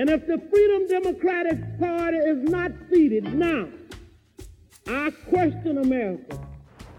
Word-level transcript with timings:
And 0.00 0.08
if 0.08 0.26
the 0.26 0.38
Freedom 0.50 0.88
Democratic 0.88 1.78
Party 1.78 2.16
is 2.16 2.48
not 2.48 2.72
seated 2.90 3.34
now, 3.34 3.68
I 4.88 5.10
question 5.28 5.76
America. 5.76 6.40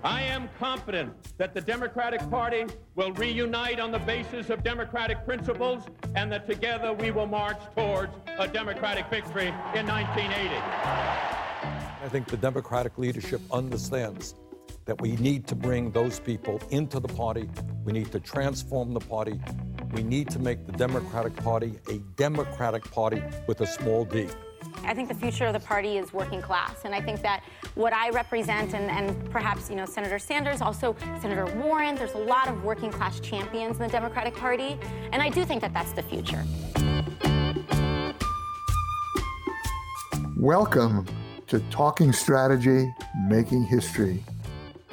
I 0.04 0.21
am 0.21 0.47
confident 0.59 1.11
that 1.39 1.55
the 1.55 1.61
Democratic 1.61 2.21
Party 2.29 2.67
will 2.93 3.11
reunite 3.13 3.79
on 3.79 3.91
the 3.91 3.97
basis 3.97 4.51
of 4.51 4.63
democratic 4.63 5.25
principles 5.25 5.83
and 6.13 6.31
that 6.31 6.47
together 6.47 6.94
we 6.94 7.10
will 7.10 7.26
march 7.26 7.58
towards 7.76 8.13
a 8.37 8.47
democratic 8.47 9.10
victory 9.10 9.47
in 9.47 9.88
1980. 9.88 10.56
I 12.04 12.08
think 12.08 12.28
the 12.28 12.38
Democratic 12.38 12.99
leadership 12.99 13.42
understands 13.52 14.36
that 14.86 15.02
we 15.02 15.15
need 15.15 15.47
to 15.47 15.56
bring 15.56 15.90
those 15.90 16.20
people 16.20 16.62
into 16.70 16.99
the 16.99 17.08
party. 17.08 17.49
We 17.84 17.94
need 17.94 18.12
to 18.12 18.20
transform 18.20 18.94
the 18.94 18.99
party. 18.99 19.40
We 19.94 20.03
need 20.03 20.30
to 20.30 20.39
make 20.39 20.66
the 20.66 20.71
Democratic 20.71 21.35
Party 21.35 21.73
a 21.90 21.98
Democratic 22.16 22.90
Party 22.91 23.22
with 23.45 23.59
a 23.59 23.68
small 23.68 24.05
d. 24.05 24.27
I 24.86 24.94
think 24.94 25.09
the 25.09 25.16
future 25.16 25.45
of 25.45 25.54
the 25.54 25.59
party 25.59 25.98
is 25.98 26.14
working 26.14 26.41
class, 26.41 26.86
and 26.86 26.95
I 26.95 27.02
think 27.02 27.22
that 27.23 27.44
what 27.76 27.91
I 27.91 28.09
represent, 28.12 28.73
and, 28.73 28.90
and 28.90 29.30
perhaps 29.30 29.70
you 29.70 29.76
know 29.76 29.86
Senator 29.86 30.17
Sanders, 30.17 30.62
also 30.62 30.95
Senator 31.20 31.45
Warren, 31.58 31.95
there's 31.95 32.14
a 32.14 32.20
lot 32.20 32.48
of 32.48 32.64
working 32.64 32.90
class 32.90 33.20
champions 33.20 33.77
in 33.77 33.84
the 33.84 33.90
Democratic 33.90 34.34
Party, 34.36 34.77
and 35.12 35.22
I 35.22 35.30
do 35.30 35.44
think 35.44 35.62
that 35.62 35.73
that's 35.73 35.92
the 35.92 36.03
future. 36.03 36.45
Welcome 40.38 41.05
to 41.48 41.59
Talking 41.70 42.14
Strategy, 42.14 42.89
Making 43.28 43.64
History. 43.64 44.23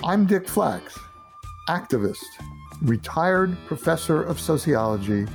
I'm 0.02 0.27
Dick 0.27 0.46
Flacks, 0.46 0.99
activist, 1.69 2.27
retired 2.82 3.56
professor 3.66 4.23
of 4.23 4.41
sociology, 4.41 5.27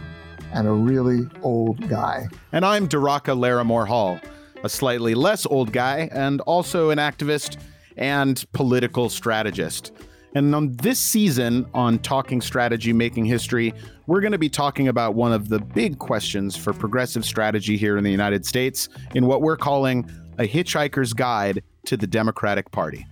and 0.53 0.67
a 0.67 0.71
really 0.71 1.27
old 1.41 1.87
guy. 1.89 2.27
And 2.51 2.63
I'm 2.63 2.87
Daraka 2.87 3.35
Larimore 3.35 3.87
Hall 3.87 4.19
a 4.63 4.69
slightly 4.69 5.13
less 5.13 5.45
old 5.45 5.71
guy, 5.71 6.09
and 6.11 6.41
also 6.41 6.89
an 6.89 6.97
activist 6.97 7.57
and 7.97 8.43
political 8.53 9.09
strategist. 9.09 9.91
And 10.35 10.55
on 10.55 10.71
this 10.77 10.97
season 10.97 11.67
on 11.75 11.99
Talking 11.99 12.41
Strategy 12.41 12.91
Making 12.91 13.25
History, 13.25 13.73
we're 14.07 14.21
going 14.21 14.31
to 14.31 14.39
be 14.39 14.49
talking 14.49 14.87
about 14.87 15.13
one 15.13 15.31
of 15.31 15.49
the 15.49 15.59
big 15.59 15.99
questions 15.99 16.55
for 16.55 16.73
progressive 16.73 17.23
strategy 17.23 17.77
here 17.77 17.97
in 17.97 18.03
the 18.03 18.09
United 18.09 18.45
States 18.45 18.89
in 19.13 19.27
what 19.27 19.41
we're 19.41 19.57
calling 19.57 20.09
a 20.39 20.47
hitchhiker's 20.47 21.13
guide 21.13 21.61
to 21.85 21.95
the 21.95 22.07
Democratic 22.07 22.71
Party. 22.71 23.05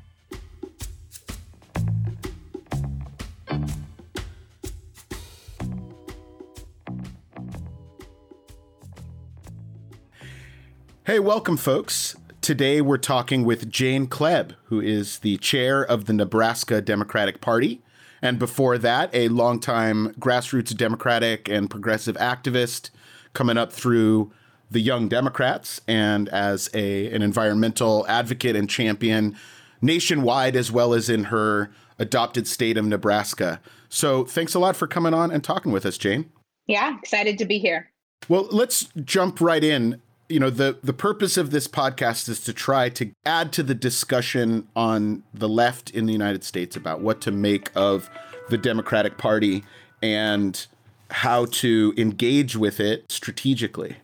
Hey, 11.12 11.20
welcome, 11.20 11.58
folks. 11.58 12.16
Today 12.40 12.80
we're 12.80 12.98
talking 12.98 13.44
with 13.44 13.70
Jane 13.70 14.08
Kleeb, 14.08 14.56
who 14.68 14.80
is 14.80 15.20
the 15.20 15.36
chair 15.40 15.84
of 15.84 16.06
the 16.06 16.14
Nebraska 16.14 16.80
Democratic 16.82 17.42
Party. 17.42 17.82
And 18.22 18.40
before 18.40 18.78
that, 18.78 19.14
a 19.14 19.28
longtime 19.28 20.14
grassroots 20.14 20.74
Democratic 20.74 21.50
and 21.50 21.70
progressive 21.70 22.16
activist 22.16 22.92
coming 23.34 23.58
up 23.58 23.74
through 23.74 24.32
the 24.70 24.80
Young 24.80 25.10
Democrats 25.10 25.82
and 25.86 26.30
as 26.30 26.70
a, 26.74 27.12
an 27.14 27.22
environmental 27.22 28.08
advocate 28.08 28.56
and 28.56 28.70
champion 28.70 29.36
nationwide 29.82 30.56
as 30.56 30.72
well 30.72 30.94
as 30.94 31.10
in 31.10 31.26
her 31.26 31.72
adopted 32.00 32.48
state 32.48 32.78
of 32.78 32.86
Nebraska. 32.86 33.60
So 33.90 34.24
thanks 34.24 34.54
a 34.54 34.60
lot 34.60 34.78
for 34.78 34.88
coming 34.88 35.14
on 35.14 35.30
and 35.30 35.44
talking 35.44 35.74
with 35.74 35.86
us, 35.86 35.98
Jane. 35.98 36.32
Yeah, 36.68 36.98
excited 36.98 37.38
to 37.40 37.44
be 37.44 37.60
here. 37.60 37.92
Well, 38.30 38.48
let's 38.50 38.88
jump 39.04 39.42
right 39.42 39.62
in 39.62 40.02
you 40.32 40.40
know 40.40 40.50
the 40.50 40.78
the 40.82 40.94
purpose 40.94 41.38
of 41.38 41.52
this 41.52 41.68
podcast 41.68 42.30
is 42.30 42.40
to 42.42 42.54
try 42.54 42.90
to 42.90 43.12
add 43.26 43.52
to 43.54 43.64
the 43.64 43.76
discussion 43.76 44.68
on 44.76 45.24
the 45.34 45.50
left 45.50 45.90
in 45.92 46.06
the 46.06 46.14
United 46.14 46.44
States 46.44 46.76
about 46.76 47.02
what 47.02 47.22
to 47.22 47.32
make 47.32 47.70
of 47.76 48.10
the 48.50 48.58
Democratic 48.58 49.18
Party 49.18 49.64
and 50.02 50.66
how 51.12 51.46
to 51.46 51.94
engage 51.98 52.56
with 52.56 52.80
it 52.80 53.12
strategically. 53.12 53.98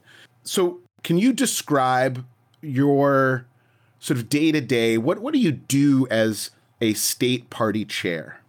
So, 0.44 0.80
can 1.04 1.18
you 1.18 1.32
describe 1.32 2.26
your 2.62 3.46
sort 4.00 4.20
of 4.20 4.30
day 4.30 4.52
to 4.52 4.62
day? 4.62 4.98
What 4.98 5.20
what 5.20 5.34
do 5.34 5.40
you 5.40 5.54
do 5.54 6.08
as 6.12 6.52
a 6.82 6.94
state 6.94 7.50
party 7.50 7.86
chair? 7.86 8.42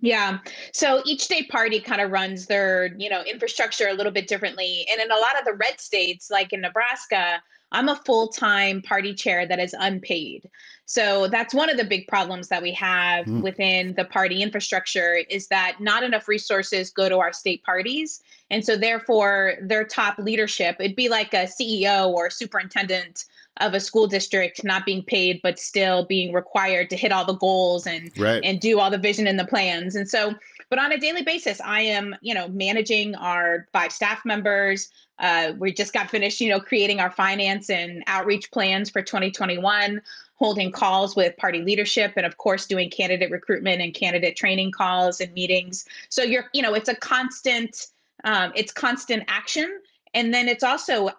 Yeah. 0.00 0.38
So 0.72 1.02
each 1.06 1.22
state 1.22 1.48
party 1.48 1.80
kind 1.80 2.00
of 2.00 2.10
runs 2.10 2.46
their, 2.46 2.94
you 2.98 3.08
know, 3.08 3.22
infrastructure 3.22 3.88
a 3.88 3.94
little 3.94 4.12
bit 4.12 4.28
differently. 4.28 4.86
And 4.90 5.00
in 5.00 5.10
a 5.10 5.16
lot 5.16 5.38
of 5.38 5.44
the 5.44 5.54
red 5.54 5.80
states, 5.80 6.30
like 6.30 6.52
in 6.52 6.60
Nebraska, 6.60 7.42
I'm 7.72 7.88
a 7.88 7.96
full-time 7.96 8.82
party 8.82 9.14
chair 9.14 9.46
that 9.46 9.58
is 9.58 9.74
unpaid. 9.78 10.48
So 10.84 11.26
that's 11.26 11.52
one 11.52 11.68
of 11.68 11.76
the 11.76 11.84
big 11.84 12.06
problems 12.06 12.46
that 12.48 12.62
we 12.62 12.70
have 12.72 13.26
mm. 13.26 13.42
within 13.42 13.92
the 13.96 14.04
party 14.04 14.40
infrastructure 14.42 15.14
is 15.28 15.48
that 15.48 15.78
not 15.80 16.04
enough 16.04 16.28
resources 16.28 16.90
go 16.90 17.08
to 17.08 17.18
our 17.18 17.32
state 17.32 17.64
parties. 17.64 18.22
And 18.50 18.64
so 18.64 18.76
therefore 18.76 19.54
their 19.62 19.84
top 19.84 20.18
leadership, 20.18 20.76
it'd 20.78 20.94
be 20.94 21.08
like 21.08 21.34
a 21.34 21.48
CEO 21.48 22.08
or 22.08 22.30
superintendent 22.30 23.24
of 23.58 23.74
a 23.74 23.80
school 23.80 24.06
district 24.06 24.64
not 24.64 24.84
being 24.84 25.02
paid 25.02 25.40
but 25.42 25.58
still 25.58 26.04
being 26.04 26.32
required 26.32 26.90
to 26.90 26.96
hit 26.96 27.12
all 27.12 27.24
the 27.24 27.34
goals 27.34 27.86
and 27.86 28.16
right. 28.18 28.42
and 28.44 28.60
do 28.60 28.78
all 28.78 28.90
the 28.90 28.98
vision 28.98 29.26
and 29.26 29.38
the 29.38 29.46
plans. 29.46 29.96
And 29.96 30.08
so 30.08 30.34
but 30.68 30.78
on 30.78 30.90
a 30.92 30.98
daily 30.98 31.22
basis 31.22 31.60
i 31.60 31.80
am 31.80 32.14
you 32.20 32.34
know 32.34 32.48
managing 32.48 33.14
our 33.16 33.66
five 33.72 33.92
staff 33.92 34.24
members. 34.24 34.90
Uh, 35.18 35.52
we 35.58 35.72
just 35.72 35.94
got 35.94 36.10
finished 36.10 36.40
you 36.40 36.50
know 36.50 36.60
creating 36.60 37.00
our 37.00 37.10
finance 37.10 37.70
and 37.70 38.02
outreach 38.06 38.50
plans 38.50 38.90
for 38.90 39.00
2021 39.00 40.00
holding 40.34 40.70
calls 40.70 41.16
with 41.16 41.34
party 41.38 41.62
leadership 41.62 42.12
and 42.16 42.26
of 42.26 42.36
course 42.36 42.66
doing 42.66 42.90
candidate 42.90 43.30
recruitment 43.30 43.80
and 43.80 43.94
candidate 43.94 44.36
training 44.36 44.70
calls 44.70 45.20
and 45.20 45.32
meetings. 45.32 45.86
So 46.10 46.22
you're 46.22 46.44
you 46.52 46.62
know 46.62 46.74
it's 46.74 46.88
a 46.88 46.94
constant 46.94 47.86
um, 48.26 48.52
it's 48.54 48.72
constant 48.72 49.24
action. 49.28 49.80
And 50.14 50.34
then 50.34 50.48
it's 50.48 50.64
also 50.64 51.10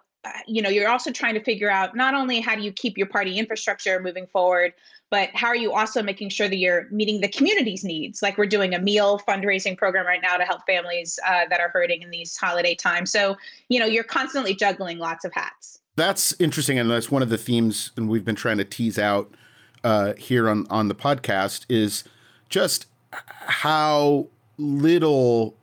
you 0.46 0.62
know 0.62 0.68
you're 0.68 0.88
also 0.88 1.10
trying 1.10 1.34
to 1.34 1.42
figure 1.42 1.70
out 1.70 1.96
not 1.96 2.14
only 2.14 2.40
how 2.40 2.54
do 2.54 2.62
you 2.62 2.72
keep 2.72 2.96
your 2.96 3.06
party 3.06 3.38
infrastructure 3.38 4.00
moving 4.00 4.26
forward 4.26 4.72
but 5.10 5.30
how 5.34 5.48
are 5.48 5.56
you 5.56 5.72
also 5.72 6.02
making 6.02 6.28
sure 6.28 6.48
that 6.48 6.56
you're 6.56 6.86
meeting 6.90 7.20
the 7.20 7.28
community's 7.28 7.82
needs? 7.82 8.22
Like 8.22 8.36
we're 8.36 8.46
doing 8.46 8.74
a 8.74 8.78
meal 8.78 9.18
fundraising 9.26 9.76
program 9.76 10.06
right 10.06 10.20
now 10.22 10.36
to 10.36 10.44
help 10.44 10.66
families 10.66 11.18
uh, 11.26 11.46
that 11.48 11.60
are 11.60 11.70
hurting 11.70 12.02
in 12.02 12.10
these 12.10 12.36
holiday 12.36 12.74
times. 12.74 13.10
So 13.10 13.36
you 13.68 13.80
know 13.80 13.86
you're 13.86 14.04
constantly 14.04 14.54
juggling 14.54 14.98
lots 14.98 15.24
of 15.24 15.32
hats. 15.32 15.80
That's 15.96 16.38
interesting 16.38 16.78
and 16.78 16.90
that's 16.90 17.10
one 17.10 17.22
of 17.22 17.28
the 17.28 17.38
themes 17.38 17.90
and 17.96 18.08
we've 18.08 18.24
been 18.24 18.36
trying 18.36 18.58
to 18.58 18.64
tease 18.64 18.98
out 18.98 19.34
uh, 19.82 20.14
here 20.14 20.48
on 20.48 20.66
on 20.68 20.88
the 20.88 20.94
podcast 20.94 21.64
is 21.68 22.04
just 22.48 22.86
how 23.10 24.26
little 24.58 25.54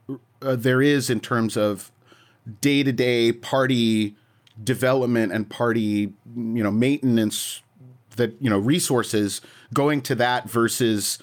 uh, 0.41 0.55
there 0.55 0.81
is 0.81 1.09
in 1.09 1.19
terms 1.19 1.55
of 1.57 1.91
day-to-day 2.61 3.31
party 3.31 4.15
development 4.63 5.31
and 5.31 5.49
party, 5.49 6.13
you 6.35 6.63
know, 6.63 6.71
maintenance 6.71 7.61
that, 8.15 8.33
you 8.41 8.49
know, 8.49 8.59
resources 8.59 9.41
going 9.73 10.01
to 10.01 10.15
that 10.15 10.49
versus 10.49 11.19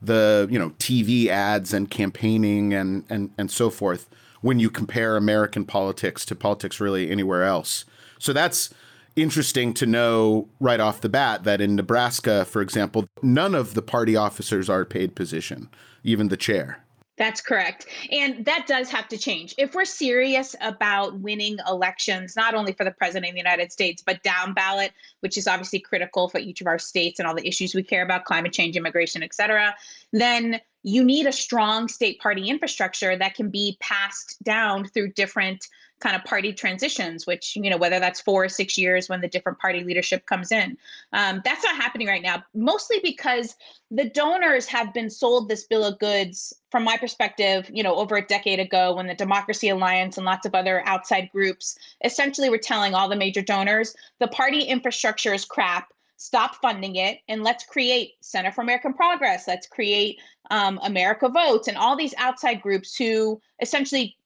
the, 0.00 0.48
you 0.50 0.58
know, 0.58 0.70
TV 0.78 1.28
ads 1.28 1.72
and 1.72 1.90
campaigning 1.90 2.74
and 2.74 3.04
and 3.08 3.30
and 3.38 3.50
so 3.50 3.70
forth 3.70 4.08
when 4.40 4.58
you 4.58 4.68
compare 4.68 5.16
American 5.16 5.64
politics 5.64 6.26
to 6.26 6.34
politics 6.34 6.80
really 6.80 7.10
anywhere 7.10 7.44
else. 7.44 7.84
So 8.18 8.32
that's 8.32 8.70
interesting 9.16 9.74
to 9.74 9.86
know 9.86 10.48
right 10.60 10.80
off 10.80 11.00
the 11.00 11.08
bat 11.08 11.44
that 11.44 11.60
in 11.60 11.76
Nebraska, 11.76 12.44
for 12.44 12.60
example, 12.62 13.06
none 13.22 13.54
of 13.54 13.74
the 13.74 13.82
party 13.82 14.16
officers 14.16 14.68
are 14.68 14.84
paid 14.84 15.14
position, 15.14 15.68
even 16.02 16.28
the 16.28 16.36
chair. 16.36 16.82
That's 17.18 17.42
correct. 17.42 17.86
And 18.10 18.44
that 18.46 18.66
does 18.66 18.90
have 18.90 19.06
to 19.08 19.18
change. 19.18 19.54
If 19.58 19.74
we're 19.74 19.84
serious 19.84 20.56
about 20.62 21.20
winning 21.20 21.58
elections, 21.68 22.36
not 22.36 22.54
only 22.54 22.72
for 22.72 22.84
the 22.84 22.90
president 22.90 23.30
of 23.30 23.34
the 23.34 23.38
United 23.38 23.70
States, 23.70 24.02
but 24.04 24.22
down 24.22 24.54
ballot, 24.54 24.92
which 25.20 25.36
is 25.36 25.46
obviously 25.46 25.78
critical 25.78 26.28
for 26.30 26.38
each 26.38 26.62
of 26.62 26.66
our 26.66 26.78
states 26.78 27.18
and 27.18 27.28
all 27.28 27.34
the 27.34 27.46
issues 27.46 27.74
we 27.74 27.82
care 27.82 28.02
about, 28.02 28.24
climate 28.24 28.52
change, 28.52 28.76
immigration, 28.76 29.22
et 29.22 29.34
cetera, 29.34 29.74
then 30.12 30.58
you 30.82 31.04
need 31.04 31.26
a 31.26 31.32
strong 31.32 31.86
state 31.86 32.18
party 32.18 32.48
infrastructure 32.48 33.14
that 33.16 33.34
can 33.34 33.50
be 33.50 33.76
passed 33.78 34.42
down 34.42 34.86
through 34.86 35.12
different 35.12 35.68
kind 36.02 36.16
of 36.16 36.24
party 36.24 36.52
transitions, 36.52 37.26
which, 37.26 37.54
you 37.56 37.70
know, 37.70 37.76
whether 37.76 38.00
that's 38.00 38.20
four 38.20 38.44
or 38.44 38.48
six 38.48 38.76
years 38.76 39.08
when 39.08 39.20
the 39.20 39.28
different 39.28 39.58
party 39.58 39.84
leadership 39.84 40.26
comes 40.26 40.50
in. 40.50 40.76
Um, 41.12 41.40
that's 41.44 41.62
not 41.62 41.76
happening 41.76 42.08
right 42.08 42.22
now, 42.22 42.42
mostly 42.54 42.98
because 43.02 43.54
the 43.90 44.10
donors 44.10 44.66
have 44.66 44.92
been 44.92 45.08
sold 45.08 45.48
this 45.48 45.64
bill 45.64 45.84
of 45.84 45.98
goods, 45.98 46.52
from 46.70 46.84
my 46.84 46.96
perspective, 46.96 47.70
you 47.72 47.82
know, 47.82 47.94
over 47.94 48.16
a 48.16 48.26
decade 48.26 48.58
ago 48.58 48.94
when 48.96 49.06
the 49.06 49.14
Democracy 49.14 49.68
Alliance 49.68 50.16
and 50.16 50.26
lots 50.26 50.46
of 50.46 50.54
other 50.54 50.82
outside 50.86 51.28
groups 51.30 51.78
essentially 52.04 52.50
were 52.50 52.58
telling 52.58 52.94
all 52.94 53.08
the 53.08 53.16
major 53.16 53.42
donors 53.42 53.94
the 54.18 54.28
party 54.28 54.62
infrastructure 54.62 55.34
is 55.34 55.44
crap. 55.44 55.88
Stop 56.16 56.56
funding 56.62 56.96
it 56.96 57.18
and 57.28 57.42
let's 57.42 57.64
create 57.64 58.12
center 58.20 58.52
for 58.52 58.60
american 58.60 58.94
progress. 58.94 59.48
Let's 59.48 59.66
create 59.66 60.18
um, 60.50 60.78
america 60.84 61.28
votes. 61.28 61.68
And 61.68 61.76
all 61.76 61.96
these 61.96 62.14
outside 62.16 62.62
groups 62.62 62.94
who 62.94 63.40
essentially 63.60 64.16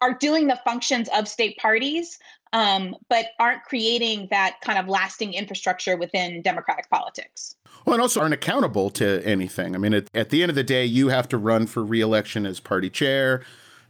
are 0.00 0.14
doing 0.14 0.46
the 0.46 0.58
functions 0.64 1.08
of 1.16 1.28
state 1.28 1.56
parties, 1.58 2.18
um, 2.52 2.94
but 3.08 3.26
aren't 3.38 3.62
creating 3.64 4.28
that 4.30 4.60
kind 4.62 4.78
of 4.78 4.88
lasting 4.88 5.34
infrastructure 5.34 5.96
within 5.96 6.42
democratic 6.42 6.88
politics. 6.90 7.56
Well, 7.84 7.94
and 7.94 8.02
also 8.02 8.20
aren't 8.20 8.34
accountable 8.34 8.90
to 8.90 9.22
anything. 9.24 9.74
I 9.74 9.78
mean, 9.78 9.94
at, 9.94 10.08
at 10.14 10.30
the 10.30 10.42
end 10.42 10.50
of 10.50 10.56
the 10.56 10.64
day, 10.64 10.84
you 10.84 11.08
have 11.08 11.28
to 11.28 11.38
run 11.38 11.66
for 11.66 11.84
reelection 11.84 12.46
as 12.46 12.60
party 12.60 12.90
chair. 12.90 13.42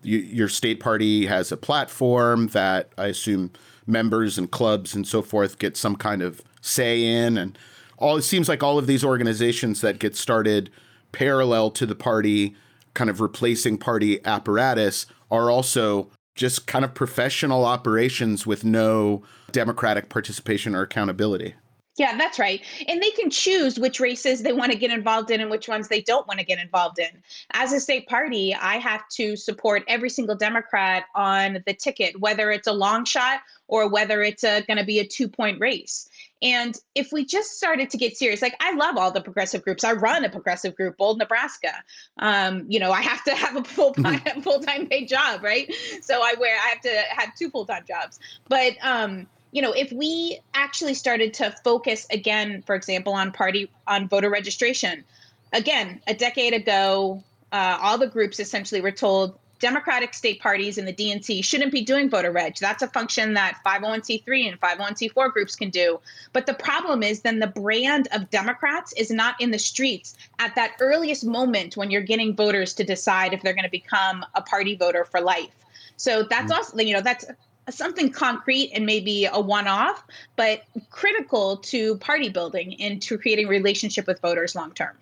You, 0.02 0.18
your 0.18 0.48
state 0.48 0.80
party 0.80 1.26
has 1.26 1.50
a 1.50 1.56
platform 1.56 2.48
that 2.48 2.90
I 2.98 3.06
assume 3.06 3.52
members 3.86 4.36
and 4.36 4.50
clubs 4.50 4.94
and 4.94 5.06
so 5.06 5.22
forth 5.22 5.58
get 5.58 5.76
some 5.76 5.96
kind 5.96 6.20
of 6.20 6.42
say 6.60 7.04
in, 7.04 7.38
and 7.38 7.56
all 7.98 8.16
it 8.16 8.22
seems 8.22 8.48
like 8.48 8.62
all 8.62 8.78
of 8.78 8.86
these 8.86 9.04
organizations 9.04 9.80
that 9.80 9.98
get 9.98 10.16
started 10.16 10.70
parallel 11.12 11.70
to 11.70 11.86
the 11.86 11.94
party, 11.94 12.54
kind 12.94 13.08
of 13.08 13.20
replacing 13.20 13.78
party 13.78 14.22
apparatus, 14.26 15.06
are 15.30 15.50
also 15.50 16.10
just 16.34 16.66
kind 16.66 16.84
of 16.84 16.94
professional 16.94 17.64
operations 17.64 18.46
with 18.46 18.64
no 18.64 19.22
democratic 19.52 20.08
participation 20.08 20.74
or 20.74 20.82
accountability. 20.82 21.54
Yeah, 21.96 22.16
that's 22.18 22.38
right. 22.38 22.60
And 22.88 23.02
they 23.02 23.10
can 23.10 23.30
choose 23.30 23.78
which 23.78 24.00
races 24.00 24.42
they 24.42 24.52
want 24.52 24.70
to 24.70 24.76
get 24.76 24.90
involved 24.90 25.30
in 25.30 25.40
and 25.40 25.50
which 25.50 25.66
ones 25.66 25.88
they 25.88 26.02
don't 26.02 26.26
want 26.26 26.38
to 26.38 26.44
get 26.44 26.58
involved 26.58 26.98
in. 26.98 27.08
As 27.52 27.72
a 27.72 27.80
state 27.80 28.06
party, 28.06 28.54
I 28.54 28.76
have 28.76 29.08
to 29.12 29.34
support 29.34 29.82
every 29.88 30.10
single 30.10 30.36
Democrat 30.36 31.04
on 31.14 31.62
the 31.66 31.72
ticket, 31.72 32.20
whether 32.20 32.50
it's 32.50 32.66
a 32.66 32.72
long 32.72 33.06
shot 33.06 33.40
or 33.68 33.88
whether 33.88 34.22
it's 34.22 34.42
going 34.42 34.76
to 34.76 34.84
be 34.84 34.98
a 34.98 35.06
two 35.06 35.26
point 35.26 35.58
race. 35.58 36.08
And 36.42 36.78
if 36.94 37.12
we 37.12 37.24
just 37.24 37.52
started 37.52 37.88
to 37.90 37.96
get 37.96 38.16
serious, 38.16 38.42
like 38.42 38.56
I 38.60 38.74
love 38.74 38.98
all 38.98 39.10
the 39.10 39.22
progressive 39.22 39.64
groups. 39.64 39.82
I 39.82 39.92
run 39.92 40.24
a 40.24 40.28
progressive 40.28 40.76
group, 40.76 40.98
Bold 40.98 41.18
Nebraska. 41.18 41.72
Um, 42.18 42.66
you 42.68 42.78
know, 42.78 42.92
I 42.92 43.00
have 43.00 43.24
to 43.24 43.34
have 43.34 43.56
a 43.56 43.64
full 43.64 43.94
time 43.94 44.42
full 44.42 44.60
time 44.60 44.86
paid 44.86 45.08
job, 45.08 45.42
right? 45.42 45.72
So 46.02 46.20
I 46.22 46.34
wear 46.38 46.56
I 46.56 46.68
have 46.68 46.80
to 46.82 47.02
have 47.08 47.34
two 47.38 47.48
full 47.48 47.64
time 47.64 47.84
jobs. 47.88 48.18
But 48.48 48.74
um, 48.82 49.26
you 49.52 49.62
know, 49.62 49.72
if 49.72 49.92
we 49.92 50.40
actually 50.54 50.94
started 50.94 51.32
to 51.34 51.54
focus 51.64 52.06
again, 52.10 52.62
for 52.62 52.74
example, 52.74 53.12
on 53.12 53.32
party 53.32 53.70
on 53.86 54.08
voter 54.08 54.30
registration, 54.30 55.04
again, 55.52 56.00
a 56.06 56.14
decade 56.14 56.52
ago, 56.52 57.22
uh, 57.52 57.78
all 57.80 57.98
the 57.98 58.06
groups 58.06 58.40
essentially 58.40 58.80
were 58.80 58.90
told 58.90 59.38
Democratic 59.58 60.12
state 60.12 60.40
parties 60.40 60.76
and 60.76 60.86
the 60.86 60.92
DNC 60.92 61.42
shouldn't 61.42 61.72
be 61.72 61.82
doing 61.82 62.10
voter 62.10 62.30
reg. 62.30 62.56
That's 62.60 62.82
a 62.82 62.88
function 62.88 63.32
that 63.34 63.58
501c3 63.64 64.48
and 64.48 64.60
501c4 64.60 65.32
groups 65.32 65.56
can 65.56 65.70
do. 65.70 65.98
But 66.32 66.44
the 66.46 66.54
problem 66.54 67.02
is 67.02 67.20
then 67.22 67.38
the 67.38 67.46
brand 67.46 68.08
of 68.12 68.28
Democrats 68.30 68.92
is 68.94 69.10
not 69.10 69.40
in 69.40 69.50
the 69.50 69.58
streets 69.58 70.16
at 70.38 70.54
that 70.56 70.76
earliest 70.80 71.24
moment 71.24 71.76
when 71.76 71.90
you're 71.90 72.02
getting 72.02 72.36
voters 72.36 72.74
to 72.74 72.84
decide 72.84 73.32
if 73.32 73.42
they're 73.42 73.54
going 73.54 73.64
to 73.64 73.70
become 73.70 74.24
a 74.34 74.42
party 74.42 74.76
voter 74.76 75.04
for 75.04 75.20
life. 75.20 75.50
So 75.96 76.22
that's 76.22 76.52
mm. 76.52 76.56
also, 76.56 76.78
you 76.78 76.92
know, 76.92 77.00
that's 77.00 77.24
something 77.70 78.10
concrete 78.10 78.70
and 78.74 78.86
maybe 78.86 79.26
a 79.26 79.40
one-off, 79.40 80.04
but 80.36 80.62
critical 80.90 81.56
to 81.58 81.96
party 81.98 82.28
building 82.28 82.80
and 82.80 83.02
to 83.02 83.18
creating 83.18 83.48
relationship 83.48 84.06
with 84.06 84.20
voters 84.20 84.54
long 84.54 84.72
term. 84.72 84.96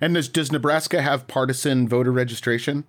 And 0.00 0.14
does, 0.14 0.28
does 0.28 0.52
Nebraska 0.52 1.00
have 1.00 1.26
partisan 1.26 1.88
voter 1.88 2.12
registration? 2.12 2.84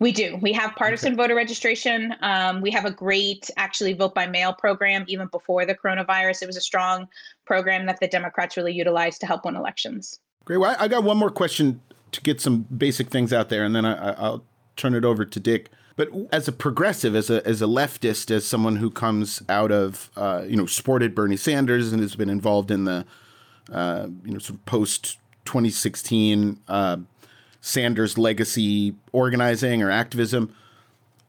We 0.00 0.12
do. 0.12 0.38
We 0.40 0.54
have 0.54 0.74
partisan 0.76 1.12
okay. 1.12 1.16
voter 1.16 1.34
registration. 1.34 2.14
Um, 2.22 2.62
we 2.62 2.70
have 2.70 2.86
a 2.86 2.90
great, 2.90 3.50
actually, 3.58 3.92
vote 3.92 4.14
by 4.14 4.26
mail 4.26 4.54
program. 4.54 5.04
Even 5.08 5.28
before 5.28 5.66
the 5.66 5.74
coronavirus, 5.74 6.42
it 6.42 6.46
was 6.46 6.56
a 6.56 6.60
strong 6.62 7.06
program 7.44 7.84
that 7.84 8.00
the 8.00 8.08
Democrats 8.08 8.56
really 8.56 8.72
utilized 8.72 9.20
to 9.20 9.26
help 9.26 9.44
win 9.44 9.56
elections. 9.56 10.18
Great. 10.46 10.56
Well, 10.56 10.74
I 10.78 10.88
got 10.88 11.04
one 11.04 11.18
more 11.18 11.30
question 11.30 11.82
to 12.12 12.20
get 12.22 12.40
some 12.40 12.62
basic 12.76 13.08
things 13.10 13.30
out 13.30 13.50
there, 13.50 13.62
and 13.62 13.76
then 13.76 13.84
I, 13.84 14.12
I'll 14.12 14.42
turn 14.76 14.94
it 14.94 15.04
over 15.04 15.26
to 15.26 15.38
Dick. 15.38 15.68
But 16.00 16.08
as 16.32 16.48
a 16.48 16.52
progressive, 16.52 17.14
as 17.14 17.28
a 17.28 17.46
as 17.46 17.60
a 17.60 17.66
leftist, 17.66 18.30
as 18.30 18.46
someone 18.46 18.76
who 18.76 18.90
comes 18.90 19.42
out 19.50 19.70
of 19.70 20.08
uh, 20.16 20.44
you 20.48 20.56
know 20.56 20.64
supported 20.64 21.14
Bernie 21.14 21.36
Sanders 21.36 21.92
and 21.92 22.00
has 22.00 22.16
been 22.16 22.30
involved 22.30 22.70
in 22.70 22.84
the 22.84 23.04
uh, 23.70 24.06
you 24.24 24.32
know 24.32 24.38
sort 24.38 24.60
of 24.60 24.64
post 24.64 25.18
2016 25.44 26.58
uh, 26.68 26.96
Sanders 27.60 28.16
legacy 28.16 28.94
organizing 29.12 29.82
or 29.82 29.90
activism, 29.90 30.56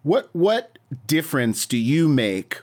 what 0.03 0.29
what 0.31 0.79
difference 1.05 1.65
do 1.65 1.75
you 1.75 2.07
make 2.07 2.61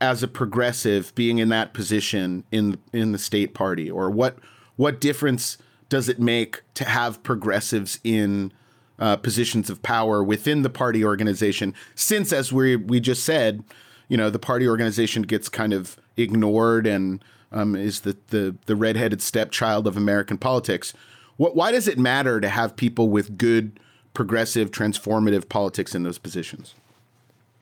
as 0.00 0.22
a 0.22 0.28
progressive 0.28 1.12
being 1.16 1.38
in 1.38 1.48
that 1.48 1.74
position 1.74 2.44
in 2.52 2.78
in 2.92 3.10
the 3.10 3.18
state 3.18 3.52
party, 3.52 3.90
or 3.90 4.10
what 4.10 4.38
what 4.76 5.00
difference 5.00 5.58
does 5.88 6.08
it 6.08 6.20
make 6.20 6.62
to 6.74 6.84
have 6.84 7.20
progressives 7.24 7.98
in 8.04 8.52
uh, 8.98 9.16
positions 9.16 9.70
of 9.70 9.82
power 9.82 10.22
within 10.22 10.62
the 10.62 10.70
party 10.70 11.04
organization. 11.04 11.74
Since, 11.94 12.32
as 12.32 12.52
we 12.52 12.76
we 12.76 13.00
just 13.00 13.24
said, 13.24 13.64
you 14.08 14.16
know, 14.16 14.30
the 14.30 14.38
party 14.38 14.68
organization 14.68 15.22
gets 15.22 15.48
kind 15.48 15.72
of 15.72 15.96
ignored 16.16 16.86
and 16.86 17.24
um, 17.52 17.74
is 17.74 18.00
the, 18.00 18.16
the 18.28 18.56
the 18.66 18.76
redheaded 18.76 19.22
stepchild 19.22 19.86
of 19.86 19.96
American 19.96 20.38
politics. 20.38 20.92
What? 21.36 21.56
Why 21.56 21.72
does 21.72 21.88
it 21.88 21.98
matter 21.98 22.40
to 22.40 22.48
have 22.48 22.76
people 22.76 23.08
with 23.08 23.36
good, 23.36 23.80
progressive, 24.12 24.70
transformative 24.70 25.48
politics 25.48 25.94
in 25.94 26.02
those 26.02 26.18
positions? 26.18 26.74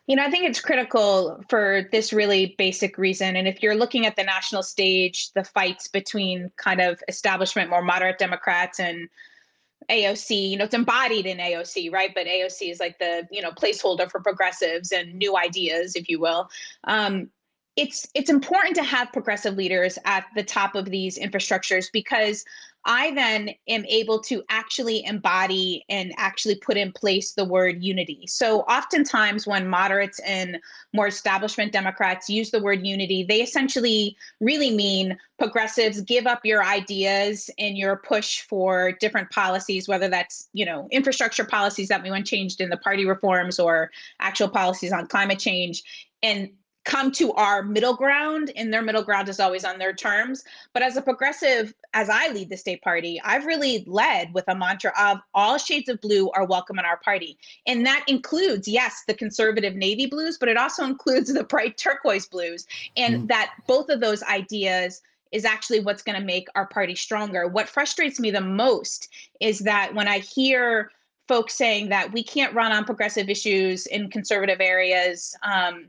You 0.08 0.17
know, 0.17 0.25
I 0.25 0.31
think 0.31 0.44
it's 0.44 0.61
critical 0.61 1.43
for 1.49 1.88
this 1.93 2.12
really 2.12 2.56
basic 2.58 2.99
reason. 2.99 3.37
And 3.37 3.46
if 3.46 3.62
you're 3.62 3.76
looking 3.76 4.05
at 4.05 4.17
the 4.17 4.25
national 4.25 4.64
stage, 4.64 5.31
the 5.32 5.44
fights 5.44 5.87
between 5.87 6.50
kind 6.56 6.81
of 6.81 7.00
establishment, 7.06 7.70
more 7.70 7.82
moderate 7.82 8.19
Democrats 8.19 8.81
and 8.81 9.08
AOC, 9.90 10.50
you 10.50 10.56
know, 10.56 10.64
it's 10.64 10.75
embodied 10.75 11.26
in 11.26 11.38
AOC, 11.38 11.93
right? 11.93 12.12
But 12.14 12.26
AOC 12.26 12.70
is 12.70 12.81
like 12.81 12.99
the, 12.99 13.26
you 13.31 13.43
know, 13.43 13.50
placeholder 13.50 14.11
for 14.11 14.20
progressives 14.20 14.93
and 14.93 15.14
new 15.14 15.37
ideas, 15.37 15.96
if 15.96 16.08
you 16.08 16.20
will. 16.20 16.49
Um, 16.84 17.31
it's 17.76 18.06
it's 18.14 18.30
important 18.30 18.76
to 18.76 18.82
have 18.82 19.12
progressive 19.12 19.56
leaders 19.56 19.98
at 20.04 20.26
the 20.36 20.42
top 20.42 20.74
of 20.74 20.86
these 20.86 21.19
infrastructures 21.19 21.90
because 21.92 22.44
I 22.84 23.14
then 23.14 23.50
am 23.69 23.84
able 23.86 24.19
to 24.22 24.42
actually 24.48 25.04
embody 25.04 25.84
and 25.88 26.12
actually 26.16 26.56
put 26.56 26.76
in 26.76 26.90
place 26.92 27.32
the 27.32 27.44
word 27.44 27.82
unity. 27.82 28.26
So, 28.26 28.62
oftentimes, 28.62 29.46
when 29.46 29.69
moderates 29.69 30.19
and 30.20 30.58
more 30.92 31.06
establishment 31.06 31.72
Democrats 31.72 32.28
use 32.28 32.50
the 32.50 32.60
word 32.60 32.84
unity, 32.84 33.24
they 33.26 33.40
essentially 33.40 34.16
really 34.40 34.74
mean 34.74 35.16
progressives 35.38 36.00
give 36.00 36.26
up 36.26 36.40
your 36.44 36.64
ideas 36.64 37.48
and 37.58 37.78
your 37.78 37.96
push 37.98 38.40
for 38.40 38.92
different 38.92 39.30
policies, 39.30 39.86
whether 39.86 40.08
that's 40.08 40.48
you 40.52 40.66
know 40.66 40.88
infrastructure 40.90 41.44
policies 41.44 41.88
that 41.88 42.02
we 42.02 42.10
want 42.10 42.26
changed 42.26 42.60
in 42.60 42.69
the 42.69 42.76
party 42.78 43.06
reforms 43.06 43.60
or 43.60 43.90
actual 44.19 44.48
policies 44.48 44.92
on 44.92 45.06
climate 45.06 45.38
change, 45.38 45.84
and 46.22 46.50
come 46.84 47.12
to 47.12 47.32
our 47.34 47.62
middle 47.62 47.94
ground 47.94 48.51
and 48.56 48.72
their 48.72 48.82
middle 48.82 49.03
ground 49.03 49.29
is 49.29 49.39
always 49.39 49.65
on 49.65 49.79
their 49.79 49.93
terms. 49.93 50.44
But 50.72 50.82
as 50.82 50.96
a 50.96 51.03
progressive 51.03 51.74
as 51.94 52.08
i 52.08 52.29
lead 52.29 52.48
the 52.48 52.56
state 52.56 52.81
party 52.81 53.20
i've 53.22 53.44
really 53.44 53.84
led 53.86 54.32
with 54.32 54.44
a 54.48 54.55
mantra 54.55 54.93
of 54.98 55.19
all 55.34 55.58
shades 55.58 55.91
of 55.91 56.01
blue 56.01 56.31
are 56.31 56.46
welcome 56.46 56.79
in 56.79 56.84
our 56.84 56.96
party. 56.98 57.39
And 57.67 57.84
that 57.86 58.05
includes 58.08 58.67
yes 58.67 59.03
the 59.06 59.15
conservative 59.15 59.74
navy 59.74 60.06
blues 60.06 60.39
but 60.39 60.48
it 60.48 60.56
also 60.56 60.84
includes 60.84 61.32
the 61.32 61.44
bright 61.44 61.77
turquoise 61.77 62.27
blues. 62.27 62.67
And 62.96 63.24
mm. 63.24 63.29
that 63.29 63.53
both 63.67 63.89
of 63.89 64.01
those 64.01 64.22
ideas 64.24 65.03
is 65.31 65.44
actually 65.44 65.81
what's 65.81 66.03
going 66.03 66.19
to 66.19 66.24
make 66.24 66.46
our 66.55 66.67
party 66.67 66.94
stronger. 66.94 67.48
What 67.48 67.69
frustrates 67.69 68.20
me 68.20 68.31
the 68.31 68.41
most 68.41 69.08
is 69.41 69.60
that 69.60 69.94
when 69.94 70.08
i 70.08 70.19
hear 70.19 70.91
folks 71.29 71.55
saying 71.55 71.89
that 71.89 72.12
we 72.12 72.22
can't 72.22 72.55
run 72.55 72.72
on 72.72 72.84
progressive 72.84 73.29
issues 73.29 73.86
in 73.86 74.10
conservative 74.10 74.60
areas 74.60 75.34
um, 75.43 75.86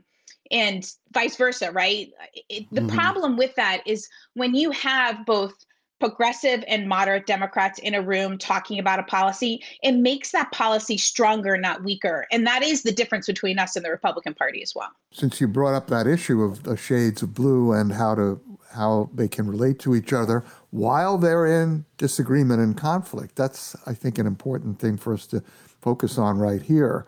and 0.50 0.90
vice 1.12 1.36
versa, 1.36 1.72
right? 1.72 2.12
It, 2.48 2.66
the 2.72 2.82
mm-hmm. 2.82 2.96
problem 2.96 3.36
with 3.36 3.54
that 3.56 3.82
is 3.86 4.08
when 4.34 4.54
you 4.54 4.70
have 4.72 5.24
both 5.26 5.54
progressive 6.00 6.62
and 6.68 6.88
moderate 6.88 7.26
Democrats 7.26 7.78
in 7.78 7.94
a 7.94 8.02
room 8.02 8.36
talking 8.36 8.78
about 8.78 8.98
a 8.98 9.02
policy, 9.04 9.62
it 9.82 9.92
makes 9.92 10.32
that 10.32 10.50
policy 10.52 10.98
stronger, 10.98 11.56
not 11.56 11.82
weaker. 11.82 12.26
And 12.30 12.46
that 12.46 12.62
is 12.62 12.82
the 12.82 12.92
difference 12.92 13.26
between 13.26 13.58
us 13.58 13.76
and 13.76 13.84
the 13.84 13.90
Republican 13.90 14.34
Party 14.34 14.62
as 14.62 14.74
well. 14.74 14.90
Since 15.12 15.40
you 15.40 15.48
brought 15.48 15.74
up 15.74 15.86
that 15.88 16.06
issue 16.06 16.42
of 16.42 16.64
the 16.64 16.76
shades 16.76 17.22
of 17.22 17.34
blue 17.34 17.72
and 17.72 17.92
how 17.92 18.14
to 18.16 18.40
how 18.72 19.08
they 19.14 19.28
can 19.28 19.46
relate 19.46 19.78
to 19.78 19.94
each 19.94 20.12
other 20.12 20.44
while 20.70 21.16
they're 21.16 21.46
in 21.46 21.84
disagreement 21.96 22.60
and 22.60 22.76
conflict, 22.76 23.36
that's 23.36 23.76
I 23.86 23.94
think 23.94 24.18
an 24.18 24.26
important 24.26 24.80
thing 24.80 24.96
for 24.96 25.14
us 25.14 25.26
to 25.28 25.42
focus 25.80 26.18
on 26.18 26.38
right 26.38 26.60
here. 26.60 27.06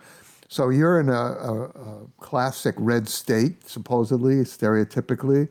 So 0.48 0.68
you're 0.68 1.00
in 1.00 1.08
a, 1.08 1.12
a, 1.12 1.64
a 1.64 2.06
classic 2.20 2.74
red 2.78 3.08
state, 3.08 3.68
supposedly, 3.68 4.36
stereotypically. 4.36 5.48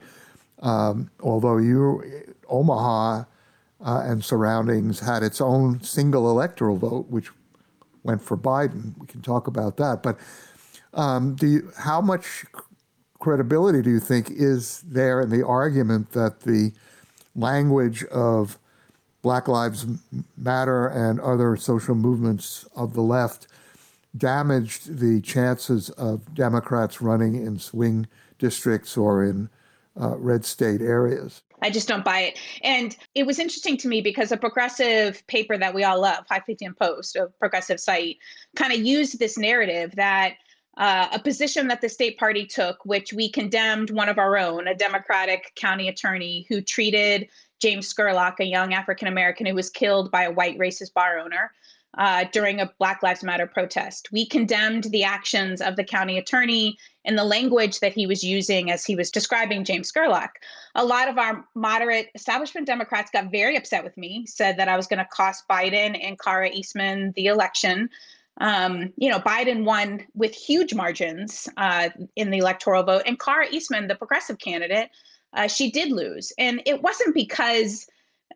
Um, 0.62 1.12
although 1.22 1.58
you, 1.58 2.02
Omaha 2.48 3.25
uh, 3.86 4.02
and 4.06 4.24
surroundings 4.24 5.02
had 5.02 5.22
its 5.22 5.42
own 5.42 5.82
single 5.82 6.30
electoral 6.30 6.78
vote, 6.78 7.08
which 7.10 7.30
went 8.04 8.22
for 8.22 8.38
Biden. 8.38 8.98
We 8.98 9.08
can 9.08 9.22
talk 9.22 9.48
about 9.48 9.78
that. 9.78 10.02
But 10.02 10.18
um, 10.94 11.36
do 11.36 11.48
you, 11.48 11.72
how 11.78 12.02
much 12.02 12.46
credibility 13.20 13.82
do 13.82 13.90
you 13.90 14.00
think 14.00 14.30
is 14.30 14.82
there 14.82 15.22
in 15.22 15.30
the 15.30 15.46
argument 15.46 16.12
that 16.12 16.42
the 16.42 16.72
language 17.36 18.04
of 18.06 18.58
Black 19.22 19.48
Lives 19.48 19.86
Matter 20.38 20.88
and 20.88 21.20
other 21.20 21.58
social 21.58 21.96
movements 21.96 22.66
of 22.75 22.94
the 22.94 23.02
left 23.02 23.48
damaged 24.17 25.00
the 25.00 25.22
chances 25.22 25.89
of 25.91 26.34
Democrats 26.34 27.01
running 27.01 27.36
in 27.36 27.60
swing 27.60 28.07
districts 28.38 28.98
or 28.98 29.24
in 29.24 29.50
uh, 30.00 30.17
red 30.17 30.45
state 30.45 30.81
areas. 30.81 31.41
I 31.62 31.69
just 31.69 31.88
don't 31.88 32.03
buy 32.03 32.19
it. 32.19 32.39
And 32.63 32.95
it 33.15 33.25
was 33.25 33.39
interesting 33.39 33.77
to 33.77 33.88
me 33.88 34.01
because 34.01 34.31
a 34.31 34.38
progressive 34.38 35.25
paper 35.27 35.57
that 35.57 35.74
we 35.74 35.84
all 35.84 36.01
love, 36.01 36.25
Huffington 36.29 36.77
Post, 36.77 37.15
a 37.15 37.27
progressive 37.39 37.79
site, 37.79 38.17
kind 38.55 38.74
of 38.74 38.79
used 38.79 39.19
this 39.19 39.38
narrative 39.38 39.95
that 39.95 40.34
uh, 40.77 41.07
a 41.13 41.19
position 41.19 41.67
that 41.67 41.79
the 41.79 41.88
state 41.88 42.17
party 42.17 42.45
took, 42.45 42.84
which 42.84 43.13
we 43.13 43.29
condemned 43.29 43.89
one 43.91 44.10
of 44.10 44.17
our 44.17 44.38
own, 44.38 44.67
a 44.67 44.75
Democratic 44.75 45.53
county 45.55 45.88
attorney 45.88 46.45
who 46.50 46.62
treated 46.62 47.29
James 47.62 47.91
Scurlock, 47.91 48.39
a 48.41 48.45
young 48.45 48.74
African 48.74 49.07
American 49.07 49.45
who 49.45 49.55
was 49.55 49.69
killed 49.69 50.12
by 50.12 50.24
a 50.24 50.31
white 50.31 50.60
racist 50.60 50.93
bar 50.93 51.17
owner, 51.19 51.51
uh, 51.98 52.25
during 52.32 52.60
a 52.60 52.72
Black 52.78 53.02
Lives 53.04 53.24
Matter 53.24 53.48
protest. 53.48 54.12
We 54.12 54.25
condemned 54.25 54.86
the 54.86 55.04
actions 55.04 55.62
of 55.62 55.75
the 55.75 55.84
county 55.84 56.18
attorney 56.18 56.78
and 57.06 57.18
the 57.18 57.24
language 57.24 57.80
that 57.80 57.94
he 57.94 58.08
was 58.08 58.24
using 58.24 58.72
as 58.72 58.86
he 58.86 58.96
was 58.96 59.12
describing 59.12 59.64
James 59.64 59.92
Scurlock. 59.92 60.30
A 60.75 60.84
lot 60.84 61.08
of 61.08 61.18
our 61.18 61.46
moderate 61.56 62.10
establishment 62.16 62.68
Democrats 62.68 63.12
got 63.12 63.32
very 63.32 63.56
upset 63.56 63.84
with 63.84 63.96
me, 63.98 64.25
said 64.25 64.58
that 64.58 64.68
I 64.68 64.75
was 64.75 64.88
going 64.88 65.00
to 65.00 65.06
cost 65.06 65.48
Biden 65.48 65.98
and 66.02 66.20
Kara 66.20 66.50
Eastman 66.50 67.14
the 67.16 67.28
election. 67.28 67.90
Um, 68.42 68.92
you 68.98 69.10
know, 69.10 69.20
Biden 69.20 69.64
won 69.64 70.06
with 70.14 70.34
huge 70.34 70.74
margins 70.74 71.48
uh, 71.56 71.90
in 72.16 72.32
the 72.32 72.40
electoral 72.40 72.84
vote, 72.84 73.04
and 73.06 73.20
Kara 73.20 73.48
Eastman, 73.50 73.88
the 73.88 73.96
progressive 73.96 74.40
candidate, 74.40 74.90
uh, 75.34 75.48
she 75.48 75.72
did 75.72 75.92
lose. 75.92 76.34
And 76.38 76.62
it 76.66 76.82
wasn't 76.82 77.14
because 77.14 77.88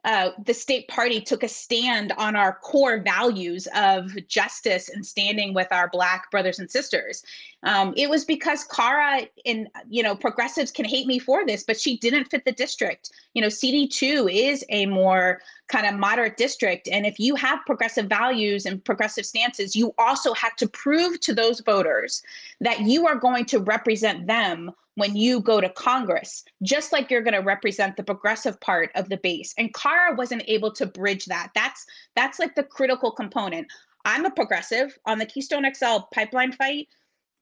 uh, 0.06 0.32
the 0.46 0.53
state 0.53 0.88
party 0.88 1.20
took 1.20 1.44
a 1.44 1.48
stand 1.48 2.12
on 2.13 2.36
our 2.36 2.53
core 2.62 3.00
values 3.00 3.68
of 3.75 4.15
justice 4.27 4.89
and 4.89 5.06
standing 5.06 5.53
with 5.53 5.68
our 5.72 5.89
black 5.89 6.32
brothers 6.32 6.60
and 6.60 6.70
sisters. 6.70 7.24
Um, 7.63 7.94
it 7.98 8.10
was 8.10 8.24
because 8.24 8.63
Kara 8.63 9.22
and 9.46 9.68
you 9.89 10.01
know 10.01 10.15
progressives 10.15 10.72
can 10.72 10.86
hate 10.86 11.08
me 11.08 11.20
for 11.20 11.46
this, 11.46 11.63
but 11.63 11.79
she 11.79 11.98
didn't 11.98 12.25
fit 12.25 12.46
the 12.46 12.51
district. 12.51 13.12
You 13.34 13.41
know, 13.41 13.50
CD2 13.50 14.32
is 14.32 14.65
a 14.70 14.86
more 14.86 15.41
kind 15.69 15.88
of 15.88 15.99
moderate 15.99 16.35
district, 16.35 16.89
and 16.91 17.05
if 17.05 17.19
you 17.19 17.35
have 17.35 17.59
progressive 17.65 18.07
values 18.07 18.65
and 18.65 18.83
progressive 18.83 19.25
stances, 19.25 19.75
you 19.75 19.93
also 19.97 20.33
have 20.33 20.55
to 20.57 20.67
prove 20.67 21.19
to 21.21 21.33
those 21.33 21.61
voters 21.61 22.21
that 22.59 22.81
you 22.81 23.07
are 23.07 23.15
going 23.15 23.45
to 23.45 23.59
represent 23.59 24.27
them 24.27 24.71
when 24.95 25.15
you 25.15 25.39
go 25.39 25.61
to 25.61 25.69
Congress, 25.69 26.43
just 26.61 26.91
like 26.91 27.09
you're 27.09 27.21
going 27.21 27.33
to 27.33 27.39
represent 27.39 27.95
the 27.95 28.03
progressive 28.03 28.59
part 28.59 28.91
of 28.95 29.07
the 29.07 29.17
base. 29.17 29.53
And 29.57 29.73
Kara 29.73 30.13
wasn't 30.13 30.43
able 30.47 30.71
to 30.73 30.85
bridge 30.85 31.25
that. 31.25 31.51
That's 31.55 31.85
that's 32.15 32.39
like 32.39 32.55
the 32.55 32.63
critical 32.63 33.11
component. 33.11 33.67
I'm 34.05 34.25
a 34.25 34.31
progressive 34.31 34.97
on 35.05 35.17
the 35.17 35.25
Keystone 35.25 35.65
XL 35.73 35.99
pipeline 36.13 36.51
fight, 36.51 36.88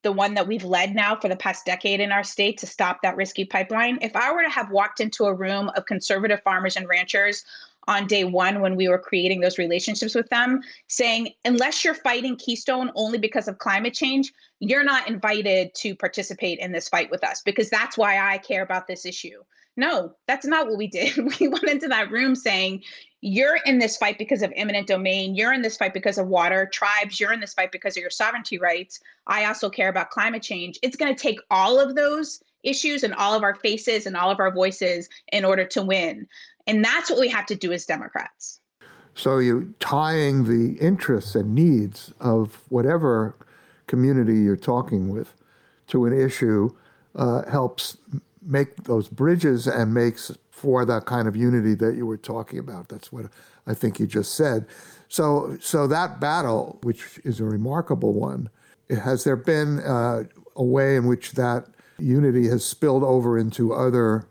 the 0.04 0.12
one 0.12 0.36
that 0.36 0.48
we've 0.48 0.64
led 0.64 0.94
now 0.94 1.16
for 1.16 1.30
the 1.30 1.36
past 1.36 1.66
decade 1.66 2.00
in 2.00 2.12
our 2.12 2.24
state 2.24 2.58
to 2.60 2.68
stop 2.68 3.02
that 3.02 3.16
risky 3.16 3.46
pipeline. 3.46 3.98
If 4.02 4.16
I 4.16 4.32
were 4.32 4.44
to 4.44 4.50
have 4.50 4.70
walked 4.70 5.00
into 5.00 5.26
a 5.26 5.34
room 5.34 5.70
of 5.76 5.86
conservative 5.86 6.42
farmers 6.44 6.76
and 6.76 6.88
ranchers 6.88 7.44
on 7.88 8.08
day 8.08 8.24
one 8.24 8.60
when 8.60 8.76
we 8.76 8.88
were 8.88 9.00
creating 9.00 9.40
those 9.40 9.58
relationships 9.58 10.16
with 10.16 10.30
them, 10.30 10.62
saying, 10.88 11.30
unless 11.46 11.84
you're 11.84 11.94
fighting 11.94 12.36
Keystone 12.36 12.92
only 12.96 13.18
because 13.18 13.48
of 13.48 13.58
climate 13.60 13.94
change, 13.94 14.34
you're 14.60 14.84
not 14.84 15.08
invited 15.08 15.74
to 15.76 15.96
participate 15.96 16.60
in 16.60 16.72
this 16.72 16.90
fight 16.90 17.10
with 17.10 17.24
us 17.24 17.42
because 17.44 17.70
that's 17.70 17.98
why 17.98 18.20
I 18.20 18.38
care 18.38 18.64
about 18.64 18.88
this 18.88 19.06
issue. 19.06 19.44
No, 19.78 20.16
that's 20.28 20.46
not 20.46 20.68
what 20.68 20.78
we 20.78 20.88
did. 20.88 21.16
We 21.40 21.48
went 21.48 21.70
into 21.70 21.88
that 21.88 22.12
room 22.12 22.36
saying, 22.36 22.84
you're 23.22 23.60
in 23.66 23.80
this 23.80 23.98
fight 23.98 24.18
because 24.18 24.42
of 24.42 24.52
eminent 24.56 24.88
domain. 24.88 25.36
You're 25.36 25.54
in 25.54 25.62
this 25.62 25.78
fight 25.78 25.94
because 25.94 26.18
of 26.18 26.28
water. 26.28 26.68
Tribes, 26.72 27.20
you're 27.20 27.34
in 27.34 27.40
this 27.40 27.54
fight 27.54 27.72
because 27.72 27.96
of 27.96 28.02
your 28.02 28.10
sovereignty 28.10 28.58
rights. 28.58 29.00
I 29.28 29.46
also 29.46 29.70
care 29.70 29.90
about 29.90 30.12
climate 30.12 30.44
change. 30.44 30.78
It's 30.82 30.98
going 30.98 31.16
to 31.16 31.20
take 31.22 31.40
all 31.50 31.80
of 31.80 31.96
those 31.96 32.44
issues 32.64 33.04
and 33.04 33.14
all 33.14 33.34
of 33.34 33.44
our 33.44 33.56
faces 33.56 34.06
and 34.06 34.18
all 34.18 34.30
of 34.30 34.40
our 34.40 34.52
voices 34.52 35.10
in 35.32 35.46
order 35.46 35.66
to 35.66 35.82
win. 35.82 36.28
And 36.68 36.84
that's 36.84 37.10
what 37.10 37.20
we 37.20 37.30
have 37.30 37.46
to 37.48 37.56
do 37.56 37.72
as 37.72 37.86
Democrats. 37.86 38.60
So 39.16 39.40
you're 39.40 39.66
tying 39.80 40.44
the 40.44 40.80
interests 40.80 41.34
and 41.34 41.56
needs 41.56 42.14
of 42.20 42.62
whatever 42.70 43.36
community 43.88 44.42
you're 44.42 44.56
talking 44.56 45.10
with 45.10 45.34
to 45.88 46.06
an 46.06 46.14
issue 46.14 46.70
uh, 47.16 47.50
helps 47.50 47.98
make 48.46 48.84
those 48.84 49.08
bridges 49.08 49.66
and 49.66 49.94
makes 49.94 50.32
for 50.52 50.86
that 50.86 51.06
kind 51.06 51.28
of 51.28 51.36
unity 51.36 51.74
that 51.76 51.96
you 51.96 52.06
were 52.06 52.18
talking 52.18 52.60
about. 52.60 52.90
That's 52.90 53.12
what 53.12 53.26
I 53.66 53.74
think 53.74 54.00
you 54.00 54.06
just 54.08 54.36
said. 54.36 54.68
So, 55.08 55.58
so 55.62 55.88
that 55.88 56.20
battle, 56.20 56.80
which 56.84 57.20
is 57.24 57.40
a 57.40 57.46
remarkable 57.46 58.14
one, 58.14 58.50
has 58.90 59.24
there 59.24 59.36
been 59.36 59.80
uh, 59.80 60.24
a 60.56 60.64
way 60.64 60.96
in 60.96 61.08
which 61.08 61.32
that 61.34 61.66
unity 61.98 62.48
has 62.48 62.64
spilled 62.64 63.04
over 63.04 63.38
into 63.38 63.74
other 63.74 64.28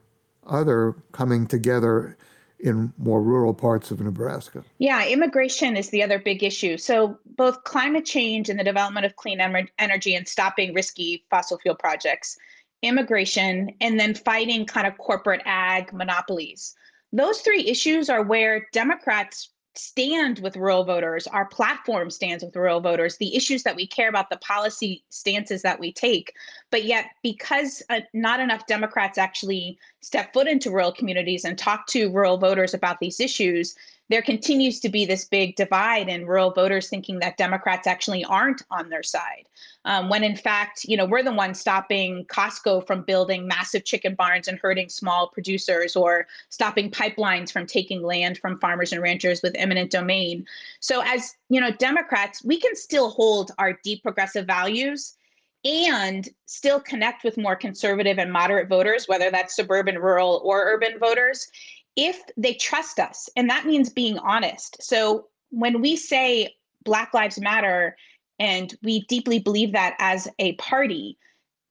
other 0.47 0.95
coming 1.11 1.47
together 1.47 2.16
in 2.60 2.92
more 2.98 3.22
rural 3.22 3.54
parts 3.54 3.90
of 3.90 4.00
Nebraska. 4.00 4.64
Yeah, 4.78 5.06
immigration 5.06 5.76
is 5.76 5.90
the 5.90 6.02
other 6.02 6.18
big 6.18 6.42
issue. 6.42 6.78
So, 6.78 7.18
both 7.36 7.64
climate 7.64 8.04
change 8.04 8.48
and 8.48 8.58
the 8.58 8.64
development 8.64 9.06
of 9.06 9.16
clean 9.16 9.40
energy 9.78 10.14
and 10.14 10.26
stopping 10.26 10.75
risky 10.75 11.25
fossil 11.30 11.58
fuel 11.58 11.75
projects, 11.75 12.36
immigration, 12.82 13.70
and 13.80 14.00
then 14.00 14.14
fighting 14.14 14.64
kind 14.64 14.86
of 14.86 14.96
corporate 14.98 15.42
ag 15.44 15.92
monopolies. 15.92 16.75
Those 17.12 17.40
three 17.40 17.66
issues 17.66 18.08
are 18.08 18.22
where 18.22 18.66
Democrats 18.72 19.50
stand 19.78 20.38
with 20.40 20.56
rural 20.56 20.85
voters, 20.85 21.26
our 21.26 21.47
platform 21.47 22.11
stands 22.11 22.45
with 22.45 22.56
rural 22.56 22.80
voters, 22.80 23.16
the 23.16 23.37
issues 23.37 23.62
that 23.62 23.76
we 23.76 23.87
care 23.87 24.09
about, 24.09 24.30
the 24.30 24.37
policy 24.38 25.04
stances 25.11 25.62
that 25.62 25.78
we 25.78 25.92
take. 25.92 26.33
But 26.71 26.85
yet, 26.85 27.06
because 27.23 27.83
uh, 27.90 28.00
not 28.12 28.40
enough 28.40 28.66
Democrats 28.66 29.18
actually 29.18 29.78
step 30.00 30.33
foot 30.33 30.49
into 30.49 30.71
rural 30.71 30.92
communities 30.92 31.45
and 31.45 31.59
talk 31.59 31.87
to 31.88 32.11
rural 32.11 32.38
voters 32.38 32.75
about 32.75 33.00
these 33.00 33.21
issues, 33.21 33.75
there 34.08 34.22
continues 34.22 34.80
to 34.80 34.88
be 34.88 35.04
this 35.04 35.25
big 35.25 35.56
divide 35.56 36.08
in 36.08 36.26
rural 36.26 36.50
voters 36.50 36.88
thinking 36.88 37.18
that 37.18 37.36
Democrats 37.36 37.86
actually 37.86 38.25
aren't 38.25 38.62
on 38.70 38.88
their 38.88 39.02
side. 39.02 39.48
Um, 39.84 40.08
when 40.08 40.22
in 40.22 40.36
fact, 40.36 40.84
you 40.84 40.96
know, 40.96 41.06
we're 41.06 41.22
the 41.22 41.32
ones 41.32 41.58
stopping 41.58 42.25
Costco 42.26 42.86
from 42.86 43.02
building 43.02 43.46
massive 43.46 43.84
chicken 43.84 44.14
barns 44.14 44.48
and 44.48 44.58
hurting 44.58 44.88
small 44.88 45.28
producers 45.28 45.96
or 45.96 46.26
stopping 46.50 46.90
pipelines 46.90 47.52
from 47.52 47.66
taking 47.66 48.02
land 48.02 48.38
from 48.38 48.58
farmers 48.60 48.92
and 48.92 49.02
ranchers 49.02 49.42
with 49.42 49.54
eminent 49.56 49.90
domain. 49.90 50.46
So 50.80 51.02
as, 51.04 51.34
you 51.48 51.60
know, 51.60 51.70
Democrats, 51.70 52.44
we 52.44 52.60
can 52.60 52.76
still 52.76 53.10
hold 53.10 53.50
our 53.58 53.78
deep 53.82 54.02
progressive 54.02 54.46
values 54.46 55.16
and 55.64 56.28
still 56.44 56.78
connect 56.78 57.25
with 57.25 57.36
more 57.36 57.56
conservative 57.56 58.18
and 58.18 58.32
moderate 58.32 58.68
voters, 58.68 59.08
whether 59.08 59.32
that's 59.32 59.56
suburban, 59.56 59.98
rural, 59.98 60.40
or 60.44 60.64
urban 60.64 60.98
voters, 61.00 61.48
if 61.96 62.22
they 62.36 62.54
trust 62.54 63.00
us. 63.00 63.28
And 63.36 63.48
that 63.50 63.66
means 63.66 63.88
being 63.88 64.18
honest. 64.18 64.82
So 64.82 65.26
when 65.50 65.80
we 65.80 65.96
say 65.96 66.54
Black 66.84 67.14
Lives 67.14 67.40
Matter, 67.40 67.96
and 68.38 68.74
we 68.82 69.00
deeply 69.02 69.38
believe 69.38 69.72
that 69.72 69.96
as 69.98 70.28
a 70.38 70.52
party, 70.54 71.16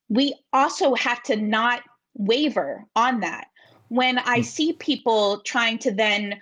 we 0.09 0.35
also 0.51 0.95
have 0.95 1.21
to 1.23 1.35
not 1.35 1.83
waver 2.15 2.83
on 2.95 3.19
that. 3.19 3.47
When 3.89 4.17
I 4.17 4.37
hmm. 4.37 4.43
see 4.43 4.73
people 4.73 5.41
trying 5.41 5.77
to 5.79 5.91
then 5.91 6.39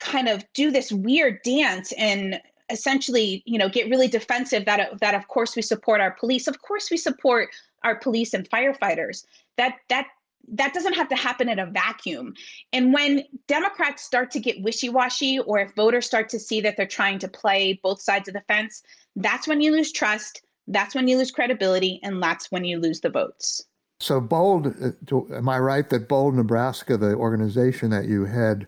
kind 0.00 0.28
of 0.28 0.44
do 0.54 0.70
this 0.70 0.90
weird 0.92 1.42
dance 1.42 1.92
and 1.92 2.40
essentially 2.70 3.42
you 3.44 3.58
know 3.58 3.68
get 3.68 3.90
really 3.90 4.08
defensive 4.08 4.64
that 4.64 4.98
that 5.00 5.14
of 5.14 5.28
course 5.28 5.54
we 5.54 5.60
support 5.60 6.00
our 6.00 6.12
police 6.12 6.46
of 6.46 6.62
course 6.62 6.90
we 6.90 6.96
support 6.96 7.50
our 7.82 7.94
police 7.94 8.32
and 8.32 8.48
firefighters 8.48 9.26
that 9.58 9.76
that 9.90 10.06
that 10.48 10.74
doesn't 10.74 10.94
have 10.94 11.08
to 11.08 11.16
happen 11.16 11.48
in 11.48 11.58
a 11.58 11.66
vacuum. 11.66 12.34
And 12.72 12.92
when 12.92 13.24
Democrats 13.46 14.02
start 14.02 14.30
to 14.32 14.40
get 14.40 14.62
wishy 14.62 14.88
washy, 14.88 15.38
or 15.38 15.58
if 15.58 15.74
voters 15.74 16.06
start 16.06 16.28
to 16.30 16.38
see 16.38 16.60
that 16.60 16.76
they're 16.76 16.86
trying 16.86 17.18
to 17.20 17.28
play 17.28 17.80
both 17.82 18.00
sides 18.00 18.28
of 18.28 18.34
the 18.34 18.42
fence, 18.48 18.82
that's 19.16 19.48
when 19.48 19.60
you 19.60 19.70
lose 19.70 19.92
trust, 19.92 20.42
that's 20.68 20.94
when 20.94 21.08
you 21.08 21.16
lose 21.18 21.30
credibility, 21.30 22.00
and 22.02 22.22
that's 22.22 22.50
when 22.50 22.64
you 22.64 22.78
lose 22.78 23.00
the 23.00 23.10
votes. 23.10 23.64
So, 24.00 24.20
Bold, 24.20 24.66
uh, 24.82 25.34
am 25.34 25.48
I 25.48 25.58
right 25.58 25.88
that 25.90 26.08
Bold 26.08 26.34
Nebraska, 26.34 26.96
the 26.96 27.14
organization 27.14 27.90
that 27.90 28.06
you 28.06 28.24
had, 28.24 28.66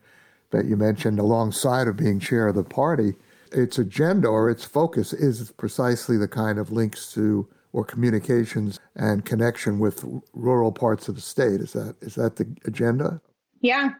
that 0.50 0.66
you 0.66 0.76
mentioned 0.76 1.18
alongside 1.18 1.88
of 1.88 1.97
being 1.97 2.21
chair 2.21 2.49
of 2.49 2.54
the 2.54 2.64
party, 2.64 3.14
its 3.52 3.78
agenda 3.78 4.28
or 4.28 4.49
its 4.49 4.64
focus 4.64 5.12
is 5.12 5.52
precisely 5.52 6.16
the 6.16 6.28
kind 6.28 6.59
of 6.59 6.73
links 6.73 7.12
to 7.12 7.49
or 7.76 7.85
communications 7.85 8.80
and 8.95 9.26
connection 9.26 9.78
with 9.78 10.02
rural 10.33 10.73
parts 10.73 11.09
of 11.09 11.14
the 11.14 11.21
state. 11.21 11.61
Is 11.61 11.75
that 11.75 11.95
is 12.00 12.14
that 12.14 12.37
the 12.37 12.47
agenda? 12.64 13.21
Yeah. 13.61 13.90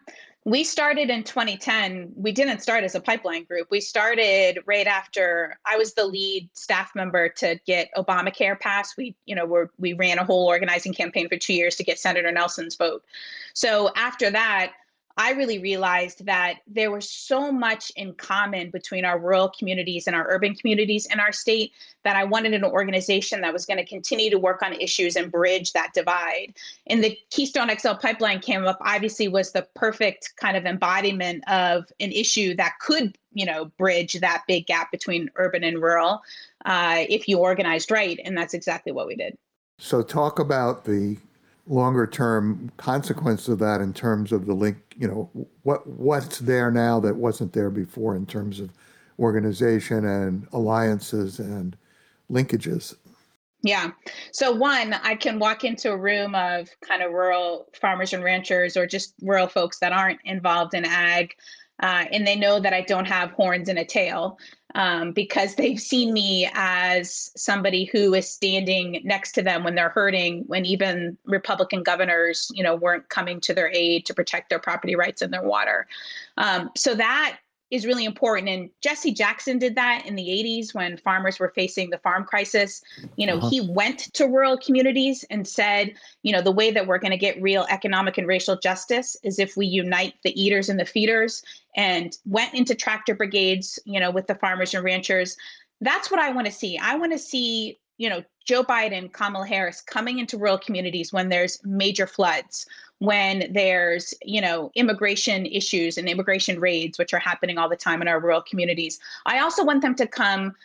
We 0.45 0.63
started 0.63 1.11
in 1.11 1.23
2010. 1.23 2.13
We 2.15 2.31
didn't 2.31 2.61
start 2.61 2.83
as 2.83 2.95
a 2.95 2.99
pipeline 2.99 3.43
group. 3.43 3.67
We 3.69 3.81
started 3.81 4.59
right 4.65 4.87
after 4.87 5.59
I 5.63 5.77
was 5.77 5.93
the 5.93 6.05
lead 6.05 6.49
staff 6.53 6.95
member 6.95 7.29
to 7.29 7.59
get 7.67 7.89
Obamacare 7.95 8.59
passed. 8.59 8.95
We, 8.97 9.15
you 9.27 9.35
know, 9.35 9.45
we 9.45 9.59
we 9.77 9.93
ran 9.93 10.17
a 10.17 10.23
whole 10.23 10.47
organizing 10.47 10.93
campaign 10.93 11.29
for 11.29 11.37
two 11.37 11.53
years 11.53 11.75
to 11.75 11.83
get 11.83 11.99
Senator 11.99 12.31
Nelson's 12.31 12.75
vote. 12.75 13.03
So 13.53 13.91
after 13.95 14.31
that, 14.31 14.73
I 15.19 15.31
really 15.31 15.57
realized 15.57 16.25
that 16.27 16.59
there 16.67 16.91
was 16.91 17.09
so 17.09 17.51
much 17.51 17.91
in 17.95 18.13
common 18.13 18.69
between 18.69 19.03
our 19.03 19.17
rural 19.17 19.49
communities 19.49 20.05
and 20.05 20.15
our 20.15 20.27
urban 20.29 20.53
communities 20.53 21.07
in 21.11 21.19
our 21.19 21.31
state 21.31 21.71
that 22.03 22.15
I 22.15 22.23
wanted 22.23 22.53
an 22.53 22.63
organization 22.63 23.41
that 23.41 23.51
was 23.51 23.65
going 23.65 23.79
to 23.79 23.85
continue 23.85 24.29
to 24.29 24.37
work 24.37 24.61
on 24.61 24.73
issues 24.73 25.15
and 25.15 25.31
bridge 25.31 25.73
that 25.73 25.91
divide. 25.95 26.53
And 26.85 27.03
the 27.03 27.17
Keystone 27.31 27.75
XL 27.75 27.93
pipeline 27.93 28.41
came 28.41 28.63
up, 28.65 28.77
obviously, 28.81 29.27
was 29.27 29.51
the 29.51 29.67
perfect 29.75 30.33
kind 30.39 30.55
of 30.55 30.65
embodiment 30.65 31.43
of 31.49 31.85
an 31.99 32.11
issue 32.11 32.55
that 32.57 32.73
could, 32.79 33.17
you 33.33 33.45
know, 33.45 33.65
bridge 33.79 34.13
that 34.13 34.43
big 34.47 34.67
gap 34.67 34.91
between 34.91 35.31
urban 35.35 35.63
and 35.63 35.81
rural 35.81 36.21
uh, 36.65 37.05
if 37.09 37.27
you 37.27 37.39
organized 37.39 37.89
right. 37.89 38.19
And 38.23 38.37
that's 38.37 38.53
exactly 38.53 38.91
what 38.91 39.07
we 39.07 39.15
did. 39.15 39.35
So, 39.79 40.01
talk 40.03 40.39
about 40.39 40.85
the 40.85 41.17
longer 41.67 42.07
term 42.07 42.71
consequence 42.77 43.47
of 43.47 43.59
that 43.59 43.81
in 43.81 43.93
terms 43.93 44.31
of 44.31 44.45
the 44.45 44.53
link 44.53 44.77
you 44.97 45.07
know 45.07 45.29
what 45.63 45.85
what's 45.87 46.39
there 46.39 46.71
now 46.71 46.99
that 46.99 47.15
wasn't 47.15 47.51
there 47.53 47.69
before 47.69 48.15
in 48.15 48.25
terms 48.25 48.59
of 48.59 48.71
organization 49.19 50.05
and 50.05 50.47
alliances 50.53 51.39
and 51.39 51.75
linkages? 52.31 52.95
Yeah. 53.63 53.91
So 54.31 54.51
one 54.51 54.93
i 55.03 55.15
can 55.15 55.39
walk 55.39 55.63
into 55.63 55.91
a 55.91 55.97
room 55.97 56.35
of 56.35 56.69
kind 56.81 57.01
of 57.03 57.11
rural 57.11 57.67
farmers 57.79 58.13
and 58.13 58.23
ranchers 58.23 58.77
or 58.77 58.85
just 58.85 59.13
rural 59.21 59.47
folks 59.47 59.79
that 59.79 59.91
aren't 59.91 60.19
involved 60.25 60.73
in 60.73 60.85
ag 60.85 61.35
uh, 61.81 62.05
and 62.11 62.25
they 62.25 62.35
know 62.35 62.59
that 62.59 62.73
i 62.73 62.81
don't 62.81 63.05
have 63.05 63.31
horns 63.31 63.69
and 63.69 63.79
a 63.79 63.85
tail 63.85 64.37
um, 64.75 65.11
because 65.11 65.55
they've 65.55 65.79
seen 65.79 66.13
me 66.13 66.49
as 66.53 67.31
somebody 67.35 67.85
who 67.85 68.13
is 68.13 68.29
standing 68.29 69.01
next 69.03 69.31
to 69.33 69.41
them 69.41 69.63
when 69.63 69.73
they're 69.73 69.89
hurting, 69.89 70.43
when 70.47 70.65
even 70.65 71.17
Republican 71.25 71.81
governors, 71.81 72.51
you 72.53 72.63
know, 72.63 72.75
weren't 72.75 73.09
coming 73.09 73.41
to 73.41 73.55
their 73.55 73.71
aid 73.73 74.05
to 74.05 74.13
protect 74.13 74.49
their 74.49 74.59
property 74.59 74.95
rights 74.95 75.23
and 75.23 75.33
their 75.33 75.43
water. 75.43 75.87
Um, 76.37 76.69
so 76.75 76.93
that 76.93 77.39
is 77.69 77.85
really 77.85 78.05
important. 78.05 78.49
And 78.49 78.69
Jesse 78.81 79.11
Jackson 79.11 79.59
did 79.59 79.75
that 79.75 80.05
in 80.05 80.15
the 80.15 80.23
80s 80.23 80.73
when 80.73 80.97
farmers 80.97 81.39
were 81.39 81.51
facing 81.53 81.89
the 81.89 81.97
farm 81.97 82.23
crisis. 82.23 82.81
You 83.17 83.27
know, 83.27 83.37
uh-huh. 83.37 83.49
he 83.49 83.61
went 83.61 84.13
to 84.13 84.25
rural 84.25 84.57
communities 84.57 85.25
and 85.29 85.47
said, 85.47 85.93
you 86.23 86.31
know, 86.31 86.41
the 86.41 86.51
way 86.51 86.71
that 86.71 86.87
we're 86.87 86.97
going 86.97 87.11
to 87.11 87.17
get 87.17 87.41
real 87.41 87.65
economic 87.69 88.17
and 88.17 88.27
racial 88.27 88.57
justice 88.57 89.17
is 89.23 89.37
if 89.37 89.57
we 89.57 89.65
unite 89.65 90.13
the 90.23 90.41
eaters 90.41 90.69
and 90.69 90.79
the 90.79 90.85
feeders 90.85 91.43
and 91.75 92.17
went 92.25 92.53
into 92.53 92.73
tractor 92.73 93.13
brigades, 93.13 93.79
you 93.85 93.99
know, 93.99 94.11
with 94.11 94.27
the 94.27 94.35
farmers 94.35 94.73
and 94.73 94.83
ranchers. 94.83 95.35
That's 95.81 96.09
what 96.09 96.19
I 96.19 96.31
want 96.31 96.47
to 96.47 96.53
see. 96.53 96.77
I 96.77 96.95
want 96.95 97.11
to 97.11 97.19
see, 97.19 97.79
you 97.97 98.09
know, 98.09 98.23
Joe 98.45 98.63
Biden, 98.63 99.11
Kamala 99.11 99.45
Harris 99.45 99.81
coming 99.81 100.19
into 100.19 100.37
rural 100.37 100.57
communities 100.57 101.11
when 101.11 101.29
there's 101.29 101.59
major 101.65 102.07
floods, 102.07 102.65
when 102.99 103.51
there's 103.51 104.13
you 104.23 104.41
know 104.41 104.71
immigration 104.75 105.45
issues 105.45 105.97
and 105.97 106.07
immigration 106.07 106.59
raids 106.59 106.97
which 106.97 107.13
are 107.13 107.19
happening 107.19 107.57
all 107.57 107.69
the 107.69 107.75
time 107.75 108.01
in 108.01 108.07
our 108.07 108.19
rural 108.19 108.41
communities. 108.41 108.99
I 109.25 109.39
also 109.39 109.63
want 109.63 109.81
them 109.81 109.95
to 109.95 110.07
come 110.07 110.55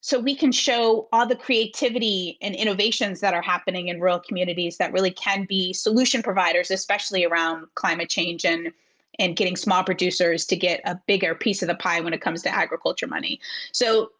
so 0.00 0.20
we 0.20 0.36
can 0.36 0.52
show 0.52 1.08
all 1.12 1.26
the 1.26 1.34
creativity 1.34 2.38
and 2.40 2.54
innovations 2.54 3.20
that 3.20 3.34
are 3.34 3.42
happening 3.42 3.88
in 3.88 4.00
rural 4.00 4.20
communities 4.20 4.76
that 4.76 4.92
really 4.92 5.10
can 5.10 5.46
be 5.46 5.72
solution 5.72 6.22
providers 6.22 6.70
especially 6.70 7.24
around 7.24 7.66
climate 7.74 8.08
change 8.08 8.44
and 8.44 8.72
and 9.18 9.36
getting 9.36 9.56
small 9.56 9.82
producers 9.82 10.44
to 10.44 10.56
get 10.56 10.80
a 10.84 11.00
bigger 11.06 11.34
piece 11.34 11.62
of 11.62 11.68
the 11.68 11.74
pie 11.74 12.00
when 12.00 12.12
it 12.12 12.20
comes 12.20 12.42
to 12.42 12.54
agriculture 12.54 13.06
money. 13.06 13.40
So 13.72 14.10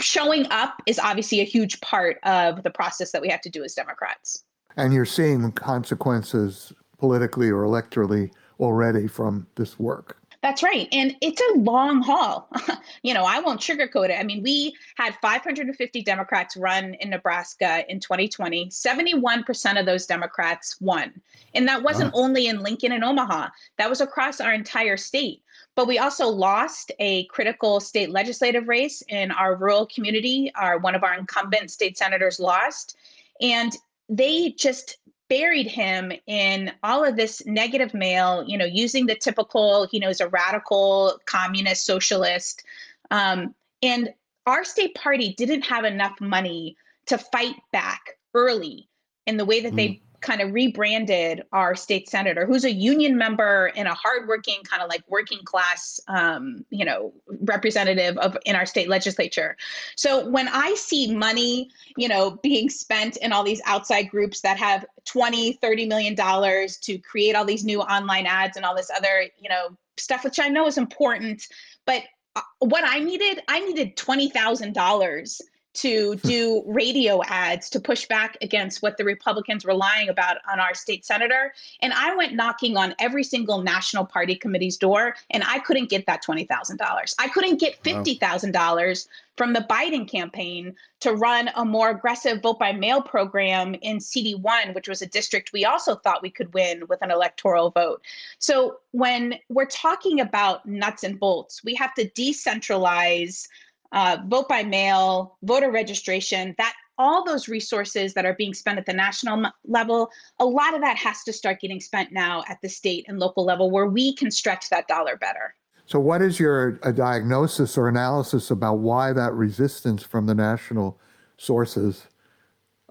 showing 0.00 0.46
up 0.50 0.82
is 0.86 0.98
obviously 0.98 1.40
a 1.40 1.44
huge 1.44 1.80
part 1.80 2.18
of 2.24 2.62
the 2.62 2.70
process 2.70 3.12
that 3.12 3.22
we 3.22 3.28
have 3.28 3.40
to 3.40 3.48
do 3.48 3.64
as 3.64 3.74
democrats 3.74 4.44
and 4.76 4.92
you're 4.92 5.04
seeing 5.04 5.50
consequences 5.52 6.72
politically 6.98 7.50
or 7.50 7.62
electorally 7.62 8.30
already 8.60 9.06
from 9.06 9.46
this 9.56 9.78
work. 9.78 10.18
That's 10.42 10.62
right. 10.62 10.86
And 10.92 11.16
it's 11.22 11.40
a 11.40 11.58
long 11.58 12.02
haul. 12.02 12.48
you 13.02 13.14
know, 13.14 13.24
I 13.24 13.40
won't 13.40 13.60
sugarcoat 13.60 14.10
it. 14.10 14.20
I 14.20 14.22
mean, 14.22 14.42
we 14.42 14.74
had 14.96 15.16
550 15.20 16.02
Democrats 16.02 16.56
run 16.56 16.94
in 17.00 17.10
Nebraska 17.10 17.84
in 17.88 17.98
2020. 17.98 18.68
71% 18.68 19.80
of 19.80 19.86
those 19.86 20.06
Democrats 20.06 20.76
won. 20.80 21.20
And 21.54 21.66
that 21.66 21.82
wasn't 21.82 22.14
wow. 22.14 22.20
only 22.20 22.46
in 22.46 22.60
Lincoln 22.60 22.92
and 22.92 23.02
Omaha, 23.02 23.48
that 23.78 23.90
was 23.90 24.00
across 24.00 24.40
our 24.40 24.52
entire 24.52 24.96
state. 24.96 25.42
But 25.76 25.86
we 25.86 25.98
also 25.98 26.26
lost 26.26 26.90
a 26.98 27.26
critical 27.26 27.80
state 27.80 28.10
legislative 28.10 28.66
race 28.66 29.02
in 29.08 29.30
our 29.30 29.56
rural 29.56 29.86
community. 29.86 30.50
Our 30.56 30.78
one 30.78 30.94
of 30.94 31.04
our 31.04 31.14
incumbent 31.14 31.70
state 31.70 31.98
senators 31.98 32.40
lost. 32.40 32.96
And 33.40 33.76
they 34.08 34.52
just 34.52 34.96
buried 35.28 35.66
him 35.66 36.12
in 36.26 36.72
all 36.82 37.04
of 37.04 37.16
this 37.16 37.44
negative 37.46 37.92
mail, 37.92 38.44
you 38.46 38.56
know, 38.56 38.64
using 38.64 39.06
the 39.06 39.16
typical, 39.16 39.86
you 39.92 40.00
know, 40.00 40.08
as 40.08 40.20
a 40.20 40.28
radical 40.28 41.18
communist 41.26 41.84
socialist. 41.84 42.64
Um, 43.10 43.54
and 43.82 44.14
our 44.46 44.64
state 44.64 44.94
party 44.94 45.34
didn't 45.36 45.62
have 45.62 45.84
enough 45.84 46.18
money 46.20 46.76
to 47.06 47.18
fight 47.18 47.56
back 47.72 48.00
early 48.34 48.88
in 49.26 49.36
the 49.36 49.44
way 49.44 49.60
that 49.60 49.72
mm. 49.72 49.76
they 49.76 50.02
kind 50.20 50.40
of 50.40 50.52
rebranded 50.52 51.42
our 51.52 51.74
state 51.74 52.08
senator, 52.08 52.46
who's 52.46 52.64
a 52.64 52.72
union 52.72 53.16
member 53.16 53.72
and 53.76 53.88
a 53.88 53.94
hardworking 53.94 54.62
kind 54.64 54.82
of 54.82 54.88
like 54.88 55.02
working 55.08 55.40
class, 55.44 56.00
um, 56.08 56.64
you 56.70 56.84
know, 56.84 57.12
representative 57.40 58.16
of 58.18 58.36
in 58.44 58.56
our 58.56 58.66
state 58.66 58.88
legislature. 58.88 59.56
So 59.96 60.28
when 60.28 60.48
I 60.48 60.74
see 60.74 61.14
money, 61.14 61.70
you 61.96 62.08
know, 62.08 62.38
being 62.42 62.68
spent 62.70 63.16
in 63.18 63.32
all 63.32 63.44
these 63.44 63.60
outside 63.64 64.04
groups 64.04 64.40
that 64.42 64.58
have 64.58 64.84
20, 65.04 65.54
30 65.54 65.86
million 65.86 66.14
dollars 66.14 66.76
to 66.78 66.98
create 66.98 67.34
all 67.34 67.44
these 67.44 67.64
new 67.64 67.80
online 67.80 68.26
ads 68.26 68.56
and 68.56 68.66
all 68.66 68.74
this 68.74 68.90
other, 68.96 69.24
you 69.38 69.48
know, 69.48 69.76
stuff, 69.96 70.24
which 70.24 70.38
I 70.38 70.48
know 70.48 70.66
is 70.66 70.78
important, 70.78 71.46
but 71.84 72.02
uh, 72.34 72.42
what 72.58 72.84
I 72.86 72.98
needed, 72.98 73.40
I 73.48 73.60
needed 73.60 73.96
twenty 73.96 74.28
thousand 74.28 74.74
dollars 74.74 75.40
to 75.76 76.16
do 76.16 76.62
radio 76.66 77.22
ads 77.24 77.68
to 77.70 77.80
push 77.80 78.06
back 78.06 78.36
against 78.40 78.82
what 78.82 78.96
the 78.96 79.04
Republicans 79.04 79.64
were 79.64 79.74
lying 79.74 80.08
about 80.08 80.38
on 80.50 80.58
our 80.58 80.74
state 80.74 81.04
senator. 81.04 81.52
And 81.80 81.92
I 81.92 82.14
went 82.16 82.34
knocking 82.34 82.76
on 82.76 82.94
every 82.98 83.22
single 83.22 83.62
national 83.62 84.06
party 84.06 84.36
committee's 84.36 84.76
door, 84.76 85.16
and 85.30 85.42
I 85.46 85.58
couldn't 85.58 85.90
get 85.90 86.06
that 86.06 86.24
$20,000. 86.24 87.14
I 87.18 87.28
couldn't 87.28 87.60
get 87.60 87.82
$50,000 87.82 89.08
from 89.36 89.52
the 89.52 89.66
Biden 89.68 90.08
campaign 90.08 90.74
to 91.00 91.12
run 91.12 91.50
a 91.56 91.64
more 91.64 91.90
aggressive 91.90 92.40
vote 92.40 92.58
by 92.58 92.72
mail 92.72 93.02
program 93.02 93.74
in 93.82 93.98
CD1, 93.98 94.74
which 94.74 94.88
was 94.88 95.02
a 95.02 95.06
district 95.06 95.52
we 95.52 95.64
also 95.66 95.94
thought 95.94 96.22
we 96.22 96.30
could 96.30 96.54
win 96.54 96.86
with 96.88 97.02
an 97.02 97.10
electoral 97.10 97.70
vote. 97.70 98.00
So 98.38 98.78
when 98.92 99.34
we're 99.50 99.66
talking 99.66 100.20
about 100.20 100.64
nuts 100.64 101.04
and 101.04 101.20
bolts, 101.20 101.62
we 101.62 101.74
have 101.74 101.92
to 101.94 102.08
decentralize 102.08 103.46
uh, 103.92 104.18
vote 104.26 104.48
by 104.48 104.62
mail, 104.62 105.36
voter 105.42 105.70
registration, 105.70 106.54
that 106.58 106.74
all 106.98 107.24
those 107.24 107.48
resources 107.48 108.14
that 108.14 108.24
are 108.24 108.34
being 108.34 108.54
spent 108.54 108.78
at 108.78 108.86
the 108.86 108.92
national 108.92 109.50
level, 109.66 110.10
a 110.38 110.44
lot 110.44 110.74
of 110.74 110.80
that 110.80 110.96
has 110.96 111.22
to 111.24 111.32
start 111.32 111.60
getting 111.60 111.80
spent 111.80 112.12
now 112.12 112.42
at 112.48 112.58
the 112.62 112.68
state 112.68 113.04
and 113.08 113.18
local 113.18 113.44
level 113.44 113.70
where 113.70 113.86
we 113.86 114.14
can 114.14 114.30
stretch 114.30 114.68
that 114.70 114.88
dollar 114.88 115.16
better. 115.16 115.54
So, 115.84 116.00
what 116.00 116.20
is 116.20 116.40
your 116.40 116.80
a 116.82 116.92
diagnosis 116.92 117.78
or 117.78 117.88
analysis 117.88 118.50
about 118.50 118.78
why 118.78 119.12
that 119.12 119.32
resistance 119.34 120.02
from 120.02 120.26
the 120.26 120.34
national 120.34 120.98
sources, 121.36 122.06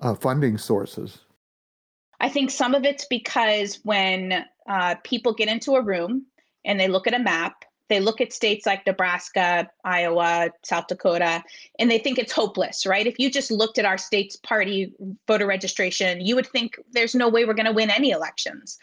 uh, 0.02 0.16
funding 0.16 0.58
sources? 0.58 1.20
I 2.22 2.30
think 2.30 2.50
some 2.50 2.74
of 2.74 2.86
it's 2.86 3.06
because 3.06 3.80
when 3.84 4.46
uh, 4.70 4.96
people 5.04 5.34
get 5.34 5.50
into 5.50 5.74
a 5.74 5.82
room 5.82 6.26
and 6.64 6.80
they 6.80 6.88
look 6.88 7.06
at 7.06 7.14
a 7.14 7.20
map 7.20 7.66
they 7.90 8.00
look 8.00 8.22
at 8.22 8.34
states 8.34 8.66
like 8.66 8.86
Nebraska, 8.86 9.70
Iowa, 9.84 10.50
South 10.64 10.88
Dakota, 10.88 11.44
and 11.78 11.90
they 11.90 12.00
think 12.00 12.18
it's 12.18 12.32
hopeless, 12.32 12.86
right? 12.86 13.06
If 13.06 13.20
you 13.20 13.30
just 13.30 13.52
looked 13.52 13.78
at 13.78 13.86
our 13.86 13.98
state's 13.98 14.36
party 14.36 14.92
voter 15.28 15.46
registration, 15.46 16.26
you 16.26 16.36
would 16.36 16.48
think 16.48 16.80
there's 16.92 17.16
no 17.16 17.30
way 17.30 17.46
we're 17.46 17.54
going 17.54 17.68
to 17.68 17.72
win 17.72 17.90
any 17.90 18.10
elections. 18.10 18.80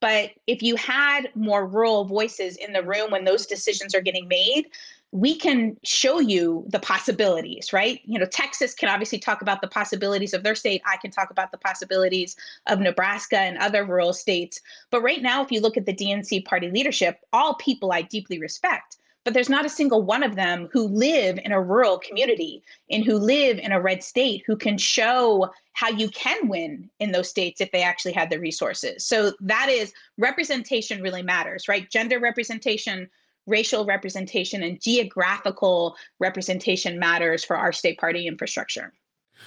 But 0.00 0.32
if 0.46 0.62
you 0.62 0.76
had 0.76 1.30
more 1.34 1.66
rural 1.66 2.04
voices 2.04 2.56
in 2.56 2.72
the 2.72 2.82
room 2.82 3.10
when 3.10 3.24
those 3.24 3.46
decisions 3.46 3.94
are 3.94 4.00
getting 4.00 4.28
made, 4.28 4.66
we 5.12 5.34
can 5.34 5.76
show 5.84 6.20
you 6.20 6.64
the 6.68 6.78
possibilities, 6.78 7.72
right? 7.72 8.00
You 8.04 8.18
know, 8.18 8.26
Texas 8.26 8.74
can 8.74 8.88
obviously 8.88 9.18
talk 9.18 9.40
about 9.40 9.62
the 9.62 9.68
possibilities 9.68 10.34
of 10.34 10.42
their 10.42 10.54
state. 10.54 10.82
I 10.84 10.98
can 10.98 11.10
talk 11.10 11.30
about 11.30 11.52
the 11.52 11.58
possibilities 11.58 12.36
of 12.66 12.80
Nebraska 12.80 13.38
and 13.38 13.56
other 13.56 13.84
rural 13.84 14.12
states. 14.12 14.60
But 14.90 15.02
right 15.02 15.22
now, 15.22 15.42
if 15.42 15.50
you 15.50 15.60
look 15.60 15.76
at 15.76 15.86
the 15.86 15.94
DNC 15.94 16.44
party 16.44 16.70
leadership, 16.70 17.20
all 17.32 17.54
people 17.54 17.92
I 17.92 18.02
deeply 18.02 18.38
respect, 18.38 18.98
but 19.26 19.34
there's 19.34 19.48
not 19.48 19.66
a 19.66 19.68
single 19.68 20.04
one 20.04 20.22
of 20.22 20.36
them 20.36 20.68
who 20.72 20.86
live 20.86 21.36
in 21.44 21.50
a 21.50 21.60
rural 21.60 21.98
community 21.98 22.62
and 22.92 23.04
who 23.04 23.18
live 23.18 23.58
in 23.58 23.72
a 23.72 23.80
red 23.80 24.04
state 24.04 24.44
who 24.46 24.56
can 24.56 24.78
show 24.78 25.50
how 25.72 25.88
you 25.88 26.08
can 26.10 26.46
win 26.46 26.88
in 27.00 27.10
those 27.10 27.28
states 27.28 27.60
if 27.60 27.72
they 27.72 27.82
actually 27.82 28.12
had 28.12 28.30
the 28.30 28.38
resources. 28.38 29.04
So 29.04 29.32
that 29.40 29.68
is 29.68 29.92
representation 30.16 31.02
really 31.02 31.22
matters, 31.22 31.66
right? 31.66 31.90
Gender 31.90 32.20
representation 32.20 33.10
racial 33.48 33.84
representation 33.84 34.62
and 34.62 34.80
geographical 34.80 35.96
representation 36.20 36.96
matters 36.96 37.44
for 37.44 37.56
our 37.56 37.72
state 37.72 37.98
party 37.98 38.28
infrastructure. 38.28 38.92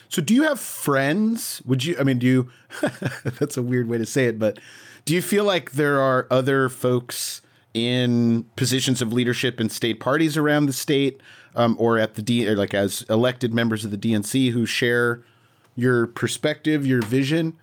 So, 0.09 0.21
do 0.21 0.33
you 0.33 0.43
have 0.43 0.59
friends? 0.59 1.61
Would 1.65 1.83
you, 1.83 1.97
I 1.99 2.03
mean, 2.03 2.19
do 2.19 2.27
you, 2.27 2.49
that's 3.39 3.57
a 3.57 3.63
weird 3.63 3.89
way 3.89 3.97
to 3.97 4.05
say 4.05 4.25
it, 4.25 4.39
but 4.39 4.59
Do 5.05 5.15
you 5.15 5.21
feel 5.21 5.43
like 5.43 5.71
there 5.71 5.99
are 5.99 6.27
other 6.29 6.69
folks 6.69 7.41
in 7.73 8.43
positions 8.55 9.01
of 9.01 9.13
leadership 9.13 9.59
in 9.59 9.69
state 9.69 9.99
parties 9.99 10.37
around 10.37 10.65
the 10.65 10.73
state, 10.73 11.21
um, 11.55 11.75
or 11.79 11.97
at 11.97 12.15
the 12.15 12.21
D, 12.21 12.49
like 12.55 12.73
as 12.73 13.03
elected 13.09 13.53
members 13.53 13.85
of 13.85 13.91
the 13.91 13.97
DNC 13.97 14.51
who 14.51 14.65
share 14.65 15.23
your 15.75 16.07
perspective, 16.07 16.85
your 16.85 17.01
vision? 17.01 17.55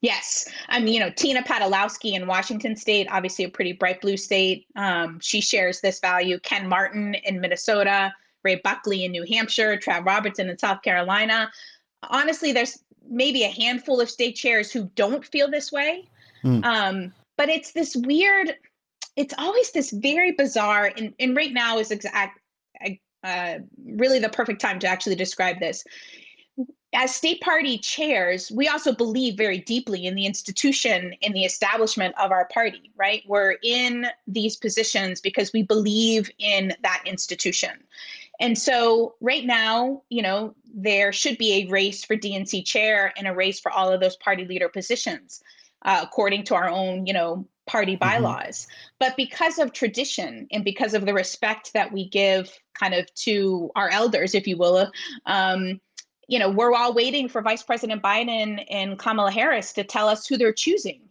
Yes. 0.00 0.46
I 0.68 0.80
mean, 0.80 0.92
you 0.92 1.00
know, 1.00 1.10
Tina 1.10 1.42
Podlodowski 1.42 2.12
in 2.12 2.26
Washington 2.26 2.76
State, 2.76 3.08
obviously 3.10 3.46
a 3.46 3.48
pretty 3.48 3.72
bright 3.72 4.02
blue 4.02 4.18
state. 4.18 4.66
Um, 4.76 5.18
she 5.22 5.40
shares 5.40 5.80
this 5.80 5.98
value. 5.98 6.38
Ken 6.40 6.68
Martin 6.68 7.14
in 7.24 7.40
Minnesota, 7.40 8.12
Ray 8.42 8.60
Buckley 8.62 9.06
in 9.06 9.12
New 9.12 9.24
Hampshire, 9.24 9.78
Trav 9.78 10.04
Robertson 10.04 10.50
in 10.50 10.58
South 10.58 10.82
Carolina. 10.82 11.50
Honestly, 12.10 12.52
there's 12.52 12.78
maybe 13.08 13.44
a 13.44 13.48
handful 13.48 13.98
of 13.98 14.10
state 14.10 14.36
chairs 14.36 14.70
who 14.70 14.90
don't 14.94 15.24
feel 15.24 15.50
this 15.50 15.72
way. 15.72 16.06
Mm. 16.44 16.64
Um, 16.64 17.12
but 17.38 17.48
it's 17.48 17.72
this 17.72 17.96
weird, 17.96 18.56
it's 19.16 19.34
always 19.38 19.70
this 19.72 19.90
very 19.90 20.32
bizarre, 20.32 20.92
and, 20.96 21.14
and 21.18 21.36
right 21.36 21.52
now 21.52 21.78
is 21.78 21.90
exact, 21.90 22.40
uh, 23.22 23.58
really 23.86 24.18
the 24.18 24.28
perfect 24.28 24.60
time 24.60 24.78
to 24.78 24.86
actually 24.86 25.14
describe 25.14 25.58
this 25.58 25.84
as 26.94 27.14
state 27.14 27.40
party 27.40 27.76
chairs, 27.78 28.50
we 28.52 28.68
also 28.68 28.94
believe 28.94 29.36
very 29.36 29.58
deeply 29.58 30.06
in 30.06 30.14
the 30.14 30.26
institution, 30.26 31.12
in 31.20 31.32
the 31.32 31.44
establishment 31.44 32.14
of 32.18 32.30
our 32.30 32.46
party, 32.46 32.92
right? 32.96 33.22
We're 33.26 33.56
in 33.62 34.06
these 34.26 34.56
positions 34.56 35.20
because 35.20 35.52
we 35.52 35.62
believe 35.62 36.30
in 36.38 36.72
that 36.82 37.02
institution. 37.04 37.72
And 38.40 38.56
so, 38.56 39.14
right 39.20 39.44
now, 39.44 40.02
you 40.08 40.22
know, 40.22 40.54
there 40.72 41.12
should 41.12 41.38
be 41.38 41.62
a 41.62 41.70
race 41.70 42.04
for 42.04 42.16
DNC 42.16 42.64
chair 42.64 43.12
and 43.16 43.28
a 43.28 43.34
race 43.34 43.60
for 43.60 43.70
all 43.70 43.92
of 43.92 44.00
those 44.00 44.16
party 44.16 44.44
leader 44.44 44.68
positions, 44.68 45.40
uh, 45.84 46.00
according 46.02 46.44
to 46.44 46.54
our 46.54 46.68
own, 46.68 47.06
you 47.06 47.12
know, 47.12 47.46
party 47.66 47.96
mm-hmm. 47.96 48.22
bylaws. 48.22 48.60
Mm-hmm. 48.60 48.94
But 48.98 49.16
because 49.16 49.58
of 49.58 49.72
tradition 49.72 50.46
and 50.52 50.64
because 50.64 50.94
of 50.94 51.06
the 51.06 51.14
respect 51.14 51.72
that 51.74 51.92
we 51.92 52.08
give 52.08 52.50
kind 52.78 52.94
of 52.94 53.12
to 53.14 53.70
our 53.76 53.88
elders, 53.90 54.34
if 54.34 54.46
you 54.46 54.56
will, 54.56 54.90
um, 55.26 55.80
you 56.28 56.38
know, 56.38 56.48
we're 56.48 56.74
all 56.74 56.94
waiting 56.94 57.28
for 57.28 57.42
Vice 57.42 57.62
President 57.62 58.02
Biden 58.02 58.64
and 58.70 58.98
Kamala 58.98 59.30
Harris 59.30 59.72
to 59.74 59.84
tell 59.84 60.08
us 60.08 60.26
who 60.26 60.36
they're 60.36 60.52
choosing. 60.52 61.02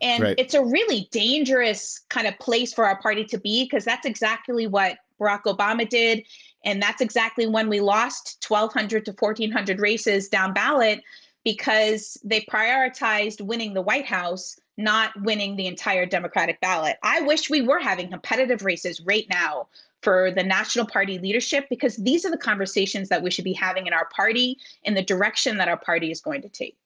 And 0.00 0.22
right. 0.24 0.34
it's 0.38 0.54
a 0.54 0.64
really 0.64 1.08
dangerous 1.12 2.00
kind 2.08 2.26
of 2.26 2.38
place 2.38 2.72
for 2.72 2.84
our 2.84 3.00
party 3.00 3.24
to 3.26 3.38
be 3.38 3.64
because 3.64 3.84
that's 3.84 4.06
exactly 4.06 4.66
what 4.66 4.98
Barack 5.20 5.44
Obama 5.44 5.88
did. 5.88 6.24
And 6.64 6.82
that's 6.82 7.00
exactly 7.00 7.46
when 7.46 7.68
we 7.68 7.80
lost 7.80 8.44
1,200 8.46 9.04
to 9.04 9.12
1,400 9.12 9.80
races 9.80 10.28
down 10.28 10.52
ballot 10.52 11.02
because 11.44 12.18
they 12.24 12.40
prioritized 12.42 13.40
winning 13.40 13.74
the 13.74 13.82
White 13.82 14.06
House, 14.06 14.58
not 14.76 15.12
winning 15.22 15.56
the 15.56 15.66
entire 15.66 16.06
Democratic 16.06 16.60
ballot. 16.60 16.96
I 17.02 17.20
wish 17.20 17.50
we 17.50 17.60
were 17.60 17.78
having 17.78 18.08
competitive 18.08 18.64
races 18.64 19.00
right 19.00 19.26
now 19.28 19.68
for 20.02 20.30
the 20.30 20.42
national 20.42 20.86
party 20.86 21.18
leadership 21.18 21.66
because 21.68 21.96
these 21.96 22.24
are 22.24 22.30
the 22.30 22.38
conversations 22.38 23.08
that 23.08 23.22
we 23.22 23.30
should 23.30 23.44
be 23.44 23.52
having 23.52 23.86
in 23.86 23.92
our 23.92 24.06
party 24.06 24.58
in 24.82 24.94
the 24.94 25.02
direction 25.02 25.58
that 25.58 25.68
our 25.68 25.76
party 25.76 26.10
is 26.10 26.20
going 26.20 26.42
to 26.42 26.48
take. 26.48 26.76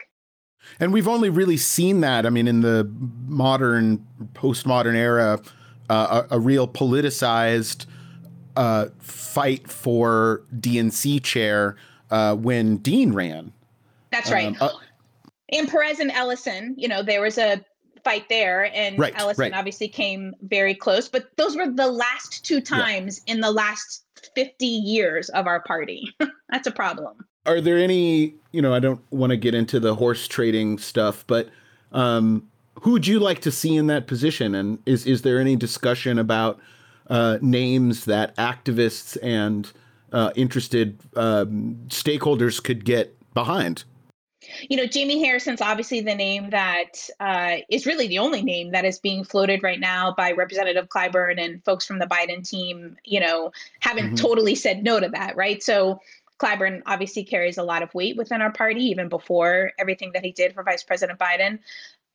And 0.81 0.93
we've 0.93 1.09
only 1.09 1.31
really 1.31 1.57
seen 1.57 2.01
that. 2.01 2.27
I 2.27 2.31
mean, 2.31 2.49
in 2.49 2.61
the 2.61 2.91
modern, 3.27 4.05
postmodern 4.35 4.97
era, 4.97 5.41
uh, 5.89 6.25
a, 6.29 6.37
a, 6.37 6.41
real 6.41 6.67
politicized 6.67 7.87
uh, 8.57 8.87
fight 8.99 9.71
for 9.71 10.43
DNC 10.59 11.23
chair 11.23 11.77
uh, 12.11 12.35
when 12.35 12.79
Dean 12.79 13.13
ran. 13.13 13.53
That's 14.11 14.31
right. 14.31 14.49
Um, 14.49 14.57
uh, 14.61 14.71
in 15.49 15.69
Perez 15.69 16.01
and 16.01 16.11
Ellison, 16.11 16.75
you 16.77 16.89
know, 16.89 17.03
there 17.03 17.21
was 17.21 17.39
a 17.39 17.65
fight 18.07 18.29
there, 18.29 18.71
and 18.73 18.97
right, 19.01 19.13
Ellison 19.17 19.43
right. 19.43 19.53
obviously 19.53 19.89
came 19.89 20.33
very 20.43 20.77
close. 20.77 21.09
But 21.09 21.27
those 21.37 21.57
were 21.57 21.69
the 21.69 21.91
last 21.91 22.45
two 22.45 22.61
times 22.61 23.21
yeah. 23.27 23.35
in 23.35 23.41
the 23.41 23.51
last 23.51 24.05
50 24.37 24.65
years 24.65 25.29
of 25.31 25.49
our 25.49 25.61
party. 25.61 26.15
That's 26.51 26.69
a 26.69 26.71
problem. 26.71 27.27
Are 27.47 27.61
there 27.61 27.79
any, 27.79 28.37
you 28.53 28.63
know, 28.63 28.73
I 28.73 28.79
don't 28.79 29.01
want 29.11 29.33
to 29.33 29.37
get 29.37 29.57
into 29.57 29.81
the 29.81 29.97
horse 29.97 30.29
trading 30.29 30.79
stuff, 30.79 31.25
but 31.27 31.49
um, 31.91 32.49
who 32.83 32.93
would 32.93 33.09
you 33.09 33.19
like 33.19 33.41
to 33.41 33.51
see 33.51 33.75
in 33.75 33.89
that 33.89 34.07
position? 34.07 34.55
And 34.55 34.79
is, 34.87 35.05
is 35.05 35.23
there 35.23 35.41
any 35.41 35.57
discussion 35.57 36.17
about 36.17 36.61
uh, 37.09 37.39
names 37.43 38.05
that 38.05 38.37
activists 38.37 39.19
and 39.21 39.73
uh, 40.13 40.31
interested 40.37 41.01
um, 41.17 41.77
stakeholders 41.89 42.63
could 42.63 42.85
get 42.85 43.17
behind? 43.35 43.83
You 44.69 44.77
know, 44.77 44.87
Jamie 44.87 45.23
Harrison's 45.25 45.61
obviously 45.61 46.01
the 46.01 46.15
name 46.15 46.51
that 46.51 47.09
uh, 47.21 47.57
is 47.69 47.87
really 47.87 48.07
the 48.09 48.19
only 48.19 48.43
name 48.43 48.73
that 48.73 48.85
is 48.85 48.99
being 48.99 49.25
floated 49.25 49.63
right 49.63 49.81
now 49.81 50.15
by 50.17 50.33
Representative 50.33 50.89
Clyburn 50.89 51.43
and 51.43 51.65
folks 51.65 51.87
from 51.87 51.99
the 51.99 52.07
Biden 52.07 52.49
team, 52.49 52.97
you 53.05 53.21
know, 53.21 53.53
haven't 53.81 54.07
mm-hmm. 54.07 54.15
totally 54.15 54.55
said 54.55 54.83
no 54.83 55.01
to 55.01 55.09
that, 55.09 55.37
right? 55.37 55.63
So 55.63 56.01
Clyburn 56.39 56.83
obviously 56.87 57.25
carries 57.25 57.59
a 57.59 57.63
lot 57.63 57.83
of 57.83 57.95
weight 57.95 58.17
within 58.17 58.43
our 58.43 58.53
party, 58.53 58.85
even 58.85 59.09
before 59.09 59.73
everything 59.79 60.11
that 60.15 60.25
he 60.25 60.33
did 60.33 60.55
for 60.55 60.63
Vice 60.63 60.83
President 60.83 61.19
Biden. 61.19 61.59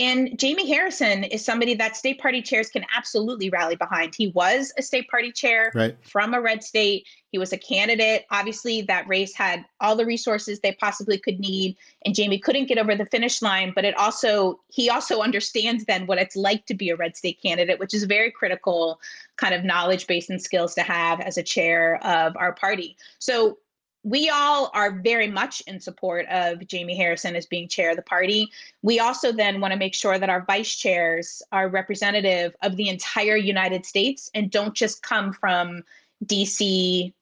And 0.01 0.39
Jamie 0.39 0.67
Harrison 0.67 1.25
is 1.25 1.45
somebody 1.45 1.75
that 1.75 1.95
state 1.95 2.19
party 2.19 2.41
chairs 2.41 2.71
can 2.71 2.83
absolutely 2.95 3.51
rally 3.51 3.75
behind. 3.75 4.15
He 4.15 4.29
was 4.29 4.73
a 4.75 4.81
state 4.81 5.07
party 5.09 5.31
chair 5.31 5.71
right. 5.75 5.95
from 6.01 6.33
a 6.33 6.41
red 6.41 6.63
state. 6.63 7.05
He 7.31 7.37
was 7.37 7.53
a 7.53 7.57
candidate. 7.57 8.25
Obviously, 8.31 8.81
that 8.81 9.07
race 9.07 9.35
had 9.35 9.63
all 9.79 9.95
the 9.95 10.05
resources 10.07 10.59
they 10.59 10.71
possibly 10.71 11.19
could 11.19 11.39
need, 11.39 11.77
and 12.03 12.15
Jamie 12.15 12.39
couldn't 12.39 12.65
get 12.65 12.79
over 12.79 12.95
the 12.95 13.05
finish 13.05 13.43
line. 13.43 13.73
But 13.75 13.85
it 13.85 13.95
also, 13.95 14.59
he 14.69 14.89
also 14.89 15.21
understands 15.21 15.85
then 15.85 16.07
what 16.07 16.17
it's 16.17 16.35
like 16.35 16.65
to 16.65 16.73
be 16.73 16.89
a 16.89 16.95
red 16.95 17.15
state 17.15 17.39
candidate, 17.39 17.77
which 17.77 17.93
is 17.93 18.01
a 18.01 18.07
very 18.07 18.31
critical 18.31 18.99
kind 19.37 19.53
of 19.53 19.63
knowledge 19.63 20.07
base 20.07 20.31
and 20.31 20.41
skills 20.41 20.73
to 20.73 20.81
have 20.81 21.21
as 21.21 21.37
a 21.37 21.43
chair 21.43 22.03
of 22.03 22.35
our 22.37 22.53
party. 22.53 22.97
So 23.19 23.59
we 24.03 24.29
all 24.29 24.71
are 24.73 24.91
very 24.91 25.27
much 25.29 25.61
in 25.67 25.79
support 25.79 26.25
of 26.27 26.65
Jamie 26.67 26.95
Harrison 26.95 27.35
as 27.35 27.45
being 27.45 27.67
chair 27.67 27.91
of 27.91 27.97
the 27.97 28.01
party. 28.01 28.49
We 28.81 28.99
also 28.99 29.31
then 29.31 29.61
want 29.61 29.73
to 29.73 29.79
make 29.79 29.93
sure 29.93 30.17
that 30.17 30.29
our 30.29 30.43
vice 30.45 30.75
chairs 30.75 31.43
are 31.51 31.69
representative 31.69 32.55
of 32.63 32.77
the 32.77 32.89
entire 32.89 33.35
United 33.35 33.85
States 33.85 34.31
and 34.33 34.49
don't 34.49 34.73
just 34.73 35.03
come 35.03 35.33
from 35.33 35.83
DC, 36.25 37.13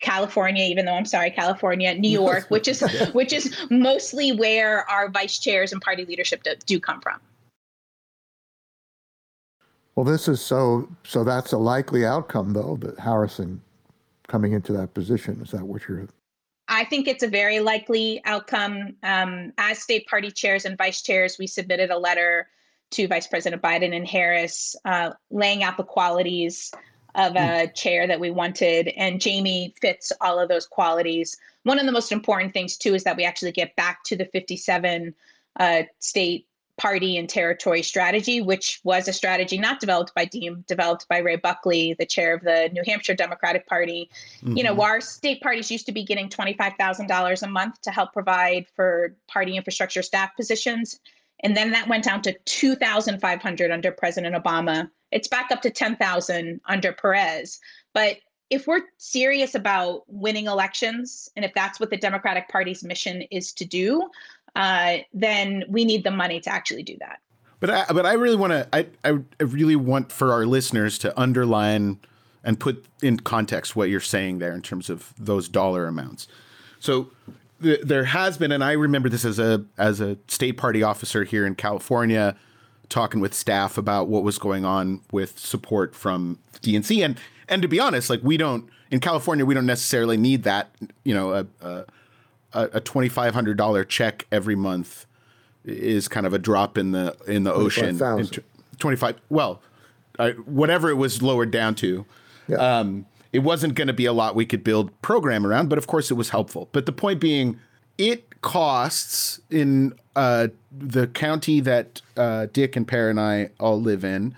California, 0.00 0.64
even 0.64 0.84
though 0.84 0.94
I'm 0.94 1.06
sorry, 1.06 1.30
California, 1.30 1.94
New 1.94 2.10
York, 2.22 2.46
which 2.48 2.68
is 2.68 2.82
which 3.12 3.32
is 3.32 3.56
mostly 3.70 4.32
where 4.32 4.88
our 4.88 5.08
vice 5.08 5.38
chairs 5.38 5.72
and 5.72 5.80
party 5.80 6.04
leadership 6.04 6.42
do, 6.44 6.52
do 6.66 6.78
come 6.78 7.00
from. 7.00 7.18
Well, 9.96 10.04
this 10.04 10.28
is 10.28 10.40
so 10.40 10.88
so 11.04 11.24
that's 11.24 11.52
a 11.52 11.58
likely 11.58 12.04
outcome 12.04 12.52
though 12.52 12.76
that 12.82 12.98
Harrison 13.00 13.62
coming 14.28 14.52
into 14.52 14.72
that 14.72 14.94
position. 14.94 15.40
Is 15.42 15.50
that 15.50 15.64
what 15.64 15.86
you're? 15.88 16.08
I 16.68 16.84
think 16.84 17.08
it's 17.08 17.22
a 17.22 17.28
very 17.28 17.60
likely 17.60 18.22
outcome. 18.24 18.96
Um, 19.02 19.52
as 19.58 19.78
state 19.78 20.06
party 20.06 20.30
chairs 20.30 20.64
and 20.64 20.78
vice 20.78 21.02
chairs, 21.02 21.36
we 21.38 21.46
submitted 21.46 21.90
a 21.90 21.98
letter 21.98 22.48
to 22.92 23.08
Vice 23.08 23.26
President 23.26 23.60
Biden 23.60 23.94
and 23.94 24.06
Harris, 24.06 24.76
uh, 24.84 25.10
laying 25.30 25.62
out 25.62 25.76
the 25.76 25.84
qualities 25.84 26.72
of 27.14 27.36
a 27.36 27.66
mm. 27.66 27.74
chair 27.74 28.06
that 28.06 28.18
we 28.18 28.30
wanted, 28.30 28.88
and 28.88 29.20
Jamie 29.20 29.74
fits 29.80 30.12
all 30.20 30.38
of 30.38 30.48
those 30.48 30.66
qualities. 30.66 31.36
One 31.62 31.78
of 31.78 31.86
the 31.86 31.92
most 31.92 32.12
important 32.12 32.52
things 32.52 32.76
too 32.76 32.94
is 32.94 33.04
that 33.04 33.16
we 33.16 33.24
actually 33.24 33.52
get 33.52 33.76
back 33.76 34.02
to 34.04 34.16
the 34.16 34.26
57 34.26 35.14
uh, 35.58 35.82
state 35.98 36.46
party 36.76 37.16
and 37.16 37.28
territory 37.28 37.82
strategy, 37.82 38.40
which 38.40 38.80
was 38.82 39.06
a 39.06 39.12
strategy 39.12 39.58
not 39.58 39.80
developed 39.80 40.14
by 40.14 40.24
Dean, 40.24 40.64
developed 40.66 41.06
by 41.08 41.18
Ray 41.18 41.36
Buckley, 41.36 41.94
the 41.98 42.06
chair 42.06 42.34
of 42.34 42.42
the 42.42 42.68
New 42.72 42.82
Hampshire 42.84 43.14
Democratic 43.14 43.66
Party. 43.66 44.10
Mm-hmm. 44.38 44.56
You 44.56 44.64
know, 44.64 44.72
mm-hmm. 44.72 44.80
our 44.80 45.00
state 45.00 45.40
parties 45.40 45.70
used 45.70 45.86
to 45.86 45.92
be 45.92 46.04
getting 46.04 46.28
$25,000 46.28 47.42
a 47.42 47.46
month 47.46 47.80
to 47.82 47.90
help 47.90 48.12
provide 48.12 48.66
for 48.74 49.14
party 49.28 49.56
infrastructure 49.56 50.02
staff 50.02 50.30
positions. 50.36 50.98
And 51.40 51.56
then 51.56 51.70
that 51.72 51.88
went 51.88 52.04
down 52.04 52.22
to 52.22 52.32
2,500 52.32 53.70
under 53.70 53.92
President 53.92 54.34
Obama. 54.34 54.90
It's 55.12 55.28
back 55.28 55.50
up 55.52 55.62
to 55.62 55.70
10,000 55.70 56.60
under 56.66 56.92
Perez. 56.92 57.60
But 57.92 58.16
if 58.50 58.66
we're 58.66 58.82
serious 58.98 59.54
about 59.54 60.02
winning 60.06 60.46
elections, 60.46 61.28
and 61.36 61.44
if 61.44 61.52
that's 61.54 61.80
what 61.80 61.90
the 61.90 61.96
Democratic 61.96 62.48
Party's 62.48 62.84
mission 62.84 63.22
is 63.30 63.52
to 63.54 63.64
do, 63.64 64.08
uh, 64.54 64.98
then 65.12 65.64
we 65.68 65.84
need 65.84 66.04
the 66.04 66.10
money 66.10 66.40
to 66.40 66.50
actually 66.50 66.82
do 66.82 66.96
that. 67.00 67.20
But 67.60 67.70
I, 67.70 67.84
but 67.92 68.04
I 68.04 68.12
really 68.14 68.36
want 68.36 68.52
to 68.52 68.68
I, 68.72 68.86
I 69.04 69.18
really 69.42 69.76
want 69.76 70.12
for 70.12 70.32
our 70.32 70.44
listeners 70.44 70.98
to 70.98 71.18
underline 71.18 71.98
and 72.42 72.60
put 72.60 72.84
in 73.02 73.18
context 73.18 73.74
what 73.74 73.88
you're 73.88 74.00
saying 74.00 74.38
there 74.38 74.52
in 74.52 74.60
terms 74.60 74.90
of 74.90 75.14
those 75.18 75.48
dollar 75.48 75.86
amounts. 75.86 76.28
So 76.78 77.10
th- 77.62 77.80
there 77.80 78.04
has 78.04 78.36
been, 78.36 78.52
and 78.52 78.62
I 78.62 78.72
remember 78.72 79.08
this 79.08 79.24
as 79.24 79.38
a 79.38 79.64
as 79.78 80.00
a 80.00 80.18
state 80.28 80.58
party 80.58 80.82
officer 80.82 81.24
here 81.24 81.46
in 81.46 81.54
California, 81.54 82.36
talking 82.90 83.20
with 83.20 83.32
staff 83.32 83.78
about 83.78 84.08
what 84.08 84.22
was 84.22 84.38
going 84.38 84.64
on 84.64 85.00
with 85.10 85.38
support 85.38 85.94
from 85.94 86.38
DNC, 86.60 87.04
and 87.04 87.18
and 87.48 87.62
to 87.62 87.68
be 87.68 87.80
honest, 87.80 88.10
like 88.10 88.20
we 88.22 88.36
don't 88.36 88.68
in 88.90 89.00
California, 89.00 89.44
we 89.44 89.54
don't 89.54 89.66
necessarily 89.66 90.16
need 90.16 90.44
that, 90.44 90.70
you 91.04 91.14
know, 91.14 91.46
a, 91.60 91.86
a, 92.54 92.80
$2,500 92.80 93.88
check 93.88 94.26
every 94.30 94.54
month 94.54 95.06
is 95.64 96.08
kind 96.08 96.26
of 96.26 96.32
a 96.32 96.38
drop 96.38 96.78
in 96.78 96.92
the 96.92 97.16
in 97.26 97.44
the 97.44 97.52
ocean. 97.52 97.96
25,000. 97.98 98.44
Twenty 98.78 98.96
five. 98.96 99.16
Well, 99.28 99.62
whatever 100.44 100.90
it 100.90 100.94
was 100.94 101.22
lowered 101.22 101.50
down 101.50 101.74
to. 101.76 102.04
Yeah. 102.48 102.56
Um, 102.56 103.06
it 103.32 103.40
wasn't 103.40 103.74
going 103.74 103.88
to 103.88 103.94
be 103.94 104.06
a 104.06 104.12
lot 104.12 104.34
we 104.34 104.46
could 104.46 104.62
build 104.62 105.00
program 105.02 105.46
around, 105.46 105.68
but 105.68 105.78
of 105.78 105.86
course 105.86 106.10
it 106.10 106.14
was 106.14 106.30
helpful. 106.30 106.68
But 106.72 106.86
the 106.86 106.92
point 106.92 107.20
being, 107.20 107.58
it 107.98 108.40
costs 108.42 109.40
in 109.50 109.94
uh, 110.14 110.48
the 110.70 111.08
county 111.08 111.60
that 111.60 112.00
uh, 112.16 112.46
Dick 112.52 112.76
and 112.76 112.86
Per 112.86 113.10
and 113.10 113.18
I 113.18 113.50
all 113.58 113.80
live 113.80 114.04
in. 114.04 114.36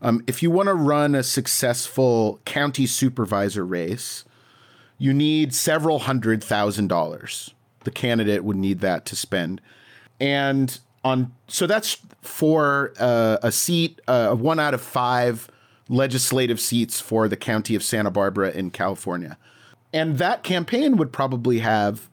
Um, 0.00 0.22
if 0.26 0.42
you 0.42 0.50
want 0.50 0.68
to 0.68 0.74
run 0.74 1.14
a 1.14 1.22
successful 1.22 2.40
county 2.44 2.86
supervisor 2.86 3.66
race, 3.66 4.24
you 4.96 5.12
need 5.12 5.54
several 5.54 6.00
hundred 6.00 6.42
thousand 6.42 6.88
dollars. 6.88 7.52
The 7.88 7.94
candidate 7.94 8.44
would 8.44 8.58
need 8.58 8.80
that 8.80 9.06
to 9.06 9.16
spend, 9.16 9.62
and 10.20 10.78
on 11.02 11.32
so 11.46 11.66
that's 11.66 11.96
for 12.20 12.92
uh, 13.00 13.38
a 13.42 13.50
seat, 13.50 13.98
uh, 14.06 14.34
one 14.34 14.60
out 14.60 14.74
of 14.74 14.82
five 14.82 15.48
legislative 15.88 16.60
seats 16.60 17.00
for 17.00 17.28
the 17.28 17.36
county 17.36 17.74
of 17.74 17.82
Santa 17.82 18.10
Barbara 18.10 18.50
in 18.50 18.70
California, 18.70 19.38
and 19.90 20.18
that 20.18 20.42
campaign 20.42 20.98
would 20.98 21.14
probably 21.14 21.60
have 21.60 22.10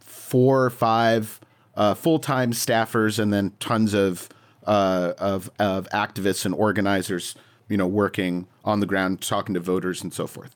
four 0.00 0.66
or 0.66 0.70
five 0.70 1.40
uh, 1.76 1.94
full-time 1.94 2.52
staffers 2.52 3.18
and 3.18 3.32
then 3.32 3.54
tons 3.58 3.94
of 3.94 4.28
uh, 4.66 5.14
of 5.16 5.50
of 5.58 5.88
activists 5.94 6.44
and 6.44 6.54
organizers, 6.54 7.34
you 7.70 7.78
know, 7.78 7.86
working 7.86 8.46
on 8.66 8.80
the 8.80 8.86
ground, 8.86 9.22
talking 9.22 9.54
to 9.54 9.60
voters 9.60 10.02
and 10.02 10.12
so 10.12 10.26
forth. 10.26 10.54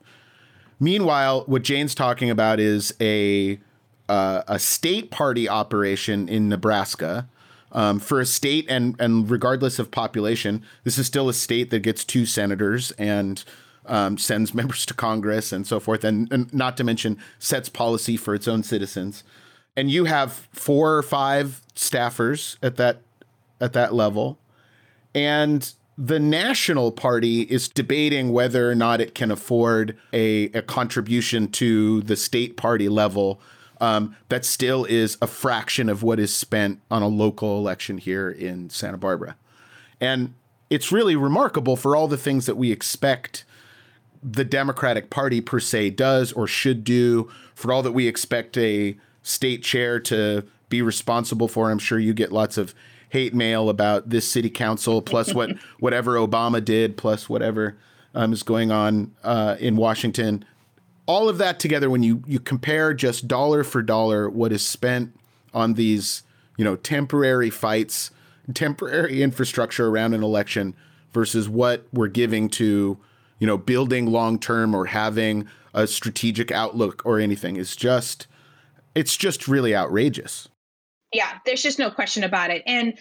Meanwhile, 0.79 1.45
what 1.47 1.63
Jane's 1.63 1.95
talking 1.95 2.29
about 2.29 2.61
is 2.61 2.93
a 3.01 3.59
uh, 4.09 4.43
a 4.47 4.59
state 4.59 5.11
party 5.11 5.49
operation 5.49 6.29
in 6.29 6.49
Nebraska. 6.49 7.29
Um, 7.73 7.99
for 7.99 8.21
a 8.21 8.27
state 8.27 8.67
and 8.69 8.95
and 9.01 9.29
regardless 9.29 9.81
of 9.81 9.91
population, 9.91 10.63
this 10.85 10.97
is 10.97 11.07
still 11.07 11.29
a 11.29 11.35
state 11.35 11.71
that 11.71 11.81
gets 11.81 12.05
two 12.05 12.25
senators 12.25 12.93
and 12.93 13.43
um, 13.87 14.17
sends 14.17 14.55
members 14.55 14.87
to 14.87 14.95
Congress 14.95 15.53
and 15.53 15.67
so 15.67 15.81
forth, 15.81 16.05
and, 16.05 16.31
and 16.33 16.53
not 16.55 16.77
to 16.77 16.85
mention 16.85 17.19
sets 17.39 17.69
policy 17.69 18.17
for 18.17 18.35
its 18.35 18.47
own 18.47 18.63
citizens. 18.63 19.25
And 19.77 19.91
you 19.91 20.05
have 20.05 20.47
four 20.53 20.97
or 20.97 21.03
five 21.03 21.63
staffers 21.75 22.57
at 22.63 22.77
that 22.77 23.01
at 23.61 23.73
that 23.73 23.93
level, 23.93 24.39
and 25.15 25.73
the 25.97 26.19
national 26.19 26.93
party 26.93 27.43
is 27.43 27.69
debating 27.69 28.33
whether 28.33 28.69
or 28.69 28.75
not 28.75 29.01
it 29.01 29.15
can 29.15 29.31
afford 29.31 29.97
a, 30.13 30.45
a 30.47 30.63
contribution 30.63 31.49
to 31.49 32.01
the 32.03 32.17
state 32.17 32.57
party 32.57 32.89
level 32.89 33.41
um, 33.85 34.17
that 34.31 34.47
still 34.47 34.87
is 34.87 35.19
a 35.21 35.27
fraction 35.27 35.91
of 35.91 36.03
what 36.03 36.19
is 36.19 36.35
spent 36.35 36.81
on 36.91 37.03
a 37.03 37.07
local 37.07 37.59
election 37.59 37.99
here 37.99 38.31
in 38.31 38.71
Santa 38.71 38.97
Barbara. 38.97 39.37
And 40.01 40.33
it's 40.71 40.91
really 40.91 41.17
remarkable 41.17 41.77
for 41.77 41.95
all 41.95 42.09
the 42.09 42.17
things 42.17 42.47
that 42.47 42.57
we 42.57 42.73
expect 42.73 43.45
the 44.23 44.45
Democratic 44.45 45.11
Party 45.11 45.43
per 45.43 45.61
se 45.61 45.91
does 45.91 46.33
or 46.33 46.47
should 46.47 46.83
do, 46.83 47.31
for 47.55 47.75
all 47.75 47.83
that 47.83 47.93
we 47.93 48.09
expect 48.09 48.57
a 48.57 48.97
state 49.23 49.63
chair 49.63 50.01
to 50.01 50.45
be 50.71 50.81
responsible 50.81 51.47
for. 51.47 51.71
I'm 51.71 51.79
sure 51.79 51.99
you 51.99 52.15
get 52.15 52.33
lots 52.33 52.57
of 52.57 52.75
hate 53.11 53.35
mail 53.35 53.69
about 53.69 54.09
this 54.09 54.27
city 54.27 54.49
council, 54.49 55.03
plus 55.03 55.35
what 55.35 55.51
whatever 55.79 56.15
Obama 56.15 56.65
did, 56.65 56.97
plus 56.97 57.29
whatever 57.29 57.77
um, 58.15 58.33
is 58.33 58.43
going 58.43 58.71
on 58.71 59.15
uh, 59.23 59.57
in 59.61 59.77
Washington. 59.77 60.43
All 61.07 61.29
of 61.29 61.39
that 61.39 61.61
together, 61.61 61.91
when 61.91 62.03
you 62.03 62.23
you 62.27 62.41
compare 62.41 62.95
just 62.95 63.29
dollar 63.29 63.65
for 63.65 63.83
dollar 63.83 64.29
what 64.29 64.53
is 64.53 64.67
spent 64.67 65.19
on 65.53 65.75
these, 65.75 66.23
you 66.57 66.65
know, 66.65 66.77
temporary 66.77 67.51
fights, 67.51 68.11
temporary 68.55 69.23
infrastructure 69.23 69.89
around 69.89 70.15
an 70.15 70.23
election 70.23 70.75
versus 71.13 71.49
what 71.49 71.87
we're 71.93 72.09
giving 72.09 72.49
to, 72.51 72.99
you 73.39 73.47
know, 73.47 73.59
building 73.59 74.07
long 74.07 74.39
term 74.39 74.75
or 74.75 74.87
having 74.87 75.47
a 75.75 75.87
strategic 75.87 76.51
outlook 76.51 77.03
or 77.05 77.19
anything 77.19 77.57
is 77.57 77.77
just 77.77 78.27
it's 78.95 79.17
just 79.17 79.49
really 79.49 79.75
outrageous. 79.75 80.49
Yeah, 81.13 81.39
there's 81.45 81.63
just 81.63 81.79
no 81.79 81.91
question 81.91 82.25
about 82.25 82.51
it. 82.51 82.63
And 82.67 82.95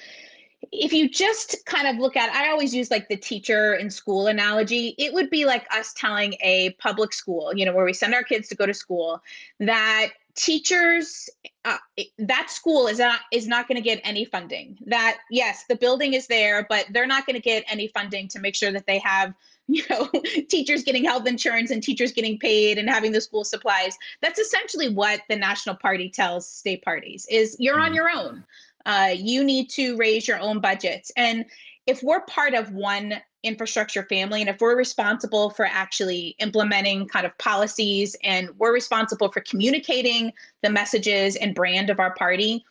if 0.71 0.93
you 0.93 1.09
just 1.09 1.65
kind 1.65 1.87
of 1.87 1.97
look 1.97 2.15
at 2.15 2.33
I 2.33 2.49
always 2.49 2.73
use 2.73 2.89
like 2.89 3.09
the 3.09 3.17
teacher 3.17 3.75
in 3.75 3.89
school 3.89 4.27
analogy. 4.27 4.95
It 4.97 5.13
would 5.13 5.29
be 5.29 5.45
like 5.45 5.65
us 5.73 5.93
telling 5.93 6.35
a 6.41 6.71
public 6.79 7.13
school, 7.13 7.53
you 7.55 7.65
know, 7.65 7.73
where 7.73 7.85
we 7.85 7.93
send 7.93 8.13
our 8.13 8.23
kids 8.23 8.47
to 8.49 8.55
go 8.55 8.65
to 8.65 8.73
school, 8.73 9.21
that 9.59 10.09
teachers 10.35 11.29
uh, 11.65 11.77
that 12.17 12.49
school 12.49 12.87
is 12.87 12.99
not 12.99 13.21
is 13.31 13.47
not 13.47 13.67
going 13.67 13.75
to 13.75 13.81
get 13.81 14.01
any 14.03 14.25
funding. 14.25 14.77
That 14.85 15.19
yes, 15.29 15.65
the 15.69 15.75
building 15.75 16.13
is 16.13 16.27
there, 16.27 16.65
but 16.69 16.85
they're 16.91 17.07
not 17.07 17.25
going 17.25 17.35
to 17.35 17.41
get 17.41 17.63
any 17.67 17.87
funding 17.87 18.27
to 18.29 18.39
make 18.39 18.55
sure 18.55 18.71
that 18.71 18.87
they 18.87 18.99
have 18.99 19.33
you 19.67 19.83
know 19.89 20.09
teachers 20.49 20.83
getting 20.83 21.05
health 21.05 21.25
insurance 21.25 21.71
and 21.71 21.81
teachers 21.81 22.11
getting 22.11 22.37
paid 22.37 22.77
and 22.77 22.89
having 22.89 23.13
the 23.13 23.21
school 23.21 23.45
supplies 23.45 23.97
that's 24.21 24.37
essentially 24.37 24.89
what 24.89 25.21
the 25.29 25.35
national 25.37 25.73
party 25.73 26.09
tells 26.09 26.45
state 26.45 26.83
parties 26.83 27.25
is 27.29 27.55
you're 27.59 27.79
on 27.79 27.93
your 27.93 28.09
own 28.09 28.43
uh, 28.85 29.13
you 29.15 29.43
need 29.43 29.69
to 29.71 29.95
raise 29.97 30.27
your 30.27 30.39
own 30.39 30.59
budgets. 30.59 31.11
And 31.15 31.45
if 31.85 32.01
we're 32.03 32.21
part 32.21 32.53
of 32.53 32.71
one 32.71 33.21
infrastructure 33.43 34.03
family 34.03 34.39
and 34.39 34.49
if 34.49 34.61
we're 34.61 34.77
responsible 34.77 35.49
for 35.49 35.65
actually 35.65 36.35
implementing 36.39 37.07
kind 37.07 37.25
of 37.25 37.37
policies 37.37 38.15
and 38.23 38.49
we're 38.57 38.73
responsible 38.73 39.29
for 39.31 39.41
communicating 39.41 40.31
the 40.61 40.69
messages 40.69 41.35
and 41.35 41.53
brand 41.53 41.89
of 41.89 41.99
our 41.99 42.15
party 42.15 42.63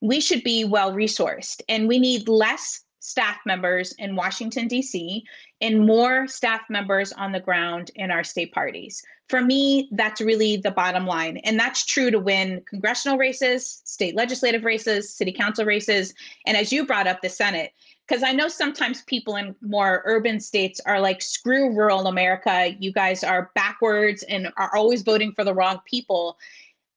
we 0.00 0.20
should 0.20 0.44
be 0.44 0.64
well 0.64 0.92
resourced 0.92 1.62
and 1.68 1.88
we 1.88 1.98
need 1.98 2.28
less 2.28 2.82
staff 3.00 3.38
members 3.46 3.92
in 3.98 4.16
Washington, 4.16 4.68
D.C., 4.68 5.24
and 5.60 5.86
more 5.86 6.26
staff 6.26 6.62
members 6.68 7.12
on 7.12 7.32
the 7.32 7.40
ground 7.40 7.90
in 7.94 8.10
our 8.10 8.24
state 8.24 8.52
parties. 8.52 9.02
For 9.28 9.40
me, 9.40 9.88
that's 9.92 10.20
really 10.20 10.56
the 10.56 10.70
bottom 10.70 11.06
line. 11.06 11.38
And 11.38 11.58
that's 11.58 11.84
true 11.84 12.10
to 12.10 12.18
win 12.18 12.62
congressional 12.68 13.18
races, 13.18 13.82
state 13.84 14.16
legislative 14.16 14.64
races, 14.64 15.12
city 15.12 15.32
council 15.32 15.64
races, 15.64 16.14
and 16.46 16.56
as 16.56 16.72
you 16.72 16.86
brought 16.86 17.06
up, 17.06 17.20
the 17.20 17.28
Senate. 17.28 17.72
Because 18.06 18.22
I 18.22 18.32
know 18.32 18.48
sometimes 18.48 19.02
people 19.02 19.36
in 19.36 19.54
more 19.60 20.02
urban 20.06 20.40
states 20.40 20.80
are 20.86 20.98
like, 20.98 21.20
screw 21.20 21.76
rural 21.76 22.06
America. 22.06 22.74
You 22.78 22.90
guys 22.90 23.22
are 23.22 23.50
backwards 23.54 24.22
and 24.22 24.50
are 24.56 24.74
always 24.74 25.02
voting 25.02 25.32
for 25.32 25.44
the 25.44 25.52
wrong 25.52 25.80
people 25.84 26.38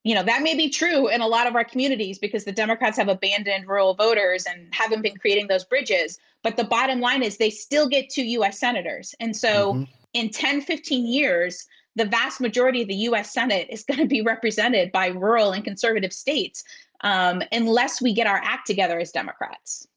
you 0.03 0.15
know 0.15 0.23
that 0.23 0.41
may 0.41 0.55
be 0.55 0.69
true 0.69 1.07
in 1.07 1.21
a 1.21 1.27
lot 1.27 1.47
of 1.47 1.55
our 1.55 1.63
communities 1.63 2.17
because 2.17 2.43
the 2.43 2.51
democrats 2.51 2.97
have 2.97 3.07
abandoned 3.07 3.67
rural 3.67 3.93
voters 3.93 4.45
and 4.45 4.67
haven't 4.71 5.01
been 5.01 5.17
creating 5.17 5.47
those 5.47 5.63
bridges. 5.63 6.17
But 6.43 6.57
the 6.57 6.63
bottom 6.63 6.99
line 6.99 7.21
is 7.21 7.37
they 7.37 7.51
still 7.51 7.87
get 7.87 8.09
two 8.09 8.23
us 8.23 8.59
senators. 8.59 9.13
And 9.19 9.35
so 9.35 9.73
mm-hmm. 9.73 9.83
in 10.13 10.29
10 10.29 10.61
15 10.61 11.05
years 11.05 11.67
the 11.95 12.05
vast 12.05 12.39
majority 12.39 12.81
of 12.81 12.87
the 12.87 12.95
us 12.95 13.31
senate 13.31 13.67
is 13.69 13.83
going 13.83 13.99
to 13.99 14.07
be 14.07 14.21
represented 14.25 14.91
by 14.91 15.07
rural 15.07 15.51
and 15.51 15.63
conservative 15.63 16.13
states 16.13 16.63
um, 17.01 17.41
unless 17.51 18.01
we 18.01 18.13
get 18.13 18.27
our 18.27 18.41
act 18.43 18.67
together 18.67 18.99
as 18.99 19.11
democrats. 19.11 19.87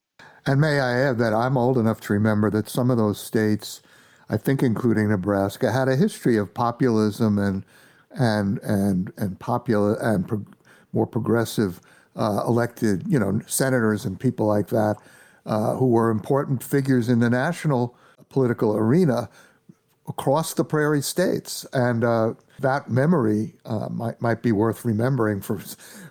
And 0.45 0.61
may 0.61 0.79
i 0.79 0.99
add 0.99 1.17
that 1.17 1.33
i'm 1.33 1.57
old 1.57 1.77
enough 1.77 2.01
to 2.01 2.13
remember 2.13 2.51
that 2.51 2.69
some 2.69 2.91
of 2.91 2.97
those 2.97 3.19
states 3.19 3.81
i 4.29 4.37
think 4.37 4.61
including 4.61 5.09
nebraska 5.09 5.71
had 5.71 5.87
a 5.87 5.95
history 5.95 6.37
of 6.37 6.53
populism 6.53 7.39
and 7.39 7.65
and 8.15 8.59
and 8.59 9.11
and 9.17 9.39
popular 9.39 9.95
and 9.95 10.27
pro- 10.27 10.45
more 10.93 11.07
progressive 11.07 11.81
uh, 12.15 12.43
elected, 12.47 13.03
you 13.07 13.19
know, 13.19 13.41
senators 13.45 14.05
and 14.05 14.19
people 14.19 14.45
like 14.45 14.67
that, 14.67 14.95
uh, 15.45 15.75
who 15.75 15.87
were 15.87 16.09
important 16.09 16.63
figures 16.63 17.09
in 17.09 17.19
the 17.19 17.29
national 17.29 17.95
political 18.29 18.75
arena 18.75 19.29
across 20.07 20.53
the 20.53 20.63
prairie 20.63 21.01
states, 21.01 21.65
and 21.73 22.03
uh, 22.03 22.33
that 22.59 22.89
memory 22.89 23.53
uh, 23.65 23.89
might 23.89 24.21
might 24.21 24.41
be 24.41 24.51
worth 24.51 24.85
remembering 24.85 25.41
for 25.41 25.59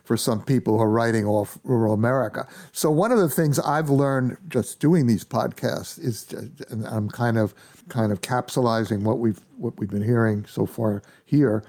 for 0.04 0.16
some 0.16 0.42
people 0.42 0.76
who 0.76 0.82
are 0.82 0.90
writing 0.90 1.24
off 1.24 1.58
rural 1.64 1.94
America. 1.94 2.46
So 2.72 2.90
one 2.90 3.12
of 3.12 3.18
the 3.18 3.28
things 3.28 3.58
I've 3.58 3.88
learned 3.88 4.36
just 4.48 4.80
doing 4.80 5.06
these 5.06 5.24
podcasts 5.24 5.98
is, 5.98 6.30
and 6.68 6.86
I'm 6.86 7.08
kind 7.08 7.38
of 7.38 7.54
kind 7.88 8.12
of 8.12 8.20
capsulizing 8.20 9.02
what 9.02 9.18
we've 9.18 9.40
what 9.56 9.78
we've 9.78 9.90
been 9.90 10.02
hearing 10.04 10.44
so 10.46 10.66
far 10.66 11.02
here 11.24 11.64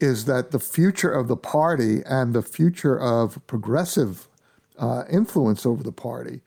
is 0.00 0.24
that 0.26 0.50
the 0.50 0.58
future 0.58 1.10
of 1.10 1.28
the 1.28 1.36
party 1.36 2.02
and 2.06 2.34
the 2.34 2.42
future 2.42 2.98
of 2.98 3.44
progressive 3.46 4.28
uh, 4.78 5.04
influence 5.10 5.64
over 5.64 5.82
the 5.82 5.92
party 5.92 6.40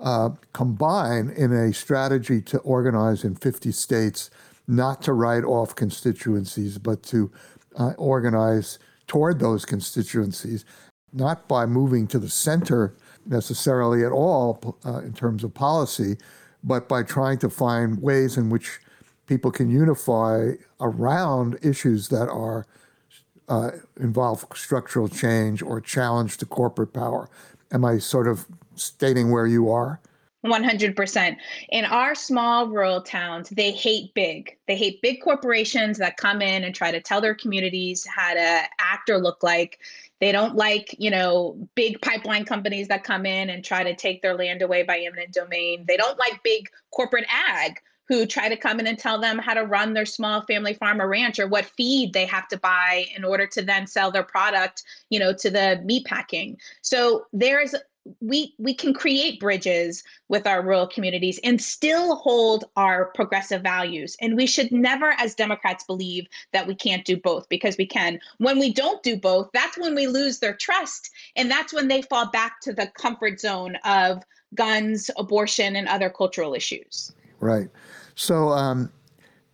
uh, 0.00 0.30
combine 0.52 1.30
in 1.30 1.52
a 1.52 1.72
strategy 1.72 2.40
to 2.42 2.58
organize 2.58 3.24
in 3.24 3.34
50 3.34 3.72
states, 3.72 4.30
not 4.66 5.02
to 5.02 5.12
write 5.12 5.44
off 5.44 5.74
constituencies, 5.74 6.78
but 6.78 7.02
to 7.04 7.30
uh, 7.78 7.92
organize 7.96 8.78
toward 9.06 9.38
those 9.38 9.64
constituencies, 9.64 10.64
not 11.12 11.46
by 11.46 11.66
moving 11.66 12.06
to 12.08 12.18
the 12.18 12.28
center 12.28 12.96
necessarily 13.26 14.04
at 14.04 14.10
all 14.10 14.76
uh, 14.84 14.98
in 14.98 15.12
terms 15.12 15.44
of 15.44 15.54
policy, 15.54 16.16
but 16.64 16.88
by 16.88 17.02
trying 17.02 17.38
to 17.38 17.48
find 17.48 18.02
ways 18.02 18.36
in 18.36 18.50
which 18.50 18.80
people 19.26 19.50
can 19.50 19.70
unify 19.70 20.52
around 20.80 21.58
issues 21.62 22.08
that 22.08 22.28
are 22.28 22.66
uh, 23.48 23.72
involve 23.98 24.44
structural 24.54 25.08
change 25.08 25.62
or 25.62 25.80
challenge 25.80 26.38
to 26.38 26.46
corporate 26.46 26.92
power. 26.92 27.28
Am 27.70 27.84
I 27.84 27.98
sort 27.98 28.28
of 28.28 28.46
stating 28.74 29.30
where 29.30 29.46
you 29.46 29.70
are? 29.70 30.00
100%. 30.44 31.36
In 31.70 31.84
our 31.84 32.14
small 32.14 32.68
rural 32.68 33.00
towns, 33.00 33.48
they 33.50 33.70
hate 33.70 34.12
big. 34.14 34.56
They 34.66 34.76
hate 34.76 35.00
big 35.00 35.22
corporations 35.22 35.98
that 35.98 36.16
come 36.16 36.42
in 36.42 36.64
and 36.64 36.74
try 36.74 36.90
to 36.90 37.00
tell 37.00 37.20
their 37.20 37.34
communities 37.34 38.04
how 38.04 38.34
to 38.34 38.62
act 38.80 39.08
or 39.08 39.18
look 39.18 39.42
like. 39.42 39.78
They 40.20 40.32
don't 40.32 40.56
like, 40.56 40.96
you 40.98 41.10
know, 41.10 41.68
big 41.76 42.00
pipeline 42.00 42.44
companies 42.44 42.88
that 42.88 43.04
come 43.04 43.24
in 43.24 43.50
and 43.50 43.64
try 43.64 43.84
to 43.84 43.94
take 43.94 44.22
their 44.22 44.36
land 44.36 44.62
away 44.62 44.82
by 44.82 44.98
eminent 44.98 45.32
domain. 45.32 45.84
They 45.86 45.96
don't 45.96 46.18
like 46.18 46.42
big 46.42 46.68
corporate 46.90 47.26
ag 47.28 47.80
who 48.08 48.26
try 48.26 48.48
to 48.48 48.56
come 48.56 48.80
in 48.80 48.86
and 48.86 48.98
tell 48.98 49.20
them 49.20 49.38
how 49.38 49.54
to 49.54 49.62
run 49.62 49.94
their 49.94 50.06
small 50.06 50.42
family 50.42 50.74
farm 50.74 51.00
or 51.00 51.08
ranch 51.08 51.38
or 51.38 51.46
what 51.46 51.64
feed 51.64 52.12
they 52.12 52.26
have 52.26 52.48
to 52.48 52.58
buy 52.58 53.06
in 53.16 53.24
order 53.24 53.46
to 53.46 53.62
then 53.62 53.86
sell 53.86 54.10
their 54.10 54.22
product, 54.22 54.82
you 55.10 55.18
know, 55.18 55.32
to 55.32 55.50
the 55.50 55.80
meat 55.84 56.04
packing. 56.06 56.58
So 56.82 57.26
there's 57.32 57.74
we 58.20 58.52
we 58.58 58.74
can 58.74 58.92
create 58.92 59.38
bridges 59.38 60.02
with 60.28 60.44
our 60.46 60.62
rural 60.62 60.88
communities 60.88 61.38
and 61.44 61.62
still 61.62 62.16
hold 62.16 62.64
our 62.76 63.06
progressive 63.14 63.62
values. 63.62 64.16
And 64.20 64.36
we 64.36 64.46
should 64.46 64.72
never 64.72 65.14
as 65.18 65.36
democrats 65.36 65.84
believe 65.84 66.26
that 66.52 66.66
we 66.66 66.74
can't 66.74 67.04
do 67.04 67.16
both 67.16 67.48
because 67.48 67.76
we 67.76 67.86
can. 67.86 68.18
When 68.38 68.58
we 68.58 68.72
don't 68.72 69.02
do 69.02 69.16
both 69.16 69.50
that's 69.54 69.78
when 69.78 69.94
we 69.94 70.08
lose 70.08 70.40
their 70.40 70.54
trust 70.54 71.10
and 71.36 71.50
that's 71.50 71.72
when 71.72 71.88
they 71.88 72.02
fall 72.02 72.28
back 72.30 72.60
to 72.62 72.72
the 72.72 72.88
comfort 72.88 73.38
zone 73.38 73.76
of 73.84 74.24
guns 74.54 75.08
abortion 75.16 75.76
and 75.76 75.86
other 75.86 76.10
cultural 76.10 76.54
issues 76.54 77.12
right 77.42 77.68
so 78.14 78.48
um 78.48 78.90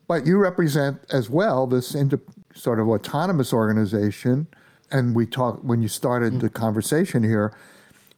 but 0.07 0.24
you 0.24 0.38
represent 0.38 0.98
as 1.11 1.29
well 1.29 1.66
this 1.66 1.94
into 1.94 2.20
sort 2.55 2.79
of 2.79 2.88
autonomous 2.88 3.53
organization 3.53 4.46
and 4.90 5.14
we 5.14 5.27
talked 5.27 5.64
when 5.64 5.83
you 5.83 5.88
started 5.88 6.35
mm-hmm. 6.35 6.40
the 6.40 6.51
conversation 6.51 7.22
here 7.22 7.53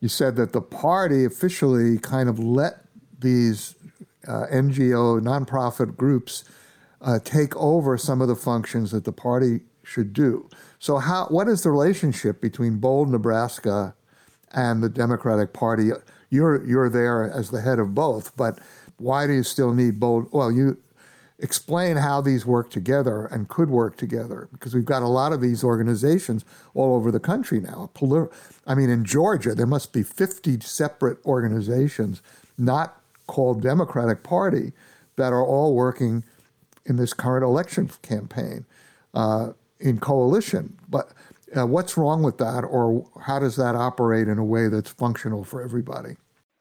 you 0.00 0.09
said 0.09 0.37
that 0.37 0.52
the 0.52 0.62
party 0.62 1.24
officially 1.24 1.98
kind 1.98 2.28
of 2.28 2.38
let 2.38 2.85
these 3.18 3.74
uh, 4.26 4.46
NGO 4.52 5.20
nonprofit 5.20 5.96
groups 5.96 6.44
uh, 7.02 7.18
take 7.22 7.56
over 7.56 7.96
some 7.96 8.20
of 8.20 8.28
the 8.28 8.37
functions 8.37 8.90
that 8.90 9.04
the 9.04 9.12
party 9.12 9.61
should 9.83 10.12
do. 10.12 10.48
So, 10.78 10.98
how 10.98 11.26
what 11.26 11.48
is 11.48 11.62
the 11.62 11.70
relationship 11.70 12.40
between 12.40 12.78
Bold, 12.78 13.11
Nebraska, 13.11 13.94
and 14.52 14.83
the 14.83 14.88
Democratic 14.88 15.52
Party? 15.52 15.90
You're 16.30 16.64
you're 16.66 16.88
there 16.88 17.30
as 17.30 17.50
the 17.50 17.61
head 17.61 17.78
of 17.78 17.94
both, 17.94 18.37
but 18.37 18.59
why 19.00 19.26
do 19.26 19.32
you 19.32 19.42
still 19.42 19.72
need 19.72 19.98
Bold? 19.98 20.28
Well, 20.30 20.52
you 20.52 20.78
explain 21.38 21.96
how 21.96 22.20
these 22.20 22.44
work 22.44 22.70
together 22.70 23.26
and 23.26 23.48
could 23.48 23.70
work 23.70 23.96
together 23.96 24.48
because 24.52 24.74
we've 24.74 24.84
got 24.84 25.02
a 25.02 25.08
lot 25.08 25.32
of 25.32 25.40
these 25.40 25.64
organizations 25.64 26.44
all 26.74 26.94
over 26.94 27.10
the 27.10 27.20
country 27.20 27.60
now. 27.60 27.90
I 28.66 28.74
mean, 28.74 28.90
in 28.90 29.04
Georgia, 29.04 29.54
there 29.54 29.66
must 29.66 29.92
be 29.92 30.02
50 30.02 30.60
separate 30.60 31.24
organizations 31.24 32.20
not 32.58 33.00
called 33.26 33.62
Democratic 33.62 34.22
Party 34.22 34.72
that 35.16 35.32
are 35.32 35.44
all 35.44 35.74
working 35.74 36.24
in 36.84 36.96
this 36.96 37.14
current 37.14 37.44
election 37.44 37.90
campaign 38.02 38.66
uh, 39.14 39.52
in 39.78 39.98
coalition. 39.98 40.76
But 40.88 41.12
uh, 41.56 41.66
what's 41.66 41.96
wrong 41.96 42.22
with 42.22 42.38
that, 42.38 42.64
or 42.64 43.06
how 43.22 43.38
does 43.38 43.56
that 43.56 43.74
operate 43.74 44.28
in 44.28 44.38
a 44.38 44.44
way 44.44 44.68
that's 44.68 44.90
functional 44.90 45.44
for 45.44 45.62
everybody? 45.62 46.16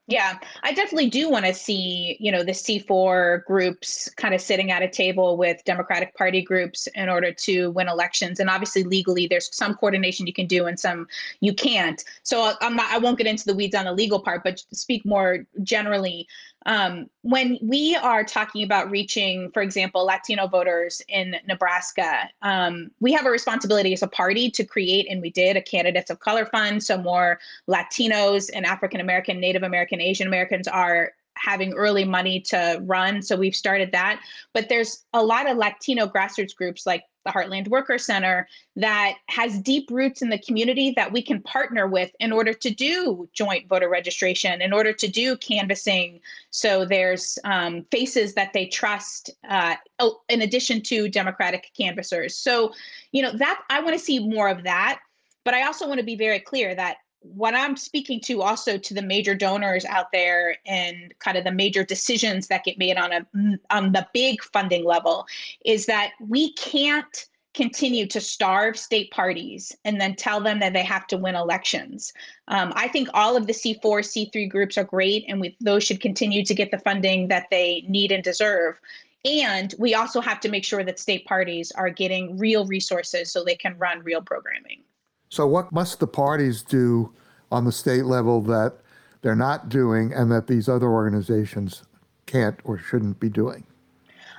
Yeah, 0.10 0.40
I 0.64 0.74
definitely 0.74 1.12
do 1.12 1.30
want 1.30 1.46
to 1.46 1.54
see, 1.54 2.18
you 2.20 2.32
know, 2.32 2.42
the 2.42 2.52
C4 2.52 3.46
groups 3.46 4.10
kind 4.16 4.34
of 4.34 4.42
sitting 4.42 4.72
at 4.72 4.82
a 4.82 4.88
table 4.88 5.38
with 5.38 5.64
Democratic 5.66 6.16
Party 6.16 6.42
groups 6.42 6.88
in 6.96 7.10
order 7.10 7.32
to 7.32 7.70
win 7.70 7.88
elections. 7.88 8.40
And 8.40 8.50
obviously, 8.50 8.82
legally, 8.82 9.28
there's 9.28 9.56
some 9.56 9.76
coordination 9.76 10.26
you 10.26 10.34
can 10.34 10.48
do 10.48 10.66
and 10.66 10.80
some 10.80 11.08
you 11.42 11.54
can't. 11.54 12.04
So 12.24 12.42
uh, 12.42 12.56
I'm 12.60 12.76
not, 12.76 12.92
I 12.92 12.98
won't 12.98 13.20
get 13.20 13.28
into 13.28 13.46
the 13.46 13.54
weeds 13.54 13.76
on 13.76 13.86
the 13.86 13.94
legal 13.94 14.20
part, 14.20 14.44
but 14.44 14.64
speak 14.74 15.06
more 15.06 15.46
generally 15.62 16.28
um, 16.66 17.10
when 17.22 17.58
we 17.62 17.96
are 17.96 18.24
talking 18.24 18.64
about 18.64 18.92
reaching, 18.92 19.50
for 19.52 19.62
example, 19.62 20.06
Latino 20.06 20.48
voters 20.48 21.02
in 21.08 21.36
Nebraska, 21.48 22.30
um, 22.42 22.92
we 23.00 23.14
have 23.14 23.26
a 23.26 23.30
responsibility 23.30 23.94
as 23.94 24.04
a 24.04 24.08
party 24.08 24.52
to 24.52 24.66
create, 24.66 25.08
and 25.10 25.22
we 25.22 25.30
did, 25.30 25.56
a 25.56 25.62
candidates 25.62 26.10
of 26.10 26.20
color 26.20 26.46
fund. 26.46 26.84
So 26.84 26.98
more 26.98 27.40
Latinos 27.70 28.50
and 28.54 28.66
African 28.66 29.00
American, 29.00 29.40
Native 29.40 29.64
American, 29.64 30.02
Asian 30.02 30.28
Americans 30.28 30.68
are 30.68 31.14
having 31.44 31.74
early 31.74 32.06
money 32.06 32.40
to 32.42 32.80
run. 32.84 33.22
So 33.22 33.36
we've 33.36 33.56
started 33.56 33.92
that. 33.92 34.22
But 34.54 34.70
there's 34.70 35.06
a 35.14 35.24
lot 35.24 35.50
of 35.50 35.58
Latino 35.58 36.08
grassroots 36.08 36.56
groups 36.56 36.86
like 36.86 37.04
the 37.26 37.32
Heartland 37.32 37.68
Worker 37.68 37.98
Center 37.98 38.48
that 38.78 39.16
has 39.28 39.60
deep 39.60 39.90
roots 39.92 40.22
in 40.22 40.30
the 40.30 40.40
community 40.40 40.94
that 40.96 41.12
we 41.12 41.22
can 41.22 41.42
partner 41.42 41.86
with 41.88 42.12
in 42.20 42.32
order 42.32 42.54
to 42.54 42.70
do 42.70 43.28
joint 43.34 43.68
voter 43.68 43.90
registration, 43.90 44.62
in 44.62 44.74
order 44.74 44.94
to 44.94 45.08
do 45.08 45.36
canvassing. 45.38 46.22
So 46.50 46.86
there's 46.86 47.38
um, 47.44 47.86
faces 47.92 48.34
that 48.36 48.54
they 48.54 48.68
trust 48.68 49.32
uh, 49.50 49.76
oh, 50.00 50.22
in 50.30 50.42
addition 50.42 50.82
to 50.84 51.10
Democratic 51.10 51.72
canvassers. 51.78 52.38
So, 52.38 52.74
you 53.12 53.22
know, 53.22 53.34
that 53.34 53.62
I 53.70 53.82
want 53.82 53.98
to 53.98 54.04
see 54.04 54.20
more 54.20 54.50
of 54.50 54.64
that. 54.64 55.00
But 55.46 55.54
I 55.54 55.64
also 55.64 55.88
want 55.88 56.00
to 56.00 56.06
be 56.06 56.16
very 56.16 56.40
clear 56.40 56.76
that 56.76 56.98
what 57.22 57.54
I'm 57.54 57.76
speaking 57.76 58.22
to 58.22 58.42
also 58.42 58.78
to 58.78 58.94
the 58.94 59.02
major 59.02 59.36
donors 59.36 59.86
out 59.86 60.12
there 60.12 60.56
and 60.66 61.14
kind 61.20 61.38
of 61.38 61.44
the 61.44 61.52
major 61.52 61.84
decisions 61.84 62.48
that 62.48 62.64
get 62.64 62.78
made 62.78 62.98
on 62.98 63.12
a 63.12 63.26
on 63.70 63.92
the 63.92 64.08
big 64.14 64.42
funding 64.44 64.86
level 64.86 65.26
is 65.66 65.86
that 65.88 66.12
we 66.20 66.54
can't 66.54 67.28
continue 67.54 68.06
to 68.08 68.22
starve 68.22 68.78
state 68.78 69.12
parties 69.12 69.76
and 69.84 70.00
then 70.00 70.16
tell 70.16 70.40
them 70.40 70.60
that 70.60 70.72
they 70.72 70.84
have 70.84 71.08
to 71.08 71.18
win 71.18 71.36
elections. 71.36 72.14
Um, 72.48 72.72
I 72.76 72.88
think 72.88 73.10
all 73.14 73.36
of 73.36 73.48
the 73.48 73.54
C4, 73.54 73.82
C3 73.82 74.50
groups 74.50 74.78
are 74.78 74.84
great, 74.84 75.26
and 75.28 75.42
we, 75.42 75.58
those 75.60 75.84
should 75.84 76.00
continue 76.00 76.46
to 76.46 76.54
get 76.54 76.72
the 76.72 76.78
funding 76.78 77.28
that 77.30 77.48
they 77.50 77.84
need 77.88 78.12
and 78.12 78.24
deserve. 78.24 78.80
And 79.26 79.74
we 79.78 79.96
also 79.96 80.22
have 80.22 80.40
to 80.42 80.50
make 80.50 80.64
sure 80.64 80.84
that 80.84 81.00
state 81.00 81.26
parties 81.26 81.72
are 81.72 81.90
getting 81.90 82.38
real 82.38 82.66
resources 82.66 83.32
so 83.32 83.44
they 83.44 83.56
can 83.56 83.78
run 83.78 84.00
real 84.04 84.22
programming. 84.22 84.84
So, 85.30 85.46
what 85.46 85.72
must 85.72 86.00
the 86.00 86.08
parties 86.08 86.64
do 86.64 87.14
on 87.52 87.64
the 87.64 87.72
state 87.72 88.06
level 88.06 88.42
that 88.42 88.78
they're 89.22 89.36
not 89.36 89.70
doing 89.70 90.12
and 90.14 90.32
that 90.32 90.48
these 90.48 90.68
other 90.68 90.88
organizations 90.88 91.84
can't 92.26 92.60
or 92.64 92.78
shouldn't 92.78 93.20
be 93.20 93.30
doing? 93.30 93.66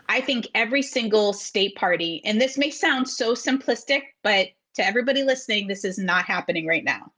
I 0.09 0.21
think 0.21 0.49
every 0.55 0.83
single 0.83 1.33
state 1.33 1.77
party, 1.77 2.21
and 2.25 2.41
this 2.41 2.59
may 2.59 2.71
sound 2.71 3.09
so 3.09 3.35
simplistic, 3.35 4.03
but 4.25 4.49
to 4.75 4.85
everybody 4.85 5.23
listening, 5.23 5.69
this 5.69 5.85
is 5.85 5.99
not 5.99 6.25
happening 6.25 6.67
right 6.67 6.83
now. 6.83 7.13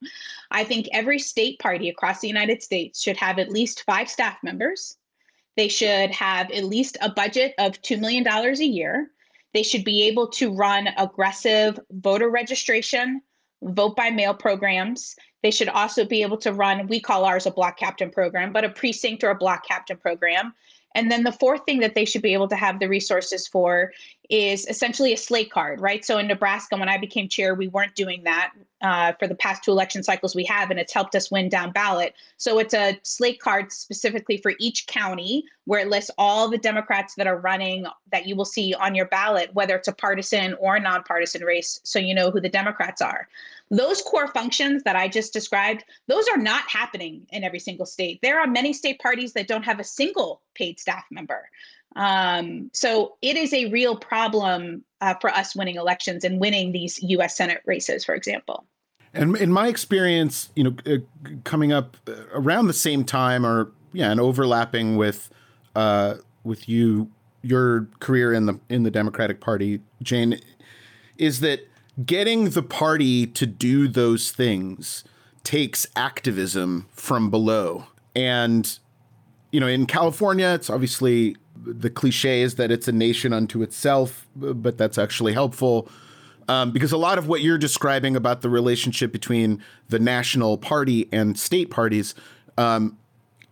I 0.51 0.65
think 0.65 0.89
every 0.93 1.19
state 1.19 1.59
party 1.59 1.89
across 1.89 2.21
the 2.21 2.29
United 2.29 2.63
States 2.63 3.03
should 3.03 3.17
have 3.17 3.39
at 3.39 3.51
least 3.51 3.85
five 3.87 4.11
staff 4.11 4.37
members. 4.43 4.99
They 5.57 5.69
should 5.69 6.11
have 6.11 6.51
at 6.51 6.65
least 6.65 6.99
a 7.01 7.11
budget 7.11 7.55
of 7.59 7.81
$2 7.81 7.99
million 7.99 8.27
a 8.27 8.53
year. 8.63 9.11
They 9.55 9.63
should 9.63 9.85
be 9.85 10.03
able 10.05 10.29
to 10.29 10.55
run 10.55 10.89
aggressive 10.99 11.79
voter 11.91 12.31
registration, 12.31 13.23
vote 13.63 13.97
by 13.97 14.11
mail 14.11 14.35
programs. 14.35 15.17
They 15.43 15.51
should 15.51 15.69
also 15.69 16.05
be 16.05 16.23
able 16.23 16.37
to 16.39 16.53
run, 16.53 16.87
we 16.87 17.01
call 17.01 17.25
ours 17.25 17.47
a 17.47 17.51
block 17.51 17.79
captain 17.79 18.11
program, 18.11 18.53
but 18.53 18.65
a 18.65 18.69
precinct 18.69 19.25
or 19.25 19.31
a 19.31 19.35
block 19.35 19.67
captain 19.67 19.97
program. 19.97 20.55
And 20.95 21.11
then 21.11 21.25
the 21.25 21.33
fourth 21.33 21.65
thing 21.65 21.81
that 21.81 21.95
they 21.95 22.05
should 22.05 22.23
be 22.23 22.35
able 22.35 22.49
to 22.49 22.57
have 22.57 22.79
the 22.79 22.89
resources 22.89 23.49
for 23.49 23.93
is 24.31 24.67
essentially 24.67 25.13
a 25.13 25.17
slate 25.17 25.51
card, 25.51 25.81
right? 25.81 26.05
So 26.05 26.19
in 26.19 26.27
Nebraska, 26.27 26.77
when 26.77 26.89
I 26.89 26.97
became 26.97 27.29
chair, 27.29 27.55
we 27.55 27.69
weren't 27.69 27.95
doing 27.95 28.23
that 28.25 28.53
uh, 28.81 29.13
for 29.19 29.29
the 29.29 29.35
past 29.35 29.63
two 29.63 29.71
election 29.71 30.03
cycles 30.03 30.35
we 30.35 30.45
have, 30.45 30.71
and 30.71 30.79
it's 30.79 30.93
helped 30.93 31.15
us 31.15 31.31
win 31.31 31.49
down 31.49 31.73
ballot. 31.73 32.15
So 32.37 32.59
it's 32.59 32.75
a 32.75 32.99
slate 33.03 33.41
card 33.41 33.73
specifically 33.73 34.39
for 34.39 34.55
each 34.59 34.87
county 34.87 35.45
where 35.65 35.81
it 35.81 35.89
lists 35.89 36.11
all 36.19 36.49
the 36.49 36.59
Democrats 36.59 37.15
that 37.17 37.27
are 37.27 37.39
running 37.39 37.87
that 38.11 38.27
you 38.27 38.35
will 38.35 38.45
see 38.45 38.75
on 38.75 38.95
your 38.95 39.07
ballot, 39.07 39.51
whether 39.55 39.77
it's 39.77 39.89
a 39.89 39.93
partisan 39.93 40.55
or 40.55 40.77
a 40.77 40.81
nonpartisan 40.81 41.43
race, 41.45 41.81
so 41.85 41.99
you 41.99 42.15
know 42.15 42.31
who 42.31 42.41
the 42.41 42.49
Democrats 42.49 43.01
are. 43.01 43.29
Those 43.71 44.03
core 44.03 44.29
functions 44.29 44.83
that 44.83 44.97
I 44.97 45.09
just 45.09 45.33
described, 45.33 45.85
those 46.07 46.29
are 46.29 46.37
not 46.37 46.69
happening 46.69 47.27
in 47.31 47.45
every 47.45 47.61
single 47.61 47.87
state. 47.87 48.21
There 48.21 48.41
are 48.41 48.47
many 48.47 48.73
state 48.73 48.99
parties 48.99 49.33
that 49.35 49.49
don't 49.49 49.63
have 49.63 49.81
a 49.81 49.85
single 49.85 50.43
paid 50.55 50.79
staff 50.81 51.05
member. 51.11 51.49
Um, 51.97 52.71
so 52.73 53.17
it 53.23 53.37
is 53.37 53.53
a 53.53 53.71
real 53.71 53.97
problem 53.97 54.85
uh, 55.01 55.15
for 55.21 55.31
us 55.31 55.55
winning 55.55 55.77
elections 55.77 56.25
and 56.25 56.41
winning 56.41 56.73
these 56.73 57.03
U.S. 57.03 57.37
Senate 57.37 57.63
races, 57.67 58.05
for 58.05 58.15
example. 58.15 58.65
And 59.15 59.37
in 59.37 59.53
my 59.53 59.69
experience, 59.69 60.51
you 60.57 60.65
know, 60.65 60.75
uh, 60.87 60.99
coming 61.45 61.73
up 61.73 61.97
uh, 62.09 62.15
around 62.33 62.67
the 62.67 62.73
same 62.73 63.05
time, 63.05 63.45
or 63.45 63.71
yeah, 63.93 64.11
and 64.11 64.21
overlapping 64.21 64.97
with 64.97 65.31
uh, 65.75 66.15
with 66.45 66.69
you, 66.69 67.11
your 67.43 67.89
career 68.01 68.33
in 68.33 68.47
the 68.47 68.59
in 68.71 68.85
the 68.85 68.91
Democratic 68.91 69.41
Party, 69.41 69.81
Jane, 70.03 70.41
is 71.19 71.41
that 71.41 71.69
getting 72.07 72.51
the 72.51 72.63
party 72.63 73.27
to 73.27 73.47
do 73.47 73.87
those 73.87 74.33
things 74.33 75.05
takes 75.45 75.87
activism 75.95 76.87
from 76.93 77.31
below, 77.31 77.85
and 78.17 78.79
you 79.51 79.61
know, 79.61 79.67
in 79.67 79.85
California, 79.85 80.47
it's 80.49 80.71
obviously 80.71 81.37
the 81.57 81.91
cliche 81.91 82.43
is 82.43 82.55
that 82.57 82.71
it's 82.71 82.89
a 82.89 82.93
nation 82.93 83.33
unto 83.33 83.63
itself, 83.63 84.27
but 84.37 84.79
that's 84.79 84.99
actually 84.99 85.33
helpful. 85.33 85.89
Um, 86.49 86.73
because 86.73 86.93
a 86.93 86.97
lot 86.97 87.19
of 87.19 87.29
what 87.29 87.41
you're 87.41 87.59
describing 87.59 88.17
about 88.17 88.43
the 88.43 88.51
relationship 88.51 89.13
between 89.13 89.63
the 89.89 89.99
national 89.99 90.59
party 90.59 91.09
and 91.13 91.39
state 91.39 91.71
parties, 91.71 92.15
um, 92.59 92.99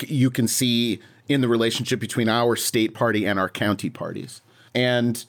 you 0.06 0.30
can 0.30 0.48
see 0.48 1.00
in 1.28 1.40
the 1.40 1.48
relationship 1.48 2.00
between 2.00 2.28
our 2.28 2.56
state 2.56 2.92
party 2.92 3.24
and 3.24 3.38
our 3.38 3.48
county 3.48 3.90
parties. 3.90 4.40
And 4.74 5.24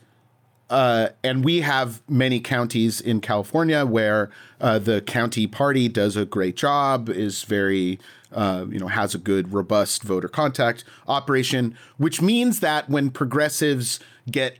uh, 0.72 1.09
and 1.22 1.43
we 1.43 1.59
have 1.59 2.01
many 2.09 2.39
counties 2.39 3.01
in 3.01 3.19
California 3.19 3.86
where 3.86 4.32
uh, 4.61 4.80
the 4.80 5.01
county 5.01 5.45
party 5.45 5.89
does 5.89 6.15
a 6.15 6.24
great 6.24 6.55
job, 6.55 7.09
is 7.09 7.43
very, 7.43 7.99
uh, 8.32 8.65
you 8.69 8.79
know, 8.79 8.88
has 8.88 9.13
a 9.13 9.17
good, 9.17 9.53
robust 9.53 10.03
voter 10.03 10.27
contact 10.27 10.84
operation, 11.07 11.77
which 11.97 12.21
means 12.21 12.59
that 12.59 12.89
when 12.89 13.09
progressives 13.09 13.99
get 14.29 14.57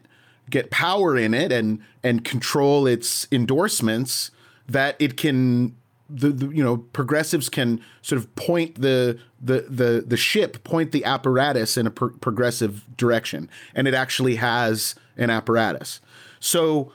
get 0.50 0.70
power 0.70 1.18
in 1.18 1.34
it 1.34 1.52
and 1.52 1.80
and 2.04 2.26
control 2.26 2.88
its 2.88 3.28
endorsements, 3.32 4.32
that 4.68 4.96
it 5.00 5.18
can 5.18 5.76
the, 6.10 6.30
the, 6.30 6.48
you 6.48 6.64
know 6.64 6.78
progressives 6.78 7.50
can 7.50 7.82
sort 8.02 8.20
of 8.20 8.34
point 8.36 8.82
the 8.82 9.18
the 9.42 9.66
the 9.70 10.04
the 10.06 10.18
ship 10.18 10.64
point 10.64 10.92
the 10.92 11.06
apparatus 11.06 11.78
in 11.78 11.88
a 11.88 11.92
pro- 11.92 12.10
progressive 12.10 12.86
direction. 12.98 13.50
And 13.74 13.88
it 13.88 13.94
actually 13.94 14.36
has 14.36 14.96
an 15.18 15.30
apparatus. 15.30 16.02
So 16.40 16.92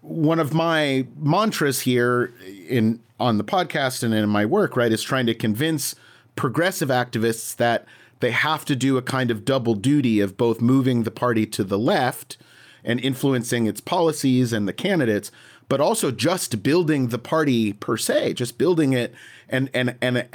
one 0.00 0.38
of 0.38 0.52
my 0.52 1.06
mantras 1.16 1.80
here 1.80 2.32
in 2.68 3.00
on 3.18 3.38
the 3.38 3.44
podcast 3.44 4.02
and 4.02 4.12
in 4.12 4.28
my 4.28 4.44
work 4.44 4.76
right 4.76 4.92
is 4.92 5.02
trying 5.02 5.26
to 5.26 5.34
convince 5.34 5.94
progressive 6.36 6.88
activists 6.88 7.56
that 7.56 7.84
they 8.20 8.30
have 8.30 8.64
to 8.64 8.76
do 8.76 8.96
a 8.96 9.02
kind 9.02 9.30
of 9.30 9.44
double 9.44 9.74
duty 9.74 10.20
of 10.20 10.36
both 10.36 10.60
moving 10.60 11.02
the 11.02 11.10
party 11.10 11.44
to 11.46 11.64
the 11.64 11.78
left 11.78 12.36
and 12.84 13.00
influencing 13.00 13.66
its 13.66 13.80
policies 13.80 14.52
and 14.52 14.68
the 14.68 14.72
candidates 14.72 15.30
but 15.68 15.80
also 15.80 16.10
just 16.10 16.62
building 16.62 17.08
the 17.08 17.18
party 17.18 17.72
per 17.72 17.96
se, 17.96 18.34
just 18.34 18.58
building 18.58 18.92
it 18.92 19.14
and 19.48 19.70
and 19.74 19.96
and 20.00 20.26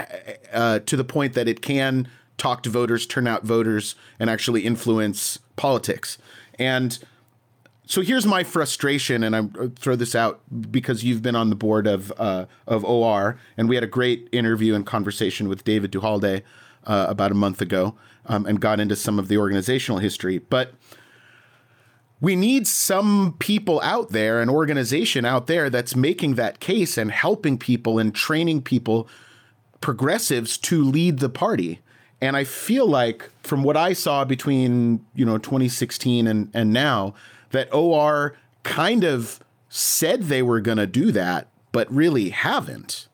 uh, 0.54 0.80
to 0.80 0.98
the 0.98 1.04
point 1.04 1.34
that 1.34 1.48
it 1.48 1.62
can 1.62 2.08
talk 2.38 2.64
to 2.64 2.70
voters, 2.70 3.06
turn 3.06 3.28
out 3.28 3.44
voters, 3.44 3.96
and 4.20 4.30
actually 4.30 4.66
influence 4.66 5.40
politics. 5.56 6.18
And 6.58 6.98
so 7.92 8.00
here's 8.00 8.26
my 8.26 8.46
frustration, 8.46 9.22
and 9.22 9.36
I 9.36 9.40
uh, 9.40 9.68
throw 9.76 9.98
this 9.98 10.16
out 10.16 10.40
because 10.72 11.04
you've 11.04 11.22
been 11.22 11.36
on 11.36 11.50
the 11.50 11.58
board 11.58 11.88
of 11.88 12.14
uh, 12.18 12.46
of 12.66 12.86
OR, 12.86 13.38
and 13.58 13.68
we 13.68 13.76
had 13.76 13.84
a 13.84 13.88
great 13.88 14.30
interview 14.32 14.76
and 14.76 14.86
conversation 14.86 15.50
with 15.50 15.66
David 15.66 15.92
Duhalde 15.92 16.42
uh, 16.86 17.06
about 17.10 17.32
a 17.32 17.36
month 17.36 17.62
ago, 17.62 17.96
um, 18.28 18.46
and 18.46 18.62
got 18.62 18.80
into 18.80 18.96
some 18.96 19.20
of 19.20 19.28
the 19.28 19.38
organizational 19.38 20.00
history, 20.00 20.38
but 20.38 20.74
we 22.22 22.38
need 22.38 22.66
some 22.66 23.36
people 23.40 23.82
out 23.82 24.12
there, 24.12 24.42
an 24.42 24.48
organization 24.48 25.26
out 25.26 25.48
there 25.48 25.70
that's 25.70 25.94
making 25.94 26.36
that 26.36 26.62
case 26.62 26.98
and 26.98 27.12
helping 27.12 27.58
people 27.58 28.00
and 28.00 28.16
training 28.16 28.62
people, 28.62 29.10
progressives, 29.82 30.58
to 30.60 30.82
lead 30.82 31.20
the 31.20 31.30
party. 31.30 31.80
And 32.22 32.38
I 32.38 32.46
feel 32.46 32.88
like 32.88 33.30
from 33.44 33.64
what 33.64 33.76
I 33.76 33.92
saw 33.92 34.24
between, 34.24 35.06
you 35.14 35.26
know, 35.26 35.40
2016 35.40 36.28
and, 36.28 36.52
and 36.54 36.72
now, 36.72 37.16
that 37.52 37.74
OR 37.74 38.36
kind 38.64 39.04
of 39.04 39.40
said 39.70 40.24
they 40.24 40.42
were 40.42 40.62
going 40.62 40.78
to 40.78 40.88
do 40.88 41.12
that, 41.12 41.48
but 41.72 41.92
really 41.94 42.30
haven't. 42.30 43.08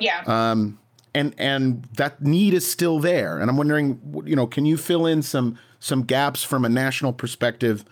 Yeah. 0.00 0.22
Um, 0.26 0.78
and 1.14 1.34
and 1.38 1.84
that 1.96 2.22
need 2.22 2.54
is 2.54 2.68
still 2.70 2.98
there. 2.98 3.38
And 3.38 3.48
I'm 3.48 3.56
wondering, 3.56 4.00
you 4.24 4.34
know, 4.34 4.46
can 4.46 4.66
you 4.66 4.76
fill 4.76 5.06
in 5.06 5.22
some 5.22 5.58
some 5.78 6.02
gaps 6.02 6.42
from 6.42 6.64
a 6.64 6.68
national 6.68 7.12
perspective 7.12 7.84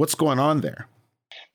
What's 0.00 0.14
going 0.14 0.38
on 0.38 0.62
there? 0.62 0.88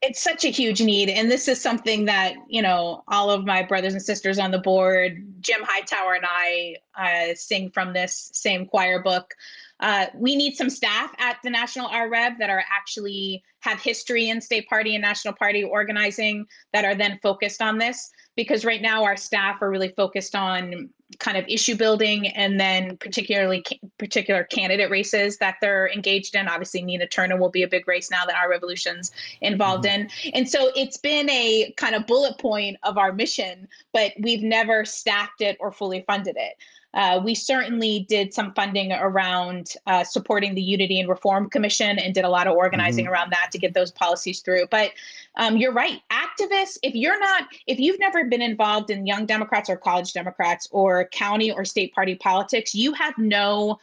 It's 0.02 0.22
such 0.22 0.44
a 0.44 0.50
huge 0.50 0.80
need. 0.80 1.08
And 1.08 1.28
this 1.28 1.48
is 1.48 1.60
something 1.60 2.04
that, 2.04 2.34
you 2.46 2.62
know, 2.62 3.02
all 3.08 3.28
of 3.28 3.44
my 3.44 3.64
brothers 3.64 3.92
and 3.92 4.00
sisters 4.00 4.38
on 4.38 4.52
the 4.52 4.58
board, 4.60 5.20
Jim 5.40 5.62
Hightower 5.64 6.14
and 6.14 6.24
I 6.24 6.76
uh, 6.96 7.34
sing 7.34 7.72
from 7.72 7.92
this 7.92 8.30
same 8.32 8.66
choir 8.66 9.02
book. 9.02 9.34
Uh, 9.80 10.06
we 10.14 10.36
need 10.36 10.56
some 10.56 10.70
staff 10.70 11.12
at 11.18 11.38
the 11.44 11.50
National 11.50 11.88
RREV 11.88 12.38
that 12.38 12.50
are 12.50 12.64
actually 12.70 13.42
have 13.60 13.80
history 13.80 14.28
in 14.28 14.40
state 14.40 14.68
party 14.68 14.94
and 14.94 15.02
national 15.02 15.34
party 15.34 15.64
organizing 15.64 16.46
that 16.72 16.84
are 16.84 16.94
then 16.94 17.18
focused 17.22 17.60
on 17.60 17.78
this. 17.78 18.10
Because 18.36 18.64
right 18.64 18.82
now 18.82 19.02
our 19.04 19.16
staff 19.16 19.62
are 19.62 19.70
really 19.70 19.88
focused 19.96 20.34
on 20.34 20.90
kind 21.18 21.36
of 21.36 21.44
issue 21.48 21.76
building 21.76 22.26
and 22.28 22.58
then 22.58 22.96
particularly 22.98 23.64
particular 23.98 24.44
candidate 24.44 24.90
races 24.90 25.38
that 25.38 25.56
they're 25.60 25.88
engaged 25.90 26.34
in. 26.34 26.48
Obviously 26.48 26.82
nina 26.82 27.06
turner 27.06 27.38
will 27.38 27.48
be 27.48 27.62
a 27.62 27.68
big 27.68 27.86
race 27.86 28.10
now 28.10 28.26
that 28.26 28.34
our 28.34 28.50
revolution's 28.50 29.12
involved 29.40 29.84
mm-hmm. 29.84 30.02
in. 30.02 30.32
And 30.34 30.48
so 30.48 30.70
it's 30.74 30.96
been 30.96 31.30
a 31.30 31.72
kind 31.76 31.94
of 31.94 32.06
bullet 32.06 32.38
point 32.38 32.76
of 32.82 32.98
our 32.98 33.12
mission 33.12 33.68
but 33.92 34.12
we've 34.18 34.42
never 34.42 34.84
staffed 34.84 35.40
it 35.40 35.56
or 35.60 35.72
fully 35.72 36.04
funded 36.06 36.36
it 36.36 36.54
uh, 36.96 37.20
we 37.22 37.34
certainly 37.34 38.06
did 38.08 38.32
some 38.32 38.54
funding 38.54 38.90
around 38.90 39.74
uh, 39.86 40.02
supporting 40.02 40.54
the 40.54 40.62
Unity 40.62 40.98
and 40.98 41.08
Reform 41.10 41.50
Commission 41.50 41.98
and 41.98 42.14
did 42.14 42.24
a 42.24 42.28
lot 42.28 42.46
of 42.46 42.56
organizing 42.56 43.04
mm-hmm. 43.04 43.12
around 43.12 43.30
that 43.32 43.50
to 43.52 43.58
get 43.58 43.74
those 43.74 43.92
policies 43.92 44.40
through. 44.40 44.66
But 44.70 44.92
um, 45.36 45.58
you're 45.58 45.74
right. 45.74 46.00
Activists, 46.10 46.78
if 46.82 46.94
you're 46.94 47.20
not, 47.20 47.44
if 47.66 47.78
you've 47.78 48.00
never 48.00 48.24
been 48.24 48.40
involved 48.40 48.88
in 48.88 49.06
young 49.06 49.26
Democrats 49.26 49.68
or 49.68 49.76
college 49.76 50.14
Democrats 50.14 50.68
or 50.70 51.04
county 51.08 51.52
or 51.52 51.66
state 51.66 51.94
party 51.94 52.14
politics, 52.14 52.74
you 52.74 52.94
have 52.94 53.16
no 53.18 53.78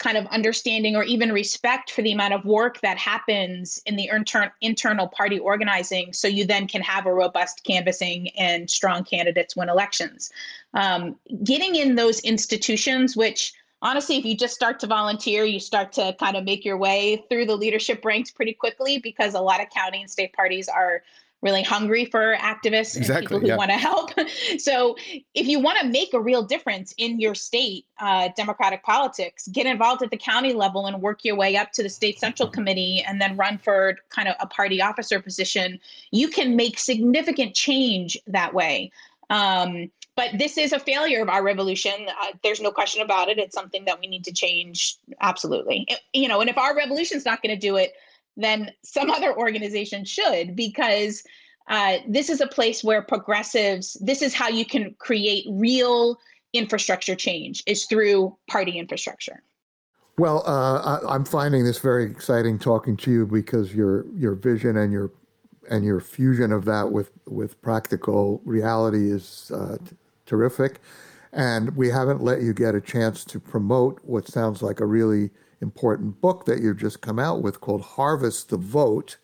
kind 0.00 0.16
of 0.16 0.26
understanding 0.28 0.96
or 0.96 1.04
even 1.04 1.30
respect 1.30 1.92
for 1.92 2.00
the 2.02 2.10
amount 2.10 2.32
of 2.32 2.44
work 2.44 2.80
that 2.80 2.96
happens 2.96 3.80
in 3.84 3.96
the 3.96 4.08
inter- 4.08 4.52
internal 4.62 5.06
party 5.06 5.38
organizing 5.38 6.12
so 6.12 6.26
you 6.26 6.44
then 6.44 6.66
can 6.66 6.80
have 6.80 7.06
a 7.06 7.12
robust 7.12 7.62
canvassing 7.64 8.28
and 8.30 8.68
strong 8.68 9.04
candidates 9.04 9.54
win 9.54 9.68
elections. 9.68 10.32
Um, 10.72 11.16
getting 11.44 11.76
in 11.76 11.94
those 11.94 12.20
institutions 12.20 13.14
which 13.14 13.52
honestly 13.82 14.16
if 14.16 14.24
you 14.24 14.34
just 14.34 14.54
start 14.54 14.80
to 14.80 14.86
volunteer 14.86 15.44
you 15.44 15.60
start 15.60 15.92
to 15.92 16.16
kind 16.18 16.36
of 16.36 16.44
make 16.44 16.64
your 16.64 16.78
way 16.78 17.22
through 17.28 17.44
the 17.44 17.56
leadership 17.56 18.02
ranks 18.04 18.30
pretty 18.30 18.54
quickly 18.54 18.98
because 18.98 19.34
a 19.34 19.40
lot 19.40 19.62
of 19.62 19.68
county 19.68 20.00
and 20.00 20.10
state 20.10 20.32
parties 20.32 20.68
are 20.68 21.02
really 21.42 21.62
hungry 21.62 22.04
for 22.04 22.36
activists 22.36 22.96
exactly, 22.96 23.14
and 23.14 23.26
people 23.26 23.40
who 23.40 23.46
yeah. 23.46 23.56
want 23.56 23.70
to 23.70 23.76
help. 23.76 24.10
so, 24.58 24.96
if 25.34 25.46
you 25.46 25.60
want 25.60 25.78
to 25.78 25.86
make 25.86 26.12
a 26.14 26.20
real 26.20 26.42
difference 26.42 26.94
in 26.98 27.20
your 27.20 27.34
state 27.34 27.86
uh, 28.00 28.28
democratic 28.36 28.82
politics, 28.82 29.48
get 29.48 29.66
involved 29.66 30.02
at 30.02 30.10
the 30.10 30.16
county 30.16 30.52
level 30.52 30.86
and 30.86 31.00
work 31.00 31.24
your 31.24 31.36
way 31.36 31.56
up 31.56 31.72
to 31.72 31.82
the 31.82 31.88
state 31.88 32.18
central 32.18 32.48
committee 32.48 33.02
and 33.06 33.20
then 33.20 33.36
run 33.36 33.58
for 33.58 33.96
kind 34.10 34.28
of 34.28 34.34
a 34.40 34.46
party 34.46 34.82
officer 34.82 35.20
position. 35.20 35.78
You 36.10 36.28
can 36.28 36.56
make 36.56 36.78
significant 36.78 37.54
change 37.54 38.18
that 38.26 38.54
way. 38.54 38.90
Um, 39.30 39.90
but 40.16 40.38
this 40.38 40.58
is 40.58 40.72
a 40.72 40.78
failure 40.78 41.22
of 41.22 41.28
our 41.28 41.42
revolution. 41.42 41.92
Uh, 42.08 42.32
there's 42.42 42.60
no 42.60 42.70
question 42.70 43.00
about 43.00 43.28
it. 43.28 43.38
It's 43.38 43.54
something 43.54 43.84
that 43.86 44.00
we 44.00 44.06
need 44.06 44.24
to 44.24 44.32
change. 44.32 44.98
Absolutely. 45.20 45.86
It, 45.88 46.00
you 46.12 46.28
know, 46.28 46.40
and 46.40 46.50
if 46.50 46.58
our 46.58 46.76
revolution's 46.76 47.24
not 47.24 47.40
going 47.42 47.54
to 47.54 47.60
do 47.60 47.76
it, 47.76 47.94
then 48.36 48.70
some 48.84 49.10
other 49.16 49.36
organization 49.36 50.04
should 50.04 50.56
because 50.56 51.22
uh, 51.68 51.98
this 52.08 52.28
is 52.28 52.40
a 52.40 52.46
place 52.46 52.82
where 52.82 53.02
progressives 53.02 53.96
this 54.00 54.22
is 54.22 54.34
how 54.34 54.48
you 54.48 54.64
can 54.64 54.94
create 54.98 55.46
real 55.50 56.18
infrastructure 56.52 57.14
change 57.14 57.62
is 57.66 57.84
through 57.86 58.36
party 58.48 58.78
infrastructure. 58.78 59.42
Well 60.18 60.42
uh, 60.46 60.98
I, 61.08 61.14
am 61.14 61.24
finding 61.24 61.64
this 61.64 61.78
very 61.78 62.04
exciting 62.04 62.58
talking 62.58 62.96
to 62.98 63.10
you 63.10 63.26
because 63.26 63.74
your 63.74 64.06
your 64.14 64.34
vision 64.34 64.76
and 64.76 64.92
your 64.92 65.12
and 65.70 65.84
your 65.84 66.00
fusion 66.00 66.52
of 66.52 66.64
that 66.64 66.90
with 66.90 67.12
with 67.26 67.60
practical 67.62 68.42
reality 68.44 69.10
is 69.10 69.50
uh, 69.54 69.76
t- 69.78 69.96
terrific. 70.26 70.80
And 71.32 71.76
we 71.76 71.88
haven't 71.88 72.22
let 72.22 72.42
you 72.42 72.52
get 72.52 72.74
a 72.74 72.80
chance 72.80 73.24
to 73.26 73.38
promote 73.38 74.00
what 74.02 74.26
sounds 74.26 74.62
like 74.62 74.80
a 74.80 74.86
really 74.86 75.30
important 75.60 76.20
book 76.20 76.46
that 76.46 76.60
you've 76.60 76.78
just 76.78 77.00
come 77.00 77.18
out 77.18 77.42
with 77.42 77.60
called 77.60 77.82
Harvest 77.82 78.48
the 78.48 78.56
Vote 78.56 79.16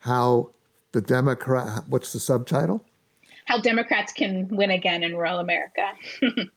How 0.00 0.50
the 0.92 1.00
Democrat, 1.00 1.84
what's 1.88 2.12
the 2.12 2.20
subtitle? 2.20 2.84
How 3.44 3.60
Democrats 3.60 4.12
Can 4.12 4.48
Win 4.48 4.70
Again 4.70 5.02
in 5.02 5.14
Rural 5.14 5.38
America. 5.38 5.92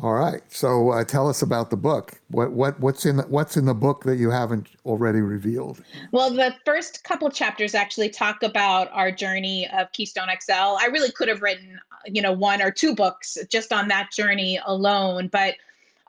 All 0.00 0.12
right. 0.12 0.42
So 0.48 0.90
uh, 0.90 1.02
tell 1.02 1.28
us 1.28 1.42
about 1.42 1.70
the 1.70 1.76
book. 1.76 2.20
What 2.28 2.52
what 2.52 2.78
what's 2.78 3.04
in 3.04 3.16
the, 3.16 3.22
what's 3.24 3.56
in 3.56 3.64
the 3.64 3.74
book 3.74 4.04
that 4.04 4.16
you 4.16 4.30
haven't 4.30 4.68
already 4.84 5.20
revealed? 5.20 5.82
Well, 6.12 6.30
the 6.30 6.54
first 6.64 7.02
couple 7.02 7.28
chapters 7.30 7.74
actually 7.74 8.10
talk 8.10 8.44
about 8.44 8.88
our 8.92 9.10
journey 9.10 9.68
of 9.76 9.90
Keystone 9.92 10.28
XL. 10.28 10.52
I 10.52 10.88
really 10.92 11.10
could 11.10 11.26
have 11.26 11.42
written, 11.42 11.80
you 12.06 12.22
know, 12.22 12.30
one 12.30 12.62
or 12.62 12.70
two 12.70 12.94
books 12.94 13.38
just 13.50 13.72
on 13.72 13.88
that 13.88 14.12
journey 14.12 14.60
alone, 14.66 15.28
but 15.32 15.54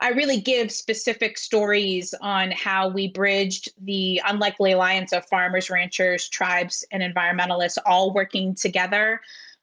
I 0.00 0.10
really 0.10 0.40
give 0.40 0.72
specific 0.72 1.36
stories 1.36 2.14
on 2.22 2.50
how 2.52 2.88
we 2.88 3.08
bridged 3.08 3.70
the 3.82 4.20
unlikely 4.26 4.72
alliance 4.72 5.12
of 5.12 5.26
farmers, 5.26 5.68
ranchers, 5.68 6.28
tribes, 6.28 6.84
and 6.90 7.02
environmentalists 7.02 7.76
all 7.84 8.14
working 8.14 8.54
together. 8.54 9.20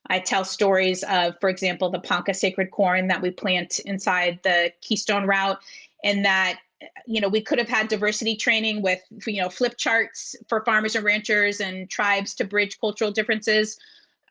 I 0.09 0.19
tell 0.19 0.45
stories 0.45 1.03
of, 1.03 1.39
for 1.41 1.49
example, 1.49 1.89
the 1.89 1.99
Ponca 1.99 2.35
sacred 2.35 2.69
corn 2.69 3.07
that 3.07 3.21
we 3.21 3.31
plant 3.31 3.79
inside 3.79 4.39
the 4.43 4.71
Keystone 4.81 5.25
route, 5.25 5.59
and 6.03 6.23
that 6.23 6.59
you 7.07 7.19
know 7.19 7.27
we 7.27 7.41
could 7.41 7.57
have 7.57 7.67
had 7.67 7.87
diversity 7.87 8.35
training 8.35 8.83
with 8.83 9.01
you 9.25 9.41
know 9.41 9.49
flip 9.49 9.77
charts 9.77 10.35
for 10.47 10.63
farmers 10.63 10.95
and 10.95 11.03
ranchers 11.03 11.59
and 11.59 11.89
tribes 11.89 12.35
to 12.35 12.45
bridge 12.45 12.79
cultural 12.79 13.09
differences 13.09 13.79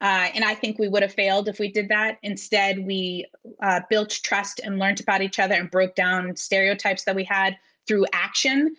Uh, 0.01 0.29
and 0.35 0.45
I 0.45 0.55
think 0.55 0.79
we 0.79 0.89
would 0.89 1.03
have 1.03 1.15
failed 1.15 1.49
if 1.49 1.59
we 1.59 1.71
did 1.71 1.89
that. 1.89 2.19
Instead, 2.23 2.85
we 2.85 3.27
uh, 3.63 3.81
built 3.89 4.11
trust 4.11 4.61
and 4.63 4.79
learned 4.79 5.01
about 5.01 5.23
each 5.23 5.39
other 5.39 5.55
and 5.55 5.71
broke 5.71 5.95
down 5.95 6.37
stereotypes 6.37 7.05
that 7.05 7.17
we 7.17 7.25
had 7.25 7.57
through 7.87 8.05
action. 8.13 8.77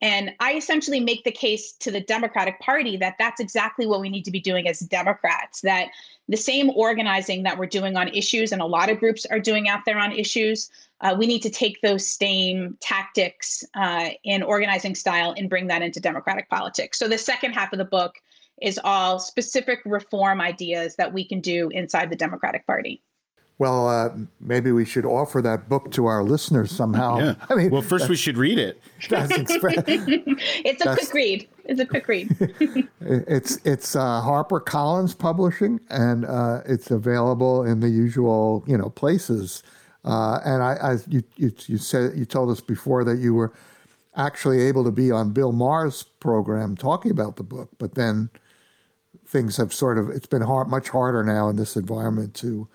And 0.00 0.32
I 0.38 0.54
essentially 0.54 1.00
make 1.00 1.24
the 1.24 1.32
case 1.32 1.72
to 1.80 1.90
the 1.90 2.00
Democratic 2.00 2.60
Party 2.60 2.96
that 2.98 3.16
that's 3.18 3.40
exactly 3.40 3.86
what 3.86 4.00
we 4.00 4.08
need 4.08 4.24
to 4.26 4.30
be 4.30 4.38
doing 4.40 4.68
as 4.68 4.78
Democrats, 4.80 5.60
that 5.62 5.88
the 6.28 6.36
same 6.36 6.70
organizing 6.70 7.42
that 7.44 7.58
we're 7.58 7.66
doing 7.66 7.96
on 7.96 8.08
issues, 8.08 8.52
and 8.52 8.60
a 8.60 8.66
lot 8.66 8.90
of 8.90 9.00
groups 9.00 9.26
are 9.26 9.40
doing 9.40 9.68
out 9.68 9.80
there 9.86 9.98
on 9.98 10.12
issues, 10.12 10.70
uh, 11.00 11.16
we 11.18 11.26
need 11.26 11.42
to 11.42 11.50
take 11.50 11.80
those 11.80 12.06
same 12.06 12.76
tactics 12.80 13.64
uh, 13.74 14.10
in 14.24 14.42
organizing 14.42 14.94
style 14.94 15.34
and 15.36 15.48
bring 15.48 15.66
that 15.66 15.82
into 15.82 15.98
Democratic 15.98 16.48
politics. 16.48 16.98
So 16.98 17.08
the 17.08 17.18
second 17.18 17.52
half 17.52 17.72
of 17.72 17.78
the 17.78 17.84
book 17.84 18.14
is 18.62 18.80
all 18.84 19.18
specific 19.18 19.80
reform 19.84 20.40
ideas 20.40 20.96
that 20.96 21.12
we 21.12 21.24
can 21.24 21.40
do 21.40 21.68
inside 21.70 22.10
the 22.10 22.16
Democratic 22.16 22.66
Party. 22.66 23.02
Well, 23.58 23.88
uh, 23.88 24.10
maybe 24.40 24.70
we 24.70 24.84
should 24.84 25.04
offer 25.04 25.42
that 25.42 25.68
book 25.68 25.90
to 25.92 26.06
our 26.06 26.22
listeners 26.22 26.70
somehow. 26.70 27.18
Yeah. 27.18 27.34
I 27.50 27.54
mean, 27.56 27.70
well, 27.70 27.82
first 27.82 28.08
we 28.08 28.14
should 28.14 28.36
read 28.36 28.56
it. 28.56 28.80
it's 29.10 29.50
a 30.80 30.94
quick 30.94 31.12
read. 31.12 31.48
It's 31.64 31.80
a 31.80 31.86
quick 31.86 32.06
read. 32.06 32.36
it's 33.00 33.58
it's 33.64 33.96
uh, 33.96 34.20
Harper 34.20 34.60
Collins 34.60 35.12
Publishing, 35.12 35.80
and 35.90 36.24
uh, 36.24 36.62
it's 36.66 36.92
available 36.92 37.64
in 37.64 37.80
the 37.80 37.88
usual 37.88 38.64
you 38.68 38.78
know 38.78 38.90
places. 38.90 39.64
Uh, 40.04 40.38
and 40.44 40.62
I, 40.62 40.74
I 40.74 40.92
you, 41.08 41.24
you, 41.34 41.52
you 41.66 41.78
said 41.78 42.16
you 42.16 42.24
told 42.24 42.50
us 42.50 42.60
before 42.60 43.02
that 43.02 43.18
you 43.18 43.34
were 43.34 43.52
actually 44.16 44.60
able 44.62 44.84
to 44.84 44.92
be 44.92 45.10
on 45.10 45.32
Bill 45.32 45.52
Maher's 45.52 46.04
program 46.04 46.76
talking 46.76 47.10
about 47.10 47.36
the 47.36 47.42
book, 47.42 47.70
but 47.78 47.96
then 47.96 48.30
things 49.28 49.58
have 49.58 49.74
sort 49.74 49.98
of 49.98 50.08
it's 50.08 50.26
been 50.26 50.42
hard, 50.42 50.68
much 50.68 50.88
harder 50.88 51.22
now 51.22 51.48
in 51.48 51.56
this 51.56 51.76
environment 51.76 52.34
to 52.34 52.66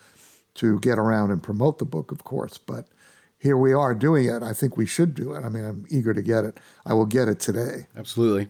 to 0.55 0.79
get 0.79 0.99
around 0.99 1.31
and 1.31 1.41
promote 1.41 1.79
the 1.79 1.85
book, 1.85 2.11
of 2.11 2.23
course. 2.23 2.59
But 2.59 2.85
here 3.39 3.57
we 3.57 3.73
are 3.73 3.95
doing 3.95 4.25
it. 4.25 4.43
I 4.43 4.53
think 4.53 4.77
we 4.77 4.85
should 4.85 5.15
do 5.15 5.33
it. 5.33 5.43
I 5.43 5.49
mean, 5.49 5.65
I'm 5.65 5.85
eager 5.89 6.13
to 6.13 6.21
get 6.21 6.45
it. 6.45 6.59
I 6.85 6.93
will 6.93 7.07
get 7.07 7.27
it 7.27 7.39
today. 7.39 7.87
Absolutely. 7.97 8.49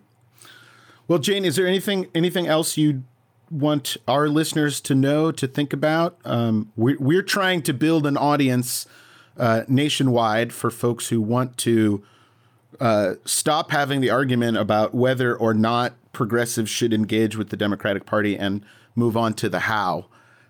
Well, 1.07 1.19
Jane, 1.19 1.45
is 1.45 1.55
there 1.55 1.65
anything 1.65 2.07
anything 2.13 2.45
else 2.45 2.77
you'd 2.77 3.03
want 3.49 3.95
our 4.07 4.27
listeners 4.27 4.81
to 4.81 4.95
know 4.95 5.31
to 5.31 5.47
think 5.47 5.71
about? 5.71 6.17
Um, 6.25 6.71
we're, 6.75 6.97
we're 6.99 7.23
trying 7.23 7.61
to 7.63 7.73
build 7.73 8.05
an 8.05 8.17
audience 8.17 8.85
uh, 9.37 9.63
nationwide 9.67 10.51
for 10.51 10.69
folks 10.69 11.07
who 11.07 11.21
want 11.21 11.57
to 11.59 12.03
uh, 12.79 13.15
stop 13.25 13.71
having 13.71 14.01
the 14.01 14.09
argument 14.09 14.57
about 14.57 14.93
whether 14.93 15.35
or 15.35 15.53
not 15.53 15.93
progressives 16.11 16.69
should 16.69 16.93
engage 16.93 17.35
with 17.35 17.49
the 17.49 17.57
Democratic 17.57 18.05
Party 18.05 18.37
and 18.37 18.63
move 18.95 19.17
on 19.17 19.33
to 19.35 19.49
the 19.49 19.59
how. 19.59 20.05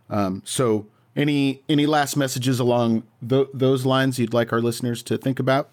Um, 0.09 0.41
so 0.45 0.87
any 1.15 1.63
any 1.69 1.85
last 1.85 2.15
messages 2.15 2.59
along 2.59 3.03
th- 3.27 3.47
those 3.53 3.85
lines 3.85 4.19
you'd 4.19 4.33
like 4.33 4.51
our 4.51 4.61
listeners 4.61 5.03
to 5.03 5.17
think 5.17 5.39
about? 5.39 5.69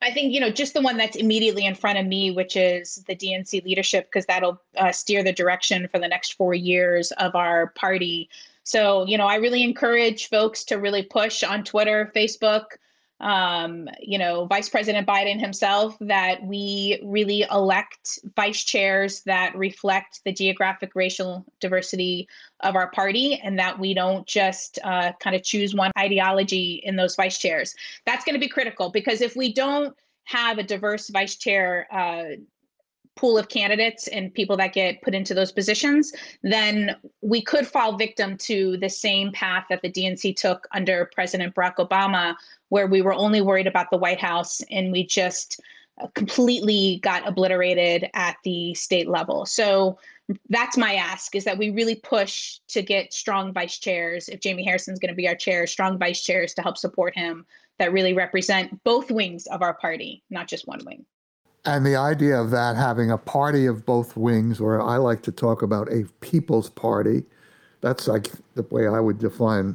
I 0.00 0.10
think 0.10 0.32
you 0.32 0.40
know 0.40 0.50
just 0.50 0.74
the 0.74 0.80
one 0.80 0.96
that's 0.96 1.16
immediately 1.16 1.66
in 1.66 1.74
front 1.74 1.98
of 1.98 2.06
me, 2.06 2.30
which 2.30 2.56
is 2.56 3.04
the 3.06 3.16
DNC 3.16 3.64
leadership, 3.64 4.06
because 4.06 4.26
that'll 4.26 4.60
uh, 4.76 4.92
steer 4.92 5.22
the 5.22 5.32
direction 5.32 5.88
for 5.88 5.98
the 5.98 6.08
next 6.08 6.34
four 6.34 6.54
years 6.54 7.12
of 7.12 7.34
our 7.34 7.68
party. 7.68 8.28
So 8.62 9.06
you 9.06 9.18
know, 9.18 9.26
I 9.26 9.36
really 9.36 9.62
encourage 9.62 10.28
folks 10.28 10.64
to 10.64 10.76
really 10.76 11.02
push 11.02 11.42
on 11.42 11.64
Twitter, 11.64 12.10
Facebook, 12.14 12.64
um, 13.20 13.88
you 14.00 14.18
know, 14.18 14.44
Vice 14.44 14.68
President 14.68 15.06
Biden 15.06 15.40
himself 15.40 15.96
that 16.00 16.44
we 16.44 17.00
really 17.02 17.46
elect 17.50 18.18
vice 18.36 18.62
chairs 18.62 19.22
that 19.22 19.56
reflect 19.56 20.20
the 20.24 20.32
geographic 20.32 20.92
racial 20.94 21.44
diversity 21.60 22.28
of 22.60 22.76
our 22.76 22.90
party 22.90 23.40
and 23.42 23.58
that 23.58 23.78
we 23.78 23.94
don't 23.94 24.26
just 24.26 24.78
uh, 24.84 25.12
kind 25.18 25.34
of 25.34 25.42
choose 25.42 25.74
one 25.74 25.92
ideology 25.98 26.82
in 26.84 26.96
those 26.96 27.16
vice 27.16 27.38
chairs. 27.38 27.74
That's 28.04 28.24
going 28.24 28.34
to 28.34 28.40
be 28.40 28.48
critical 28.48 28.90
because 28.90 29.22
if 29.22 29.34
we 29.34 29.52
don't 29.52 29.96
have 30.24 30.58
a 30.58 30.62
diverse 30.62 31.08
vice 31.08 31.36
chair 31.36 31.86
uh, 31.90 32.36
pool 33.16 33.38
of 33.38 33.48
candidates 33.48 34.06
and 34.08 34.32
people 34.32 34.56
that 34.58 34.72
get 34.72 35.02
put 35.02 35.14
into 35.14 35.34
those 35.34 35.50
positions, 35.50 36.12
then 36.42 36.94
we 37.22 37.42
could 37.42 37.66
fall 37.66 37.96
victim 37.96 38.36
to 38.36 38.76
the 38.76 38.88
same 38.88 39.32
path 39.32 39.64
that 39.70 39.82
the 39.82 39.90
DNC 39.90 40.36
took 40.36 40.68
under 40.72 41.10
President 41.14 41.54
Barack 41.54 41.76
Obama, 41.76 42.36
where 42.68 42.86
we 42.86 43.02
were 43.02 43.14
only 43.14 43.40
worried 43.40 43.66
about 43.66 43.90
the 43.90 43.96
White 43.96 44.20
House 44.20 44.60
and 44.70 44.92
we 44.92 45.04
just 45.04 45.60
uh, 46.00 46.06
completely 46.14 47.00
got 47.02 47.26
obliterated 47.26 48.08
at 48.14 48.36
the 48.44 48.74
state 48.74 49.08
level. 49.08 49.46
So 49.46 49.98
that's 50.48 50.76
my 50.76 50.94
ask 50.94 51.34
is 51.34 51.44
that 51.44 51.56
we 51.56 51.70
really 51.70 51.94
push 51.94 52.58
to 52.68 52.82
get 52.82 53.14
strong 53.14 53.52
vice 53.52 53.78
chairs. 53.78 54.28
If 54.28 54.40
Jamie 54.40 54.64
Harrison's 54.64 54.98
going 54.98 55.12
to 55.12 55.16
be 55.16 55.28
our 55.28 55.36
chair, 55.36 55.66
strong 55.66 55.98
vice 55.98 56.22
chairs 56.22 56.52
to 56.54 56.62
help 56.62 56.76
support 56.76 57.14
him 57.14 57.46
that 57.78 57.92
really 57.92 58.12
represent 58.12 58.82
both 58.84 59.10
wings 59.10 59.46
of 59.46 59.62
our 59.62 59.74
party, 59.74 60.22
not 60.30 60.48
just 60.48 60.66
one 60.66 60.80
wing. 60.84 61.04
And 61.66 61.84
the 61.84 61.96
idea 61.96 62.40
of 62.40 62.50
that 62.52 62.76
having 62.76 63.10
a 63.10 63.18
party 63.18 63.66
of 63.66 63.84
both 63.84 64.16
wings, 64.16 64.60
or 64.60 64.80
I 64.80 64.98
like 64.98 65.22
to 65.22 65.32
talk 65.32 65.62
about 65.62 65.92
a 65.92 66.04
people's 66.20 66.70
party, 66.70 67.24
that's 67.80 68.06
like 68.06 68.30
the 68.54 68.62
way 68.70 68.86
I 68.86 69.00
would 69.00 69.18
define 69.18 69.74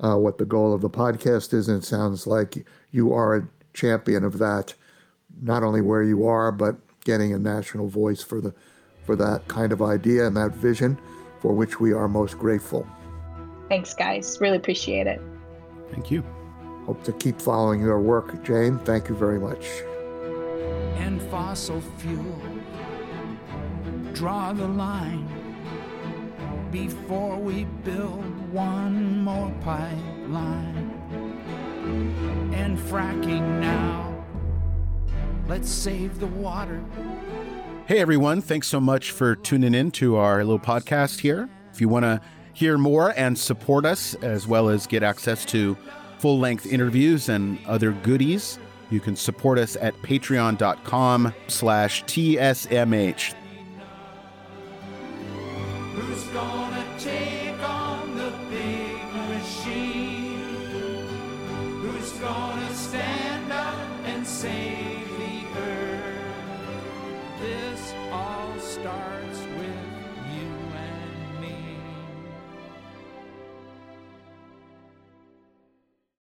uh, 0.00 0.16
what 0.16 0.38
the 0.38 0.44
goal 0.44 0.74
of 0.74 0.80
the 0.80 0.90
podcast 0.90 1.54
is. 1.54 1.68
And 1.68 1.82
it 1.82 1.86
sounds 1.86 2.26
like 2.26 2.66
you 2.90 3.12
are 3.12 3.36
a 3.36 3.48
champion 3.74 4.24
of 4.24 4.38
that, 4.38 4.74
not 5.40 5.62
only 5.62 5.80
where 5.80 6.02
you 6.02 6.26
are, 6.26 6.50
but 6.50 6.76
getting 7.04 7.32
a 7.32 7.38
national 7.38 7.88
voice 7.88 8.22
for 8.22 8.40
the 8.40 8.52
for 9.04 9.14
that 9.14 9.46
kind 9.48 9.70
of 9.70 9.82
idea 9.82 10.26
and 10.26 10.36
that 10.36 10.52
vision, 10.52 10.98
for 11.38 11.52
which 11.52 11.78
we 11.78 11.92
are 11.92 12.08
most 12.08 12.38
grateful. 12.38 12.86
Thanks, 13.68 13.94
guys. 13.94 14.40
Really 14.40 14.56
appreciate 14.56 15.06
it. 15.06 15.20
Thank 15.92 16.10
you. 16.10 16.24
Hope 16.86 17.04
to 17.04 17.12
keep 17.12 17.40
following 17.40 17.80
your 17.80 18.00
work, 18.00 18.42
Jane. 18.42 18.78
Thank 18.80 19.08
you 19.08 19.14
very 19.14 19.38
much 19.38 19.64
and 20.96 21.20
fossil 21.22 21.80
fuel. 21.98 22.40
Draw 24.12 24.52
the 24.52 24.68
line 24.68 25.28
before 26.70 27.36
we 27.36 27.64
build 27.84 28.52
one 28.52 29.22
more 29.22 29.52
pipeline. 29.62 30.90
And 32.52 32.78
fracking 32.78 33.60
now. 33.60 34.24
Let's 35.46 35.68
save 35.68 36.18
the 36.18 36.26
water. 36.26 36.82
Hey 37.86 38.00
everyone, 38.00 38.40
thanks 38.40 38.66
so 38.66 38.80
much 38.80 39.10
for 39.10 39.36
tuning 39.36 39.74
in 39.74 39.90
to 39.92 40.16
our 40.16 40.38
little 40.38 40.58
podcast 40.58 41.20
here. 41.20 41.50
If 41.72 41.80
you 41.80 41.88
want 41.88 42.04
to 42.04 42.20
hear 42.54 42.78
more 42.78 43.12
and 43.16 43.36
support 43.38 43.84
us, 43.84 44.14
as 44.14 44.46
well 44.46 44.68
as 44.68 44.86
get 44.86 45.02
access 45.02 45.44
to 45.46 45.76
full 46.18 46.38
length 46.38 46.64
interviews 46.64 47.28
and 47.28 47.58
other 47.66 47.92
goodies, 47.92 48.58
you 48.90 49.00
can 49.00 49.16
support 49.16 49.58
us 49.58 49.76
at 49.76 49.94
patreon.com 50.02 51.34
slash 51.48 52.04
TSMH. 52.04 53.34